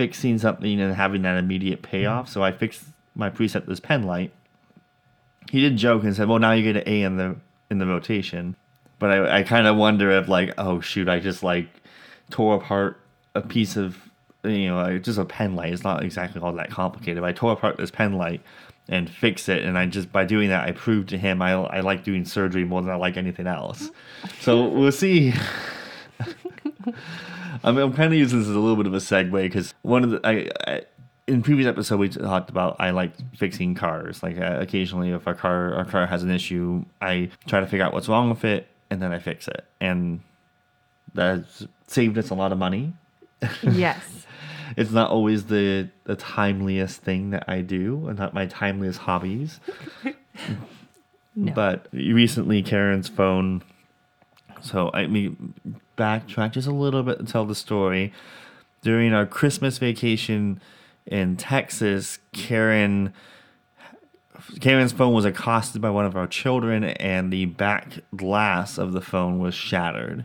fixing 0.02 0.36
something 0.36 0.80
and 0.80 0.96
having 0.96 1.22
that 1.22 1.38
immediate 1.38 1.80
payoff. 1.80 2.28
So 2.28 2.42
I 2.42 2.50
fixed 2.50 2.82
my 3.14 3.30
preceptor's 3.30 3.78
pen 3.78 4.02
light. 4.02 4.32
He 5.48 5.60
did 5.60 5.76
joke 5.76 6.02
and 6.02 6.16
said, 6.16 6.26
"Well, 6.26 6.40
now 6.40 6.50
you 6.50 6.64
get 6.64 6.82
an 6.82 6.92
A 6.92 7.02
in 7.02 7.18
the 7.18 7.36
in 7.70 7.78
the 7.78 7.86
rotation." 7.86 8.56
But 8.98 9.12
I, 9.12 9.38
I 9.38 9.42
kind 9.44 9.68
of 9.68 9.76
wonder 9.76 10.10
if 10.10 10.26
like, 10.26 10.54
oh 10.58 10.80
shoot, 10.80 11.08
I 11.08 11.20
just 11.20 11.44
like 11.44 11.68
tore 12.30 12.56
apart 12.56 12.98
a 13.36 13.42
piece 13.42 13.76
of 13.76 13.96
you 14.42 14.70
know 14.70 14.82
like, 14.82 15.04
just 15.04 15.20
a 15.20 15.24
pen 15.24 15.54
light. 15.54 15.72
It's 15.72 15.84
not 15.84 16.02
exactly 16.02 16.40
all 16.40 16.52
that 16.54 16.70
complicated. 16.70 17.22
I 17.22 17.30
tore 17.30 17.52
apart 17.52 17.76
this 17.76 17.92
pen 17.92 18.14
light 18.14 18.40
and 18.88 19.08
fix 19.08 19.48
it, 19.48 19.62
and 19.62 19.78
I 19.78 19.86
just 19.86 20.10
by 20.10 20.24
doing 20.24 20.48
that, 20.48 20.66
I 20.66 20.72
proved 20.72 21.10
to 21.10 21.18
him 21.18 21.40
I 21.40 21.52
I 21.52 21.78
like 21.78 22.02
doing 22.02 22.24
surgery 22.24 22.64
more 22.64 22.82
than 22.82 22.90
I 22.90 22.96
like 22.96 23.16
anything 23.16 23.46
else. 23.46 23.88
So 24.40 24.66
we'll 24.66 24.90
see. 24.90 25.32
I 27.62 27.72
mean, 27.72 27.80
I'm 27.80 27.92
kind 27.92 28.12
of 28.12 28.18
using 28.18 28.38
this 28.40 28.48
as 28.48 28.54
a 28.54 28.58
little 28.58 28.76
bit 28.76 28.86
of 28.86 28.94
a 28.94 28.98
segue 28.98 29.42
because 29.42 29.74
one 29.82 30.04
of 30.04 30.10
the 30.10 30.20
I, 30.24 30.48
I 30.66 30.82
in 31.26 31.42
previous 31.42 31.66
episode 31.66 31.98
we 31.98 32.08
talked 32.08 32.50
about 32.50 32.76
I 32.78 32.90
like 32.90 33.12
fixing 33.36 33.74
cars. 33.74 34.22
Like 34.22 34.38
uh, 34.38 34.58
occasionally, 34.60 35.10
if 35.10 35.26
our 35.26 35.34
car 35.34 35.74
our 35.74 35.84
car 35.84 36.06
has 36.06 36.22
an 36.22 36.30
issue, 36.30 36.84
I 37.00 37.30
try 37.46 37.60
to 37.60 37.66
figure 37.66 37.84
out 37.84 37.92
what's 37.92 38.08
wrong 38.08 38.30
with 38.30 38.44
it 38.44 38.68
and 38.90 39.00
then 39.00 39.12
I 39.12 39.18
fix 39.18 39.48
it, 39.48 39.64
and 39.80 40.20
that's 41.14 41.66
saved 41.86 42.18
us 42.18 42.30
a 42.30 42.34
lot 42.34 42.52
of 42.52 42.58
money. 42.58 42.94
yes. 43.62 44.04
It's 44.74 44.90
not 44.90 45.10
always 45.10 45.44
the 45.44 45.90
the 46.04 46.16
timeliest 46.16 46.96
thing 46.96 47.28
that 47.30 47.44
I 47.46 47.60
do, 47.60 48.08
and 48.08 48.18
not 48.18 48.32
my 48.32 48.46
timeliest 48.46 48.96
hobbies. 48.96 49.60
No. 51.34 51.52
But 51.52 51.86
recently, 51.92 52.62
Karen's 52.62 53.08
phone. 53.08 53.62
So 54.60 54.90
I 54.92 55.06
mean, 55.06 55.54
backtrack 56.02 56.52
just 56.52 56.68
a 56.68 56.72
little 56.72 57.02
bit 57.02 57.18
to 57.18 57.24
tell 57.24 57.44
the 57.44 57.54
story. 57.54 58.12
During 58.82 59.12
our 59.12 59.26
Christmas 59.26 59.78
vacation 59.78 60.60
in 61.06 61.36
Texas, 61.36 62.18
Karen. 62.32 63.12
Karen's 64.60 64.92
phone 64.92 65.14
was 65.14 65.24
accosted 65.24 65.80
by 65.80 65.90
one 65.90 66.04
of 66.04 66.16
our 66.16 66.26
children, 66.26 66.82
and 66.82 67.32
the 67.32 67.44
back 67.44 68.00
glass 68.16 68.76
of 68.76 68.92
the 68.92 69.00
phone 69.00 69.38
was 69.38 69.54
shattered. 69.54 70.24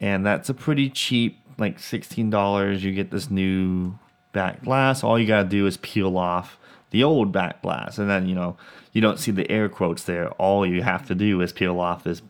And 0.00 0.24
that's 0.24 0.48
a 0.48 0.54
pretty 0.54 0.88
cheap, 0.88 1.40
like 1.58 1.80
sixteen 1.80 2.30
dollars. 2.30 2.84
You 2.84 2.92
get 2.92 3.10
this 3.10 3.28
new 3.28 3.98
back 4.32 4.62
glass. 4.62 5.02
All 5.02 5.18
you 5.18 5.26
gotta 5.26 5.48
do 5.48 5.66
is 5.66 5.78
peel 5.78 6.16
off 6.16 6.56
the 6.90 7.02
old 7.02 7.32
back 7.32 7.60
glass, 7.62 7.98
and 7.98 8.08
then 8.08 8.28
you 8.28 8.36
know 8.36 8.56
you 8.92 9.00
don't 9.00 9.18
see 9.18 9.32
the 9.32 9.50
air 9.50 9.68
quotes 9.68 10.04
there. 10.04 10.30
All 10.32 10.64
you 10.64 10.82
have 10.82 11.06
to 11.08 11.14
do 11.14 11.40
is 11.40 11.52
peel 11.52 11.80
off 11.80 12.04
this 12.04 12.22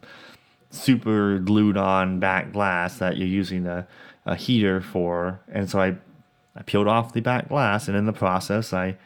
super 0.74 1.38
glued 1.38 1.76
on 1.76 2.20
back 2.20 2.52
glass 2.52 2.98
that 2.98 3.16
you're 3.16 3.28
using 3.28 3.66
a, 3.66 3.86
a 4.26 4.36
heater 4.36 4.80
for. 4.80 5.40
And 5.48 5.70
so 5.70 5.80
I 5.80 5.96
I 6.56 6.62
peeled 6.62 6.86
off 6.86 7.12
the 7.12 7.20
back 7.20 7.48
glass, 7.48 7.88
and 7.88 7.96
in 7.96 8.06
the 8.06 8.12
process, 8.12 8.72
I 8.72 8.96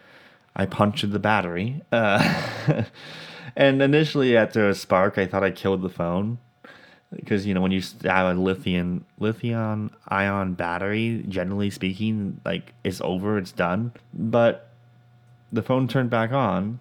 I 0.55 0.67
punctured 0.67 1.13
the 1.13 1.19
battery. 1.19 1.83
Uh, 1.91 2.85
and 3.57 3.81
initially, 3.81 4.37
after 4.37 4.69
a 4.69 4.75
spark, 4.75 5.19
I 5.19 5.27
thought 5.27 5.45
I 5.45 5.51
killed 5.51 5.83
the 5.83 5.89
phone 5.89 6.39
because 7.15 7.47
you 7.47 7.55
know 7.55 7.63
when 7.63 7.73
you 7.73 7.83
have 8.05 8.37
a 8.37 8.39
lithium 8.39 9.07
lithium 9.19 9.91
ion 10.09 10.55
battery, 10.55 11.25
generally 11.29 11.71
speaking, 11.71 12.41
like 12.45 12.75
it's 12.85 13.01
over, 13.01 13.39
it's 13.39 13.53
done. 13.53 13.93
But 14.13 14.69
the 15.53 15.63
phone 15.63 15.89
turned 15.89 16.11
back 16.11 16.33
on. 16.33 16.81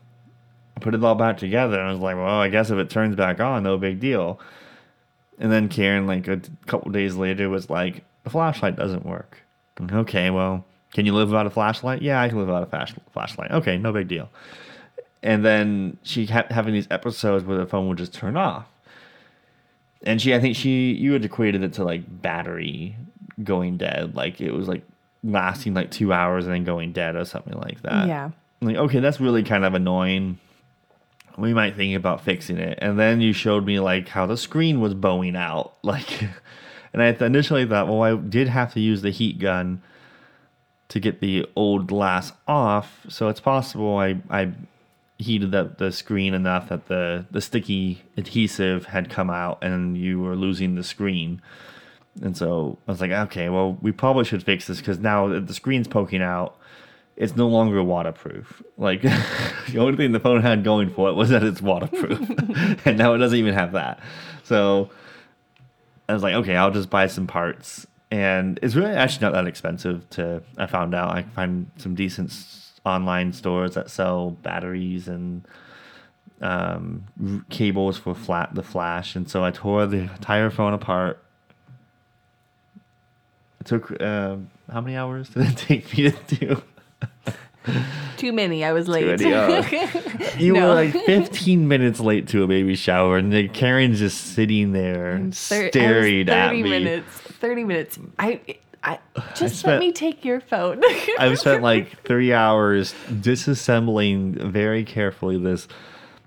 I 0.76 0.80
put 0.80 0.94
it 0.94 1.04
all 1.04 1.16
back 1.16 1.38
together, 1.38 1.80
and 1.80 1.90
I 1.90 1.92
was 1.92 2.02
like, 2.02 2.18
well, 2.18 2.40
I 2.40 2.50
guess 2.50 2.70
if 2.70 2.78
it 2.78 2.90
turns 2.90 3.16
back 3.16 3.40
on, 3.40 3.64
no 3.64 3.78
big 3.78 4.00
deal. 4.00 4.40
And 5.40 5.52
then 5.52 5.70
Karen, 5.70 6.08
like 6.08 6.28
a 6.28 6.42
couple 6.66 6.92
days 6.92 7.16
later, 7.16 7.50
was 7.50 7.70
like, 7.70 8.04
the 8.24 8.30
flashlight 8.30 8.76
doesn't 8.76 9.06
work. 9.06 9.38
Okay, 9.92 10.30
well, 10.32 10.66
can 10.94 11.06
you 11.06 11.14
live 11.14 11.30
without 11.30 11.46
a 11.46 11.52
flashlight? 11.52 12.02
Yeah, 12.02 12.22
I 12.22 12.30
can 12.30 12.40
live 12.40 12.48
without 12.48 12.64
a 12.64 12.68
flash- 12.68 12.96
flashlight. 13.14 13.52
Okay, 13.52 13.78
no 13.78 13.94
big 13.94 14.08
deal. 14.08 14.30
And 15.22 15.46
then 15.46 15.98
she 16.04 16.26
kept 16.26 16.52
having 16.52 16.74
these 16.74 16.88
episodes 16.90 17.44
where 17.46 17.58
the 17.58 17.66
phone 17.68 17.88
would 17.88 17.98
just 17.98 18.14
turn 18.14 18.36
off. 18.38 18.66
And 20.04 20.22
she, 20.22 20.34
I 20.34 20.40
think 20.40 20.56
she, 20.56 20.92
you 20.94 21.14
had 21.14 21.26
equated 21.26 21.64
it 21.64 21.74
to 21.74 21.84
like 21.84 22.04
battery 22.22 22.96
going 23.44 23.78
dead. 23.78 24.16
Like 24.16 24.42
it 24.42 24.52
was 24.52 24.68
like 24.68 24.84
lasting 25.24 25.74
like 25.74 25.92
two 25.92 26.14
hours 26.14 26.46
and 26.46 26.54
then 26.54 26.64
going 26.64 26.94
dead 26.94 27.16
or 27.16 27.26
something 27.26 27.58
like 27.60 27.82
that. 27.82 28.08
yeah. 28.08 28.30
Like, 28.62 28.76
okay, 28.78 29.00
that's 29.00 29.20
really 29.20 29.44
kind 29.44 29.66
of 29.66 29.76
annoying. 29.76 30.40
We 31.38 31.54
might 31.54 31.76
think 31.76 31.96
about 31.96 32.22
fixing 32.22 32.58
it. 32.58 32.80
And 32.82 33.00
then 33.00 33.22
you 33.22 33.34
showed 33.34 33.66
me 33.66 33.80
like 33.80 34.10
how 34.10 34.26
the 34.26 34.38
screen 34.38 34.80
was 34.80 34.94
bowing 34.94 35.36
out. 35.36 35.74
Like, 35.84 36.24
and 36.94 37.02
I 37.02 37.08
initially 37.26 37.66
thought, 37.66 37.88
well, 37.88 38.02
I 38.02 38.16
did 38.16 38.48
have 38.48 38.74
to 38.74 38.80
use 38.80 39.02
the 39.02 39.12
heat 39.12 39.40
gun 39.40 39.82
to 40.90 41.00
get 41.00 41.20
the 41.20 41.46
old 41.56 41.88
glass 41.88 42.32
off. 42.48 43.06
So 43.10 43.28
it's 43.28 43.40
possible 43.40 43.98
I, 43.98 44.18
I 44.30 44.52
heated 45.18 45.54
up 45.56 45.78
the 45.78 45.92
screen 45.92 46.34
enough 46.34 46.70
that 46.70 46.88
the, 46.88 47.26
the 47.32 47.42
sticky 47.42 48.04
adhesive 48.16 48.86
had 48.86 49.10
come 49.10 49.30
out 49.30 49.64
and 49.64 49.98
you 49.98 50.20
were 50.20 50.36
losing 50.36 50.76
the 50.76 50.84
screen. 50.84 51.42
And 52.22 52.36
so 52.36 52.78
I 52.88 52.92
was 52.92 53.02
like, 53.02 53.12
okay, 53.12 53.50
well, 53.50 53.78
we 53.82 53.92
probably 53.92 54.26
should 54.26 54.44
fix 54.44 54.68
this 54.68 54.80
because 54.80 55.00
now 55.00 55.40
the 55.40 55.54
screen's 55.54 55.88
poking 55.88 56.22
out, 56.22 56.57
it's 57.18 57.36
no 57.36 57.48
longer 57.48 57.84
waterproof. 57.84 58.62
Like 58.78 59.02
the 59.72 59.80
only 59.80 59.98
thing 59.98 60.12
the 60.12 60.20
phone 60.20 60.42
had 60.42 60.64
going 60.64 60.92
for 60.92 61.10
it 61.10 61.14
was 61.14 61.30
that 61.30 61.44
it's 61.44 61.62
waterproof, 61.62 62.30
and 62.86 62.98
now 62.98 63.14
it 63.14 63.18
doesn't 63.18 63.38
even 63.38 63.56
have 63.56 63.74
that. 63.74 64.00
So 64.44 64.92
I 66.08 66.14
was 66.14 66.24
like, 66.24 66.36
okay, 66.36 66.56
I'll 66.56 66.72
just 66.72 66.90
buy 66.90 67.08
some 67.08 67.28
parts, 67.28 67.88
and 68.12 68.60
it's 68.62 68.76
really 68.76 68.92
actually 68.92 69.26
not 69.26 69.34
that 69.34 69.48
expensive. 69.48 70.08
To 70.12 70.44
I 70.58 70.68
found 70.68 70.94
out 70.94 71.10
I 71.10 71.24
can 71.24 71.32
find 71.32 71.72
some 71.78 71.96
decent 71.96 72.34
online 72.86 73.34
stores 73.34 73.74
that 73.74 73.90
sell 73.90 74.32
batteries 74.32 75.08
and 75.08 75.46
um, 76.40 77.06
cables 77.50 77.98
for 77.98 78.14
flat 78.14 78.54
the 78.54 78.64
flash, 78.64 79.16
and 79.16 79.28
so 79.28 79.44
I 79.44 79.50
tore 79.50 79.88
the 79.88 80.02
entire 80.02 80.52
phone 80.52 80.74
apart. 80.74 81.22
It 83.60 83.66
took 83.66 84.00
uh, 84.00 84.38
how 84.72 84.82
many 84.82 84.96
hours 84.96 85.30
did 85.30 85.48
it 85.48 85.58
take 85.58 85.98
me 85.98 86.12
to 86.12 86.36
do? 86.36 86.62
Too 88.18 88.32
many. 88.32 88.64
I 88.64 88.72
was 88.72 88.88
late. 88.88 89.20
many. 89.20 89.68
You 90.44 90.54
No. 90.54 90.70
were 90.70 90.74
like 90.76 90.94
15 90.94 91.68
minutes 91.68 92.00
late 92.00 92.28
to 92.30 92.44
a 92.44 92.48
baby 92.48 92.76
shower, 92.76 93.18
and 93.18 93.32
then 93.34 93.50
Karen's 93.50 94.00
just 94.00 94.34
sitting 94.36 94.72
there 94.72 95.18
Thir- 95.32 95.66
I 95.66 95.70
staring 95.70 96.30
at 96.30 96.52
me. 96.54 96.62
30 96.64 96.70
minutes. 96.70 97.08
Thirty 97.40 97.64
minutes. 97.64 98.00
I. 98.20 98.40
I 98.84 99.00
just 99.36 99.58
spent- 99.60 99.74
let 99.74 99.80
me 99.80 99.92
take 99.92 100.24
your 100.24 100.40
phone. 100.40 100.82
I've 101.20 101.40
spent 101.40 101.62
like 101.64 102.04
three 102.04 102.32
hours 102.32 102.94
disassembling 103.10 104.36
very 104.52 104.84
carefully 104.86 105.38
this 105.38 105.68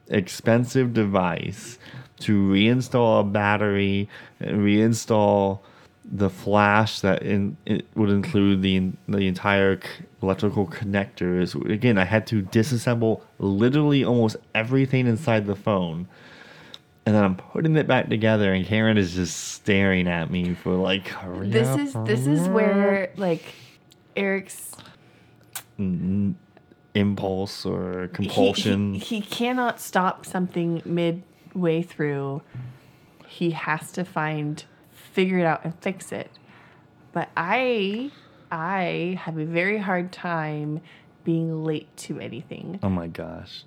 expensive 0.08 0.92
device 0.92 1.78
to 2.20 2.32
reinstall 2.48 3.20
a 3.20 3.24
battery, 3.24 4.08
reinstall 4.42 5.60
the 6.10 6.28
flash 6.30 7.00
that 7.00 7.22
in, 7.22 7.56
it 7.66 7.86
would 7.94 8.10
include 8.10 8.62
the 8.62 8.90
the 9.08 9.26
entire 9.28 9.80
electrical 10.22 10.66
connectors. 10.66 11.54
Again, 11.70 11.98
I 11.98 12.04
had 12.04 12.26
to 12.28 12.42
disassemble 12.42 13.22
literally 13.38 14.04
almost 14.04 14.36
everything 14.54 15.06
inside 15.06 15.46
the 15.46 15.56
phone. 15.56 16.08
And 17.06 17.14
then 17.14 17.24
I'm 17.24 17.36
putting 17.36 17.76
it 17.76 17.86
back 17.86 18.08
together, 18.08 18.52
and 18.52 18.64
Karen 18.66 18.98
is 18.98 19.14
just 19.14 19.36
staring 19.36 20.06
at 20.06 20.30
me 20.30 20.54
for 20.54 20.74
like. 20.74 21.08
"Hurry 21.08 21.48
this 21.48 21.68
up, 21.68 21.80
is 21.80 21.96
this 22.04 22.26
is 22.26 22.46
where 22.48 23.10
like 23.16 23.42
Eric's 24.16 24.72
n- 25.78 26.36
impulse 26.94 27.64
or 27.64 28.02
he- 28.02 28.08
compulsion. 28.08 28.94
He, 28.94 29.00
he 29.00 29.20
cannot 29.22 29.80
stop 29.80 30.26
something 30.26 30.82
midway 30.84 31.82
through. 31.82 32.42
He 33.26 33.52
has 33.52 33.90
to 33.92 34.04
find, 34.04 34.62
figure 35.12 35.38
it 35.38 35.44
out, 35.44 35.64
and 35.64 35.74
fix 35.80 36.12
it. 36.12 36.30
But 37.12 37.28
I, 37.36 38.10
I 38.50 39.18
have 39.22 39.36
a 39.38 39.44
very 39.44 39.78
hard 39.78 40.12
time 40.12 40.80
being 41.24 41.64
late 41.64 41.94
to 41.98 42.18
anything. 42.20 42.78
oh 42.82 42.88
my 42.88 43.06
gosh. 43.08 43.64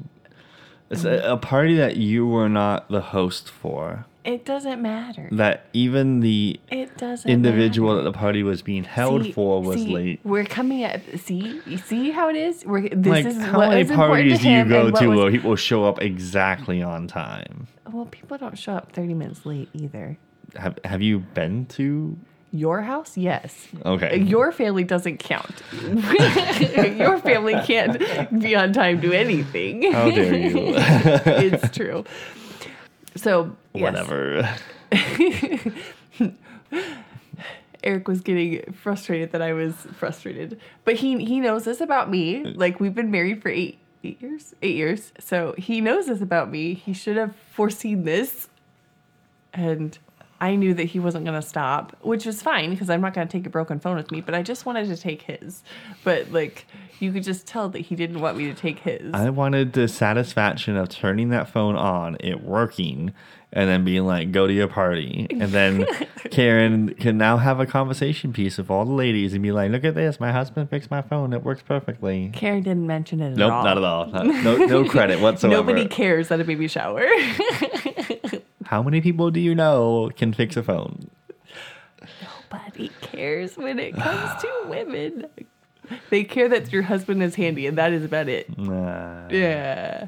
It's 0.90 1.06
a, 1.06 1.32
a 1.34 1.38
party 1.38 1.76
that 1.78 1.98
you 1.98 2.28
were 2.28 2.50
not 2.50 2.90
the 2.90 3.02
host 3.02 3.50
for. 3.50 4.06
It 4.24 4.46
doesn't 4.46 4.82
matter. 4.82 5.28
That 5.32 5.66
even 5.74 6.20
the 6.20 6.60
It 6.70 6.98
doesn't. 6.98 7.30
individual 7.30 7.90
matter. 7.96 8.04
that 8.04 8.12
the 8.12 8.18
party 8.18 8.44
was 8.44 8.62
being 8.62 8.84
held 8.84 9.24
See- 9.24 9.32
for 9.32 9.62
was 9.62 9.82
see, 9.82 9.94
late. 9.94 10.20
We're 10.24 10.46
coming 10.46 10.84
at 10.84 11.02
see 11.20 11.62
you 11.66 11.78
see 11.78 12.12
how 12.12 12.30
it 12.30 12.36
is. 12.36 12.64
We're 12.66 12.90
this 12.90 13.06
Like, 13.08 13.26
is 13.26 13.38
how 13.38 13.58
what 13.58 13.70
many 13.72 13.86
parties 13.96 14.40
do 14.40 14.50
you 14.50 14.66
go 14.66 14.92
to 14.92 15.08
was- 15.08 15.18
where 15.20 15.32
people 15.32 15.56
show 15.56 15.84
up 15.86 16.02
exactly 16.02 16.82
on 16.82 17.08
time? 17.08 17.68
Well, 17.92 18.06
people 18.06 18.38
don't 18.38 18.58
show 18.58 18.74
up 18.74 18.92
thirty 18.94 19.14
minutes 19.14 19.46
late 19.46 19.70
either. 19.74 20.18
Have 20.56 20.80
Have 20.84 21.02
you 21.02 21.20
been 21.20 21.66
to? 21.68 22.18
Your 22.52 22.82
house, 22.84 23.18
yes. 23.18 23.68
Okay. 23.84 24.20
Your 24.20 24.52
family 24.52 24.84
doesn't 24.84 25.18
count. 25.18 25.64
Your 25.82 27.18
family 27.18 27.56
can't 27.66 28.00
be 28.40 28.56
on 28.56 28.74
time 28.74 29.02
to 29.02 29.12
anything. 29.12 29.92
How 29.92 30.12
dare 30.12 30.36
you? 30.36 30.74
it's 30.78 31.76
true. 31.76 32.06
So 33.16 33.56
yes. 33.74 33.82
Whatever. 33.82 34.56
Eric 37.84 38.08
was 38.08 38.22
getting 38.22 38.72
frustrated 38.72 39.32
that 39.32 39.42
I 39.42 39.54
was 39.54 39.74
frustrated, 39.98 40.60
but 40.86 40.96
he 40.98 41.26
he 41.26 41.40
knows 41.40 41.66
this 41.66 41.82
about 41.82 42.10
me. 42.12 42.44
Like 42.44 42.80
we've 42.80 42.94
been 42.94 43.10
married 43.10 43.42
for 43.42 43.50
eight 43.50 43.80
eight 44.04 44.22
years, 44.22 44.54
eight 44.62 44.76
years. 44.76 45.12
So 45.20 45.56
he 45.58 45.82
knows 45.82 46.06
this 46.08 46.22
about 46.22 46.52
me. 46.52 46.74
He 46.74 46.94
should 46.94 47.18
have 47.18 47.36
foreseen 47.52 48.04
this, 48.04 48.48
and 49.54 49.98
I 50.44 50.56
knew 50.56 50.74
that 50.74 50.84
he 50.84 51.00
wasn't 51.00 51.24
going 51.26 51.40
to 51.42 51.48
stop, 51.48 51.96
which 52.02 52.26
was 52.26 52.42
fine 52.42 52.70
because 52.72 52.90
I'm 52.90 53.00
not 53.00 53.14
going 53.14 53.26
to 53.26 53.32
take 53.32 53.46
a 53.48 53.50
broken 53.50 53.80
phone 53.80 53.96
with 53.96 54.12
me. 54.12 54.20
But 54.20 54.36
I 54.36 54.42
just 54.42 54.66
wanted 54.66 54.88
to 54.88 54.98
take 54.98 55.22
his. 55.22 55.64
But 56.04 56.32
like 56.32 56.66
you 57.00 57.14
could 57.14 57.24
just 57.24 57.48
tell 57.48 57.70
that 57.70 57.80
he 57.80 57.96
didn't 57.96 58.20
want 58.20 58.38
me 58.38 58.46
to 58.48 58.54
take 58.54 58.80
his. 58.80 59.14
I 59.14 59.30
wanted 59.30 59.72
the 59.74 59.88
satisfaction 59.88 60.76
of 60.76 60.90
turning 60.90 61.30
that 61.30 61.50
phone 61.50 61.76
on, 61.78 62.18
it 62.20 62.44
working, 62.44 63.14
and 63.54 63.70
then 63.70 63.86
being 63.86 64.06
like, 64.06 64.32
go 64.34 64.46
to 64.48 64.54
your 64.54 64.68
party. 64.68 65.28
And 65.30 65.52
then 65.52 65.86
Karen 66.32 66.94
can 66.96 67.18
now 67.18 67.38
have 67.38 67.60
a 67.62 67.66
conversation 67.66 68.34
piece 68.34 68.58
with 68.58 68.70
all 68.70 68.84
the 68.84 68.92
ladies 68.92 69.34
and 69.34 69.42
be 69.44 69.52
like, 69.54 69.72
look 69.72 69.84
at 69.86 69.96
this. 69.96 70.20
My 70.20 70.32
husband 70.34 70.70
fixed 70.70 70.90
my 70.92 71.02
phone. 71.02 71.32
It 71.34 71.44
works 71.44 71.62
perfectly. 71.62 72.32
Karen 72.34 72.64
didn't 72.64 72.86
mention 72.88 73.22
it 73.22 73.32
at 73.32 73.38
Nope, 73.38 73.52
all. 73.54 73.64
not 73.64 73.78
at 73.78 73.84
all. 73.84 74.06
Not- 74.08 74.26
no, 74.26 74.56
no 74.58 74.90
credit 74.90 75.20
whatsoever. 75.22 75.56
Nobody 75.56 75.88
cares 75.88 76.32
at 76.32 76.40
a 76.42 76.44
baby 76.44 76.68
shower. 76.68 77.06
How 78.74 78.82
many 78.82 79.02
people 79.02 79.30
do 79.30 79.40
you 79.40 79.54
know 79.54 80.10
can 80.18 80.34
fix 80.34 80.58
a 80.58 80.64
phone? 80.64 81.08
Nobody 82.50 82.90
cares 83.02 83.56
when 83.56 83.78
it 83.78 83.94
comes 83.94 84.42
to 84.42 84.50
women. 84.68 85.28
They 86.10 86.24
care 86.24 86.50
that 86.50 86.74
your 86.74 86.82
husband 86.82 87.22
is 87.22 87.36
handy, 87.36 87.68
and 87.68 87.78
that 87.78 87.94
is 87.94 88.04
about 88.04 88.28
it. 88.30 88.58
Nah. 88.58 89.28
Yeah. 89.30 90.08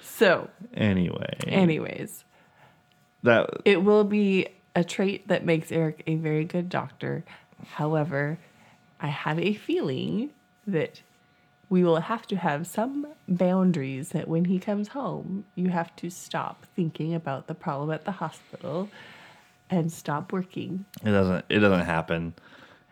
So, 0.00 0.48
Anyway. 0.74 1.38
anyways, 1.48 2.22
That 3.24 3.50
it 3.64 3.82
will 3.82 4.04
be 4.04 4.46
a 4.76 4.84
trait 4.84 5.26
that 5.26 5.44
makes 5.44 5.72
Eric 5.72 6.04
a 6.06 6.14
very 6.14 6.44
good 6.44 6.68
doctor. 6.68 7.24
However, 7.72 8.38
I 9.00 9.08
have 9.08 9.40
a 9.40 9.54
feeling 9.54 10.30
that 10.68 11.02
we 11.70 11.84
will 11.84 12.00
have 12.00 12.26
to 12.26 12.36
have 12.36 12.66
some 12.66 13.06
boundaries 13.28 14.10
that 14.10 14.26
when 14.26 14.46
he 14.46 14.58
comes 14.58 14.88
home, 14.88 15.44
you 15.54 15.70
have 15.70 15.94
to 15.96 16.10
stop 16.10 16.66
thinking 16.74 17.14
about 17.14 17.46
the 17.46 17.54
problem 17.54 17.92
at 17.92 18.04
the 18.04 18.10
hospital 18.10 18.88
and 19.70 19.90
stop 19.90 20.32
working. 20.32 20.84
It 21.04 21.12
doesn't. 21.12 21.44
It 21.48 21.60
doesn't 21.60 21.86
happen. 21.86 22.34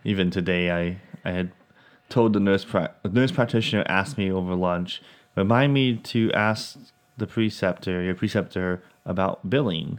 Even 0.05 0.31
today, 0.31 0.71
I 0.71 1.01
I 1.29 1.33
had 1.33 1.53
told 2.09 2.33
the 2.33 2.41
nurse 2.41 2.65
pra- 2.65 2.95
the 3.03 3.09
nurse 3.09 3.33
practitioner 3.33 3.85
asked 3.89 4.17
me 4.17 4.31
over 4.31 4.55
lunch, 4.55 5.03
remind 5.35 5.75
me 5.75 5.97
to 5.97 6.33
ask 6.33 6.79
the 7.17 7.27
preceptor, 7.27 8.01
your 8.01 8.15
preceptor, 8.15 8.81
about 9.05 9.51
billing. 9.51 9.99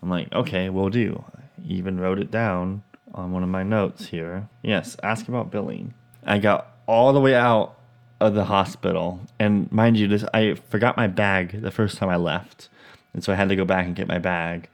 I'm 0.00 0.08
like, 0.08 0.32
okay, 0.32 0.70
we'll 0.70 0.88
do. 0.88 1.24
I 1.36 1.40
even 1.66 1.98
wrote 1.98 2.20
it 2.20 2.30
down 2.30 2.84
on 3.12 3.32
one 3.32 3.42
of 3.42 3.48
my 3.48 3.64
notes 3.64 4.06
here. 4.06 4.48
Yes, 4.62 4.96
ask 5.02 5.26
about 5.26 5.50
billing. 5.50 5.94
I 6.24 6.38
got 6.38 6.68
all 6.86 7.12
the 7.12 7.20
way 7.20 7.34
out 7.34 7.76
of 8.20 8.34
the 8.34 8.44
hospital, 8.44 9.20
and 9.38 9.70
mind 9.72 9.96
you, 9.96 10.06
this 10.06 10.24
I 10.34 10.54
forgot 10.68 10.96
my 10.96 11.06
bag 11.06 11.62
the 11.62 11.70
first 11.70 11.96
time 11.96 12.08
I 12.08 12.16
left, 12.16 12.68
and 13.14 13.24
so 13.24 13.32
I 13.32 13.36
had 13.36 13.48
to 13.48 13.56
go 13.56 13.64
back 13.64 13.86
and 13.86 13.96
get 13.96 14.08
my 14.08 14.18
bag 14.18 14.68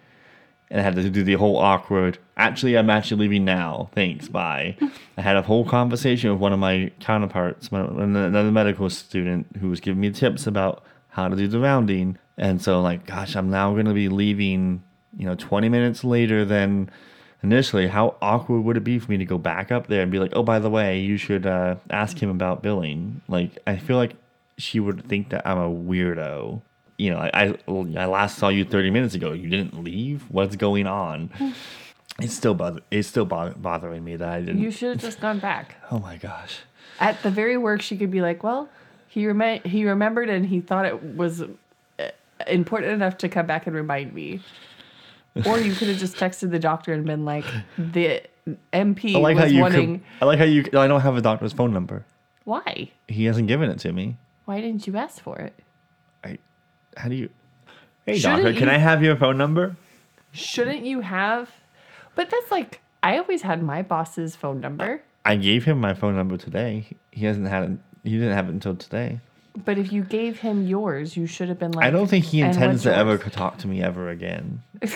and 0.70 0.80
I 0.80 0.82
had 0.82 0.96
to 0.96 1.10
do 1.10 1.22
the 1.22 1.34
whole 1.34 1.56
awkward. 1.56 2.18
Actually, 2.36 2.76
I'm 2.76 2.90
actually 2.90 3.20
leaving 3.20 3.44
now. 3.44 3.88
Thanks. 3.94 4.28
Bye. 4.28 4.76
I 5.16 5.22
had 5.22 5.36
a 5.36 5.42
whole 5.42 5.64
conversation 5.64 6.30
with 6.30 6.40
one 6.40 6.52
of 6.52 6.58
my 6.58 6.90
counterparts, 7.00 7.68
another 7.68 8.50
medical 8.50 8.90
student, 8.90 9.46
who 9.60 9.70
was 9.70 9.80
giving 9.80 10.00
me 10.00 10.10
tips 10.10 10.46
about 10.46 10.82
how 11.10 11.28
to 11.28 11.36
do 11.36 11.46
the 11.46 11.60
rounding. 11.60 12.18
And 12.36 12.60
so, 12.60 12.80
like, 12.80 13.06
gosh, 13.06 13.36
I'm 13.36 13.48
now 13.48 13.72
going 13.72 13.86
to 13.86 13.94
be 13.94 14.08
leaving. 14.08 14.82
You 15.16 15.24
know, 15.24 15.34
20 15.34 15.70
minutes 15.70 16.04
later 16.04 16.44
than 16.44 16.90
initially. 17.46 17.86
How 17.88 18.16
awkward 18.20 18.60
would 18.60 18.76
it 18.76 18.84
be 18.84 18.98
for 18.98 19.10
me 19.10 19.16
to 19.18 19.24
go 19.24 19.38
back 19.38 19.72
up 19.72 19.86
there 19.86 20.02
and 20.02 20.10
be 20.10 20.18
like, 20.18 20.32
"Oh, 20.34 20.42
by 20.42 20.58
the 20.58 20.70
way, 20.70 21.00
you 21.00 21.16
should 21.16 21.46
uh, 21.46 21.76
ask 21.90 22.18
him 22.22 22.30
about 22.30 22.62
billing." 22.62 23.22
Like, 23.28 23.58
I 23.66 23.76
feel 23.76 23.96
like 23.96 24.14
she 24.58 24.80
would 24.80 25.04
think 25.06 25.30
that 25.30 25.46
I'm 25.46 25.58
a 25.58 25.70
weirdo 25.70 26.62
you 26.98 27.10
know, 27.10 27.18
I, 27.18 27.30
I 27.34 27.58
I 27.68 28.06
last 28.06 28.38
saw 28.38 28.48
you 28.48 28.64
30 28.64 28.90
minutes 28.90 29.14
ago. 29.14 29.32
You 29.32 29.48
didn't 29.48 29.82
leave. 29.82 30.24
What's 30.30 30.56
going 30.56 30.86
on? 30.86 31.30
It's 32.18 32.32
still 32.32 32.54
bother, 32.54 32.80
it's 32.90 33.08
still 33.08 33.26
bother, 33.26 33.52
bothering 33.54 34.02
me 34.02 34.16
that 34.16 34.26
I 34.26 34.40
didn't. 34.40 34.62
You 34.62 34.70
should 34.70 34.88
have 34.88 35.00
just 35.00 35.20
gone 35.20 35.38
back. 35.38 35.76
oh 35.90 35.98
my 35.98 36.16
gosh. 36.16 36.60
At 36.98 37.22
the 37.22 37.30
very 37.30 37.58
worst, 37.58 37.84
she 37.84 37.98
could 37.98 38.10
be 38.10 38.22
like, 38.22 38.42
"Well, 38.42 38.70
he 39.06 39.26
rem- 39.26 39.60
he 39.64 39.84
remembered 39.84 40.30
and 40.30 40.46
he 40.46 40.62
thought 40.62 40.86
it 40.86 41.14
was 41.14 41.42
uh, 41.42 41.46
important 42.46 42.92
enough 42.92 43.18
to 43.18 43.28
come 43.28 43.44
back 43.44 43.66
and 43.66 43.76
remind 43.76 44.14
me." 44.14 44.40
Or 45.44 45.58
you 45.58 45.74
could 45.74 45.88
have 45.88 45.98
just 45.98 46.16
texted 46.16 46.50
the 46.50 46.58
doctor 46.58 46.92
and 46.92 47.04
been 47.04 47.24
like, 47.24 47.44
"The 47.76 48.22
NP 48.72 49.16
I 49.16 49.18
like 49.18 49.36
how 49.36 49.44
was 49.44 49.52
you. 49.52 49.60
wanting." 49.60 49.98
Com- 50.00 50.04
I 50.22 50.24
like 50.24 50.38
how 50.38 50.44
you. 50.44 50.64
I 50.72 50.86
don't 50.86 51.00
have 51.00 51.16
a 51.16 51.20
doctor's 51.20 51.52
phone 51.52 51.72
number. 51.72 52.04
Why? 52.44 52.90
He 53.08 53.24
hasn't 53.26 53.48
given 53.48 53.70
it 53.70 53.78
to 53.80 53.92
me. 53.92 54.16
Why 54.44 54.60
didn't 54.60 54.86
you 54.86 54.96
ask 54.96 55.20
for 55.20 55.38
it? 55.38 55.52
I. 56.24 56.38
How 56.96 57.08
do 57.08 57.14
you? 57.16 57.28
Hey 58.06 58.18
Shouldn't 58.18 58.44
doctor, 58.44 58.58
can 58.58 58.68
you- 58.68 58.74
I 58.74 58.78
have 58.78 59.02
your 59.02 59.16
phone 59.16 59.36
number? 59.36 59.76
Shouldn't 60.32 60.84
you 60.86 61.00
have? 61.00 61.50
But 62.14 62.30
that's 62.30 62.50
like 62.50 62.80
I 63.02 63.18
always 63.18 63.42
had 63.42 63.62
my 63.62 63.82
boss's 63.82 64.36
phone 64.36 64.60
number. 64.60 65.02
I 65.24 65.36
gave 65.36 65.64
him 65.64 65.80
my 65.80 65.92
phone 65.92 66.14
number 66.14 66.36
today. 66.36 66.86
He 67.10 67.26
hasn't 67.26 67.48
had 67.48 67.64
it. 67.64 67.70
He 68.04 68.12
didn't 68.16 68.34
have 68.34 68.48
it 68.48 68.52
until 68.52 68.76
today. 68.76 69.20
But 69.64 69.78
if 69.78 69.92
you 69.92 70.02
gave 70.02 70.40
him 70.40 70.66
yours, 70.66 71.16
you 71.16 71.26
should 71.26 71.48
have 71.48 71.58
been 71.58 71.72
like. 71.72 71.86
I 71.86 71.90
don't 71.90 72.08
think 72.08 72.26
he 72.26 72.40
intends 72.40 72.82
to 72.82 72.94
ever 72.94 73.16
talk 73.18 73.58
to 73.58 73.68
me 73.68 73.82
ever 73.82 74.10
again. 74.10 74.62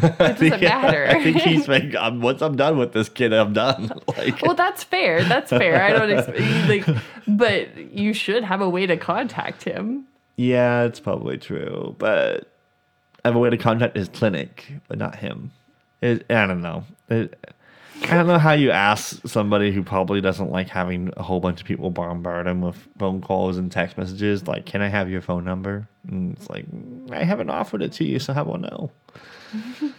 It 0.00 0.16
doesn't 0.16 0.60
matter. 0.60 1.06
I 1.08 1.20
think 1.22 1.38
he's 1.38 1.66
like, 1.66 1.92
I'm, 1.96 2.20
once 2.20 2.40
I'm 2.40 2.54
done 2.54 2.78
with 2.78 2.92
this 2.92 3.08
kid, 3.08 3.32
I'm 3.32 3.52
done. 3.52 3.90
Like, 4.16 4.42
well, 4.42 4.54
that's 4.54 4.84
fair. 4.84 5.24
That's 5.24 5.50
fair. 5.50 5.82
I 5.82 5.92
don't 5.92 6.10
expect 6.10 6.68
like, 6.68 7.02
but 7.26 7.76
you 7.92 8.12
should 8.12 8.44
have 8.44 8.60
a 8.60 8.68
way 8.68 8.86
to 8.86 8.96
contact 8.96 9.64
him. 9.64 10.06
Yeah, 10.36 10.84
it's 10.84 11.00
probably 11.00 11.36
true, 11.38 11.94
but 11.98 12.48
I 13.24 13.28
have 13.28 13.36
a 13.36 13.38
way 13.38 13.50
to 13.50 13.56
contact 13.56 13.96
his 13.96 14.08
clinic, 14.08 14.72
but 14.88 14.98
not 14.98 15.16
him. 15.16 15.52
It, 16.00 16.24
I 16.30 16.46
don't 16.46 16.62
know. 16.62 16.84
It, 17.08 17.38
I 18.04 18.14
don't 18.14 18.26
know 18.26 18.38
how 18.38 18.52
you 18.52 18.70
ask 18.70 19.26
somebody 19.26 19.70
who 19.72 19.82
probably 19.82 20.20
doesn't 20.20 20.50
like 20.50 20.68
having 20.68 21.12
a 21.16 21.22
whole 21.22 21.40
bunch 21.40 21.60
of 21.60 21.66
people 21.66 21.90
bombard 21.90 22.46
him 22.46 22.60
with 22.62 22.76
phone 22.98 23.20
calls 23.20 23.58
and 23.58 23.70
text 23.70 23.98
messages, 23.98 24.46
like, 24.46 24.64
"Can 24.66 24.80
I 24.80 24.88
have 24.88 25.10
your 25.10 25.20
phone 25.20 25.44
number?" 25.44 25.88
And 26.08 26.32
it's 26.36 26.48
like, 26.48 26.64
I 27.10 27.24
haven't 27.24 27.50
offered 27.50 27.82
it 27.82 27.92
to 27.94 28.04
you, 28.04 28.18
so 28.18 28.32
how 28.32 28.42
about 28.42 28.60
no? 28.60 28.90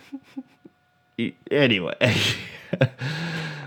E- 1.18 1.34
anyway. 1.52 1.96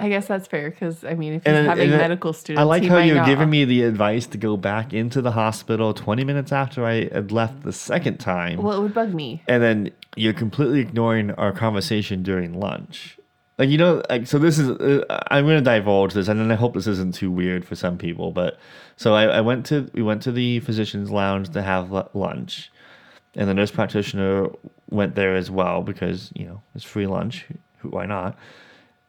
I 0.00 0.08
guess 0.08 0.26
that's 0.26 0.48
fair 0.48 0.70
because 0.70 1.04
I 1.04 1.14
mean, 1.14 1.34
if 1.34 1.44
he's 1.44 1.54
And 1.54 1.66
having 1.66 1.90
and 1.90 1.98
medical 1.98 2.32
students, 2.32 2.60
I 2.60 2.64
like 2.64 2.84
how 2.84 2.98
you're 2.98 3.24
giving 3.24 3.50
me 3.50 3.64
the 3.64 3.82
advice 3.82 4.26
to 4.28 4.38
go 4.38 4.56
back 4.56 4.92
into 4.94 5.20
the 5.20 5.32
hospital 5.32 5.92
20 5.92 6.24
minutes 6.24 6.50
after 6.50 6.84
I 6.84 7.08
had 7.10 7.30
left 7.30 7.62
the 7.62 7.72
second 7.72 8.18
time. 8.18 8.62
Well, 8.62 8.78
it 8.78 8.82
would 8.82 8.94
bug 8.94 9.12
me. 9.14 9.42
and 9.46 9.62
then 9.62 9.90
you're 10.16 10.32
completely 10.32 10.80
ignoring 10.80 11.30
our 11.32 11.52
conversation 11.52 12.22
during 12.22 12.58
lunch. 12.58 13.18
Like 13.62 13.70
you 13.70 13.78
know, 13.78 14.02
like 14.10 14.26
so. 14.26 14.40
This 14.40 14.58
is 14.58 14.70
uh, 14.70 15.22
I'm 15.30 15.44
going 15.44 15.62
to 15.62 15.62
divulge 15.62 16.14
this, 16.14 16.26
and 16.26 16.40
then 16.40 16.50
I 16.50 16.56
hope 16.56 16.74
this 16.74 16.88
isn't 16.88 17.14
too 17.14 17.30
weird 17.30 17.64
for 17.64 17.76
some 17.76 17.96
people. 17.96 18.32
But 18.32 18.58
so 18.96 19.14
I, 19.14 19.26
I 19.26 19.40
went 19.40 19.66
to 19.66 19.88
we 19.94 20.02
went 20.02 20.20
to 20.22 20.32
the 20.32 20.58
physician's 20.58 21.12
lounge 21.12 21.50
to 21.50 21.62
have 21.62 21.92
lu- 21.92 22.08
lunch, 22.12 22.72
and 23.36 23.48
the 23.48 23.54
nurse 23.54 23.70
practitioner 23.70 24.48
went 24.90 25.14
there 25.14 25.36
as 25.36 25.48
well 25.48 25.82
because 25.82 26.32
you 26.34 26.44
know 26.44 26.60
it's 26.74 26.82
free 26.82 27.06
lunch. 27.06 27.46
Why 27.82 28.04
not? 28.04 28.36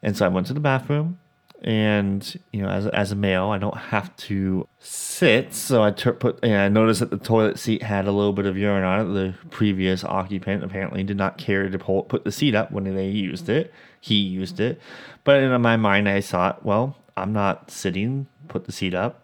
And 0.03 0.15
so 0.15 0.23
I 0.23 0.27
went 0.27 0.45
to 0.45 0.53
the 0.53 0.59
bathroom, 0.59 1.17
and 1.63 2.39
you 2.51 2.61
know, 2.61 2.69
as 2.69 2.87
as 2.87 3.11
a 3.11 3.15
male, 3.15 3.49
I 3.49 3.57
don't 3.57 3.77
have 3.77 4.15
to 4.17 4.67
sit. 4.79 5.53
So 5.53 5.83
I 5.83 5.91
tur 5.91 6.13
put. 6.13 6.39
And 6.43 6.55
I 6.55 6.69
noticed 6.69 6.99
that 6.99 7.09
the 7.09 7.17
toilet 7.17 7.59
seat 7.59 7.83
had 7.83 8.05
a 8.07 8.11
little 8.11 8.33
bit 8.33 8.45
of 8.45 8.57
urine 8.57 8.83
on 8.83 8.99
it. 8.99 9.13
The 9.13 9.33
previous 9.49 10.03
occupant 10.03 10.63
apparently 10.63 11.03
did 11.03 11.17
not 11.17 11.37
care 11.37 11.69
to 11.69 11.79
pull, 11.79 12.03
put 12.03 12.23
the 12.23 12.31
seat 12.31 12.55
up 12.55 12.71
when 12.71 12.83
they 12.83 13.09
used 13.09 13.49
it. 13.49 13.73
He 13.99 14.15
used 14.15 14.59
it, 14.59 14.81
but 15.23 15.41
in 15.41 15.61
my 15.61 15.77
mind, 15.77 16.09
I 16.09 16.19
thought, 16.19 16.65
well, 16.65 16.97
I'm 17.15 17.33
not 17.33 17.71
sitting. 17.71 18.27
Put 18.49 18.65
the 18.65 18.73
seat 18.73 18.93
up, 18.93 19.21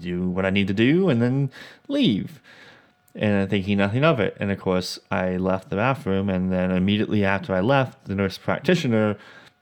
do 0.00 0.30
what 0.30 0.46
I 0.46 0.50
need 0.50 0.68
to 0.68 0.74
do, 0.74 1.10
and 1.10 1.20
then 1.20 1.50
leave 1.86 2.40
and 3.14 3.42
I'm 3.42 3.48
thinking 3.48 3.78
nothing 3.78 4.04
of 4.04 4.20
it. 4.20 4.36
And 4.40 4.50
of 4.50 4.58
course, 4.58 4.98
I 5.10 5.36
left 5.36 5.70
the 5.70 5.76
bathroom, 5.76 6.28
and 6.28 6.52
then 6.52 6.70
immediately 6.70 7.24
after 7.24 7.54
I 7.54 7.60
left, 7.60 8.06
the 8.06 8.14
nurse 8.14 8.38
practitioner 8.38 9.16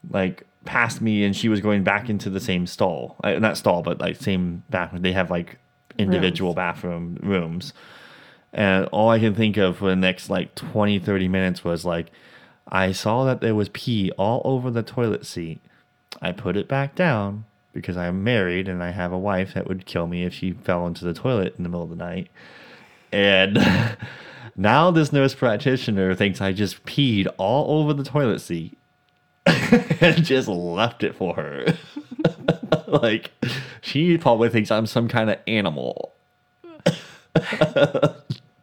like 0.09 0.47
passed 0.65 1.01
me, 1.01 1.25
and 1.25 1.35
she 1.35 1.49
was 1.49 1.61
going 1.61 1.83
back 1.83 2.09
into 2.09 2.31
the 2.31 2.41
same 2.41 2.67
stall, 2.67 3.17
uh, 3.25 3.33
not 3.39 3.57
stall, 3.57 3.83
but 3.83 4.01
like 4.01 4.17
same 4.17 4.63
bathroom. 4.71 5.03
They 5.03 5.13
have 5.13 5.31
like 5.31 5.59
individual 5.99 6.55
bathroom 6.55 7.19
rooms, 7.23 7.73
and 8.53 8.87
all 8.87 9.11
I 9.11 9.19
can 9.19 9.35
think 9.35 9.57
of 9.57 9.79
for 9.79 9.89
the 9.89 9.97
next 9.97 10.29
like 10.31 10.55
20, 10.55 10.99
30 10.99 11.29
minutes 11.29 11.65
was 11.65 11.85
like, 11.85 12.11
I 12.69 12.93
saw 12.93 13.25
that 13.25 13.41
there 13.41 13.55
was 13.55 13.69
pee 13.71 14.11
all 14.13 14.43
over 14.45 14.71
the 14.71 14.83
toilet 14.83 15.27
seat. 15.27 15.61
I 16.21 16.33
put 16.33 16.57
it 16.57 16.69
back 16.69 16.95
down 16.95 17.45
because 17.73 17.97
I'm 17.97 18.23
married 18.23 18.69
and 18.69 18.83
I 18.83 18.91
have 18.91 19.13
a 19.13 19.19
wife 19.19 19.55
that 19.55 19.67
would 19.67 19.87
kill 19.87 20.07
me 20.07 20.25
if 20.25 20.35
she 20.35 20.53
fell 20.53 20.87
into 20.87 21.05
the 21.05 21.15
toilet 21.15 21.55
in 21.57 21.63
the 21.63 21.69
middle 21.69 21.85
of 21.85 21.91
the 21.91 21.97
night. 21.97 22.29
And 23.11 23.59
now 24.57 24.91
this 24.91 25.13
nurse 25.13 25.35
practitioner 25.35 26.15
thinks 26.15 26.41
I 26.41 26.53
just 26.53 26.85
peed 26.85 27.27
all 27.39 27.81
over 27.81 27.95
the 27.95 28.05
toilet 28.05 28.41
seat 28.41 28.77
and 29.47 30.25
just 30.25 30.49
left 30.49 31.03
it 31.03 31.15
for 31.15 31.35
her. 31.35 31.77
like, 32.87 33.33
she 33.81 34.17
probably 34.19 34.49
thinks 34.49 34.71
I'm 34.71 34.87
some 34.87 35.09
kind 35.09 35.31
of 35.31 35.39
animal. 35.47 36.13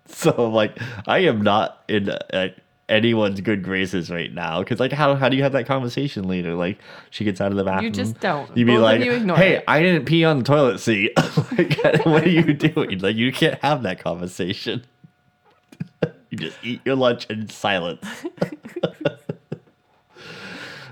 so, 0.05 0.49
like, 0.49 0.77
I 1.07 1.19
am 1.19 1.41
not 1.41 1.83
in 1.87 2.09
uh, 2.09 2.49
anyone's 2.87 3.41
good 3.41 3.63
graces 3.63 4.09
right 4.09 4.33
now. 4.33 4.59
Because, 4.59 4.79
like, 4.79 4.93
how, 4.93 5.15
how 5.15 5.27
do 5.27 5.35
you 5.35 5.43
have 5.43 5.51
that 5.51 5.65
conversation 5.65 6.27
later? 6.27 6.55
Like, 6.55 6.77
she 7.09 7.25
gets 7.25 7.41
out 7.41 7.51
of 7.51 7.57
the 7.57 7.63
bathroom. 7.65 7.85
You 7.85 7.91
just 7.91 8.19
don't. 8.19 8.55
You'd 8.55 8.67
be 8.67 8.77
like, 8.77 9.03
you 9.03 9.11
hey, 9.35 9.55
it." 9.57 9.63
I 9.67 9.81
didn't 9.81 10.05
pee 10.05 10.23
on 10.23 10.39
the 10.39 10.43
toilet 10.43 10.79
seat. 10.79 11.11
like, 11.57 12.05
what 12.05 12.23
are 12.23 12.29
you 12.29 12.53
doing? 12.53 12.99
Like, 12.99 13.17
you 13.17 13.33
can't 13.33 13.59
have 13.61 13.83
that 13.83 13.99
conversation. 13.99 14.85
you 16.29 16.37
just 16.37 16.57
eat 16.63 16.79
your 16.85 16.95
lunch 16.95 17.25
in 17.29 17.49
silence. 17.49 18.05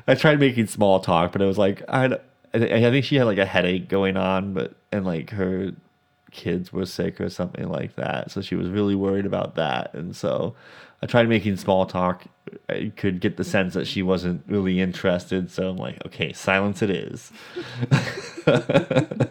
I 0.08 0.16
tried 0.16 0.40
making 0.40 0.68
small 0.68 1.00
talk, 1.00 1.32
but 1.32 1.42
it 1.42 1.46
was 1.46 1.58
like 1.58 1.84
I, 1.90 2.18
I 2.54 2.60
think 2.60 3.06
she 3.06 3.16
had 3.16 3.26
like 3.26 3.38
a 3.38 3.46
headache 3.46 3.90
going 3.90 4.18
on, 4.18 4.54
but 4.54 4.76
and 4.92 5.06
like 5.06 5.32
her 5.32 5.72
kids 6.32 6.72
were 6.72 6.86
sick 6.86 7.20
or 7.20 7.30
something 7.30 7.70
like 7.70 7.96
that, 7.96 8.32
so 8.32 8.42
she 8.42 8.56
was 8.56 8.70
really 8.70 8.96
worried 8.96 9.26
about 9.26 9.56
that, 9.56 9.94
and 9.94 10.16
so 10.16 10.56
I 11.02 11.06
tried 11.06 11.30
making 11.30 11.58
small 11.58 11.86
talk. 11.86 12.26
I 12.70 12.92
could 12.96 13.20
get 13.20 13.38
the 13.38 13.44
sense 13.44 13.74
that 13.74 13.88
she 13.88 14.02
wasn't 14.02 14.44
really 14.48 14.80
interested, 14.80 15.52
so 15.52 15.70
I'm 15.70 15.78
like, 15.78 16.04
okay, 16.06 16.32
silence 16.34 16.82
it 16.82 16.90
is. 16.90 17.32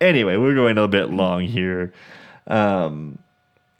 anyway, 0.00 0.36
we're 0.36 0.54
going 0.54 0.78
a 0.78 0.88
bit 0.88 1.10
long 1.10 1.42
here. 1.42 1.92
Um, 2.46 3.18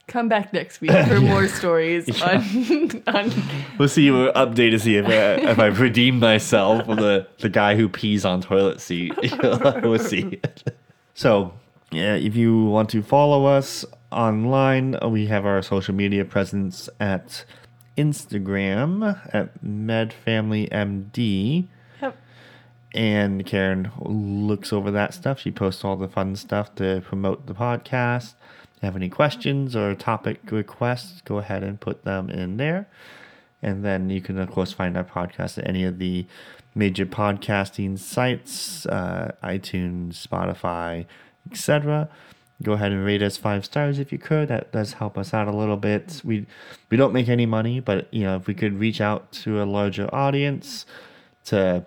Come 0.08 0.28
back 0.28 0.52
next 0.52 0.80
week 0.80 0.92
for 1.08 1.20
more 1.20 1.48
stories 1.48 2.08
on, 2.22 3.02
on 3.08 3.32
We'll 3.78 3.88
see. 3.88 4.10
We'll 4.10 4.32
update 4.34 4.70
to 4.70 4.78
see 4.78 4.96
if 4.96 5.06
I, 5.06 5.50
if 5.50 5.58
I've 5.58 5.80
redeemed 5.80 6.20
myself 6.20 6.86
from 6.86 6.96
the, 6.96 7.26
the 7.40 7.48
guy 7.48 7.74
who 7.74 7.88
pees 7.88 8.24
on 8.24 8.40
toilet 8.40 8.80
seat. 8.80 9.12
we'll 9.42 9.98
see. 9.98 10.40
So, 11.14 11.52
yeah, 11.90 12.14
if 12.14 12.36
you 12.36 12.66
want 12.66 12.88
to 12.90 13.02
follow 13.02 13.46
us 13.46 13.84
online, 14.12 14.96
uh, 15.02 15.08
we 15.08 15.26
have 15.26 15.44
our 15.44 15.60
social 15.62 15.94
media 15.94 16.24
presence 16.24 16.88
at 17.00 17.44
Instagram 17.96 19.18
at 19.34 19.60
MedFamilyMD. 19.64 21.66
Yep. 22.00 22.16
And 22.94 23.44
Karen 23.44 23.90
looks 23.98 24.72
over 24.72 24.92
that 24.92 25.14
stuff. 25.14 25.40
She 25.40 25.50
posts 25.50 25.84
all 25.84 25.96
the 25.96 26.06
fun 26.08 26.36
stuff 26.36 26.76
to 26.76 27.02
promote 27.04 27.46
the 27.46 27.54
podcast. 27.54 28.34
Have 28.86 28.94
any 28.94 29.08
questions 29.08 29.74
or 29.74 29.96
topic 29.96 30.38
requests, 30.48 31.20
go 31.22 31.38
ahead 31.38 31.64
and 31.64 31.80
put 31.80 32.04
them 32.04 32.30
in 32.30 32.56
there. 32.56 32.86
And 33.60 33.84
then 33.84 34.10
you 34.10 34.20
can, 34.20 34.38
of 34.38 34.48
course, 34.48 34.72
find 34.72 34.96
our 34.96 35.02
podcast 35.02 35.58
at 35.58 35.66
any 35.66 35.82
of 35.82 35.98
the 35.98 36.24
major 36.72 37.04
podcasting 37.04 37.98
sites 37.98 38.86
uh, 38.86 39.32
iTunes, 39.42 40.24
Spotify, 40.24 41.06
etc. 41.50 42.08
Go 42.62 42.74
ahead 42.74 42.92
and 42.92 43.04
rate 43.04 43.22
us 43.22 43.36
five 43.36 43.64
stars 43.64 43.98
if 43.98 44.12
you 44.12 44.18
could. 44.18 44.46
That 44.46 44.70
does 44.70 44.92
help 44.92 45.18
us 45.18 45.34
out 45.34 45.48
a 45.48 45.56
little 45.56 45.76
bit. 45.76 46.20
We 46.22 46.46
we 46.88 46.96
don't 46.96 47.12
make 47.12 47.28
any 47.28 47.44
money, 47.44 47.80
but 47.80 48.06
you 48.14 48.22
know 48.22 48.36
if 48.36 48.46
we 48.46 48.54
could 48.54 48.78
reach 48.78 49.00
out 49.00 49.32
to 49.42 49.60
a 49.60 49.64
larger 49.64 50.08
audience 50.14 50.86
to 51.46 51.84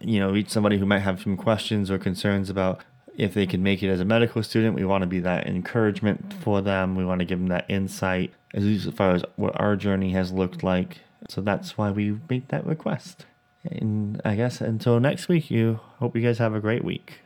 you 0.00 0.20
know, 0.20 0.30
reach 0.30 0.50
somebody 0.50 0.78
who 0.78 0.86
might 0.86 1.00
have 1.00 1.22
some 1.22 1.36
questions 1.36 1.90
or 1.90 1.98
concerns 1.98 2.50
about 2.50 2.82
if 3.16 3.34
they 3.34 3.46
can 3.46 3.62
make 3.62 3.82
it 3.82 3.88
as 3.88 4.00
a 4.00 4.04
medical 4.04 4.42
student. 4.42 4.74
We 4.74 4.84
want 4.84 5.02
to 5.02 5.06
be 5.06 5.20
that 5.20 5.46
encouragement 5.46 6.34
for 6.42 6.60
them. 6.60 6.96
We 6.96 7.04
want 7.04 7.20
to 7.20 7.24
give 7.24 7.38
them 7.38 7.48
that 7.48 7.66
insight, 7.68 8.32
as 8.54 8.88
far 8.94 9.14
as 9.14 9.24
what 9.36 9.58
our 9.60 9.76
journey 9.76 10.12
has 10.12 10.32
looked 10.32 10.62
like. 10.62 11.00
So 11.28 11.40
that's 11.40 11.76
why 11.76 11.90
we 11.90 12.18
made 12.28 12.48
that 12.48 12.66
request. 12.66 13.26
And 13.64 14.20
I 14.24 14.36
guess 14.36 14.60
until 14.60 15.00
next 15.00 15.28
week, 15.28 15.50
you 15.50 15.80
hope 15.98 16.14
you 16.14 16.22
guys 16.22 16.38
have 16.38 16.54
a 16.54 16.60
great 16.60 16.84
week. 16.84 17.20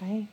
Bye. 0.00 0.28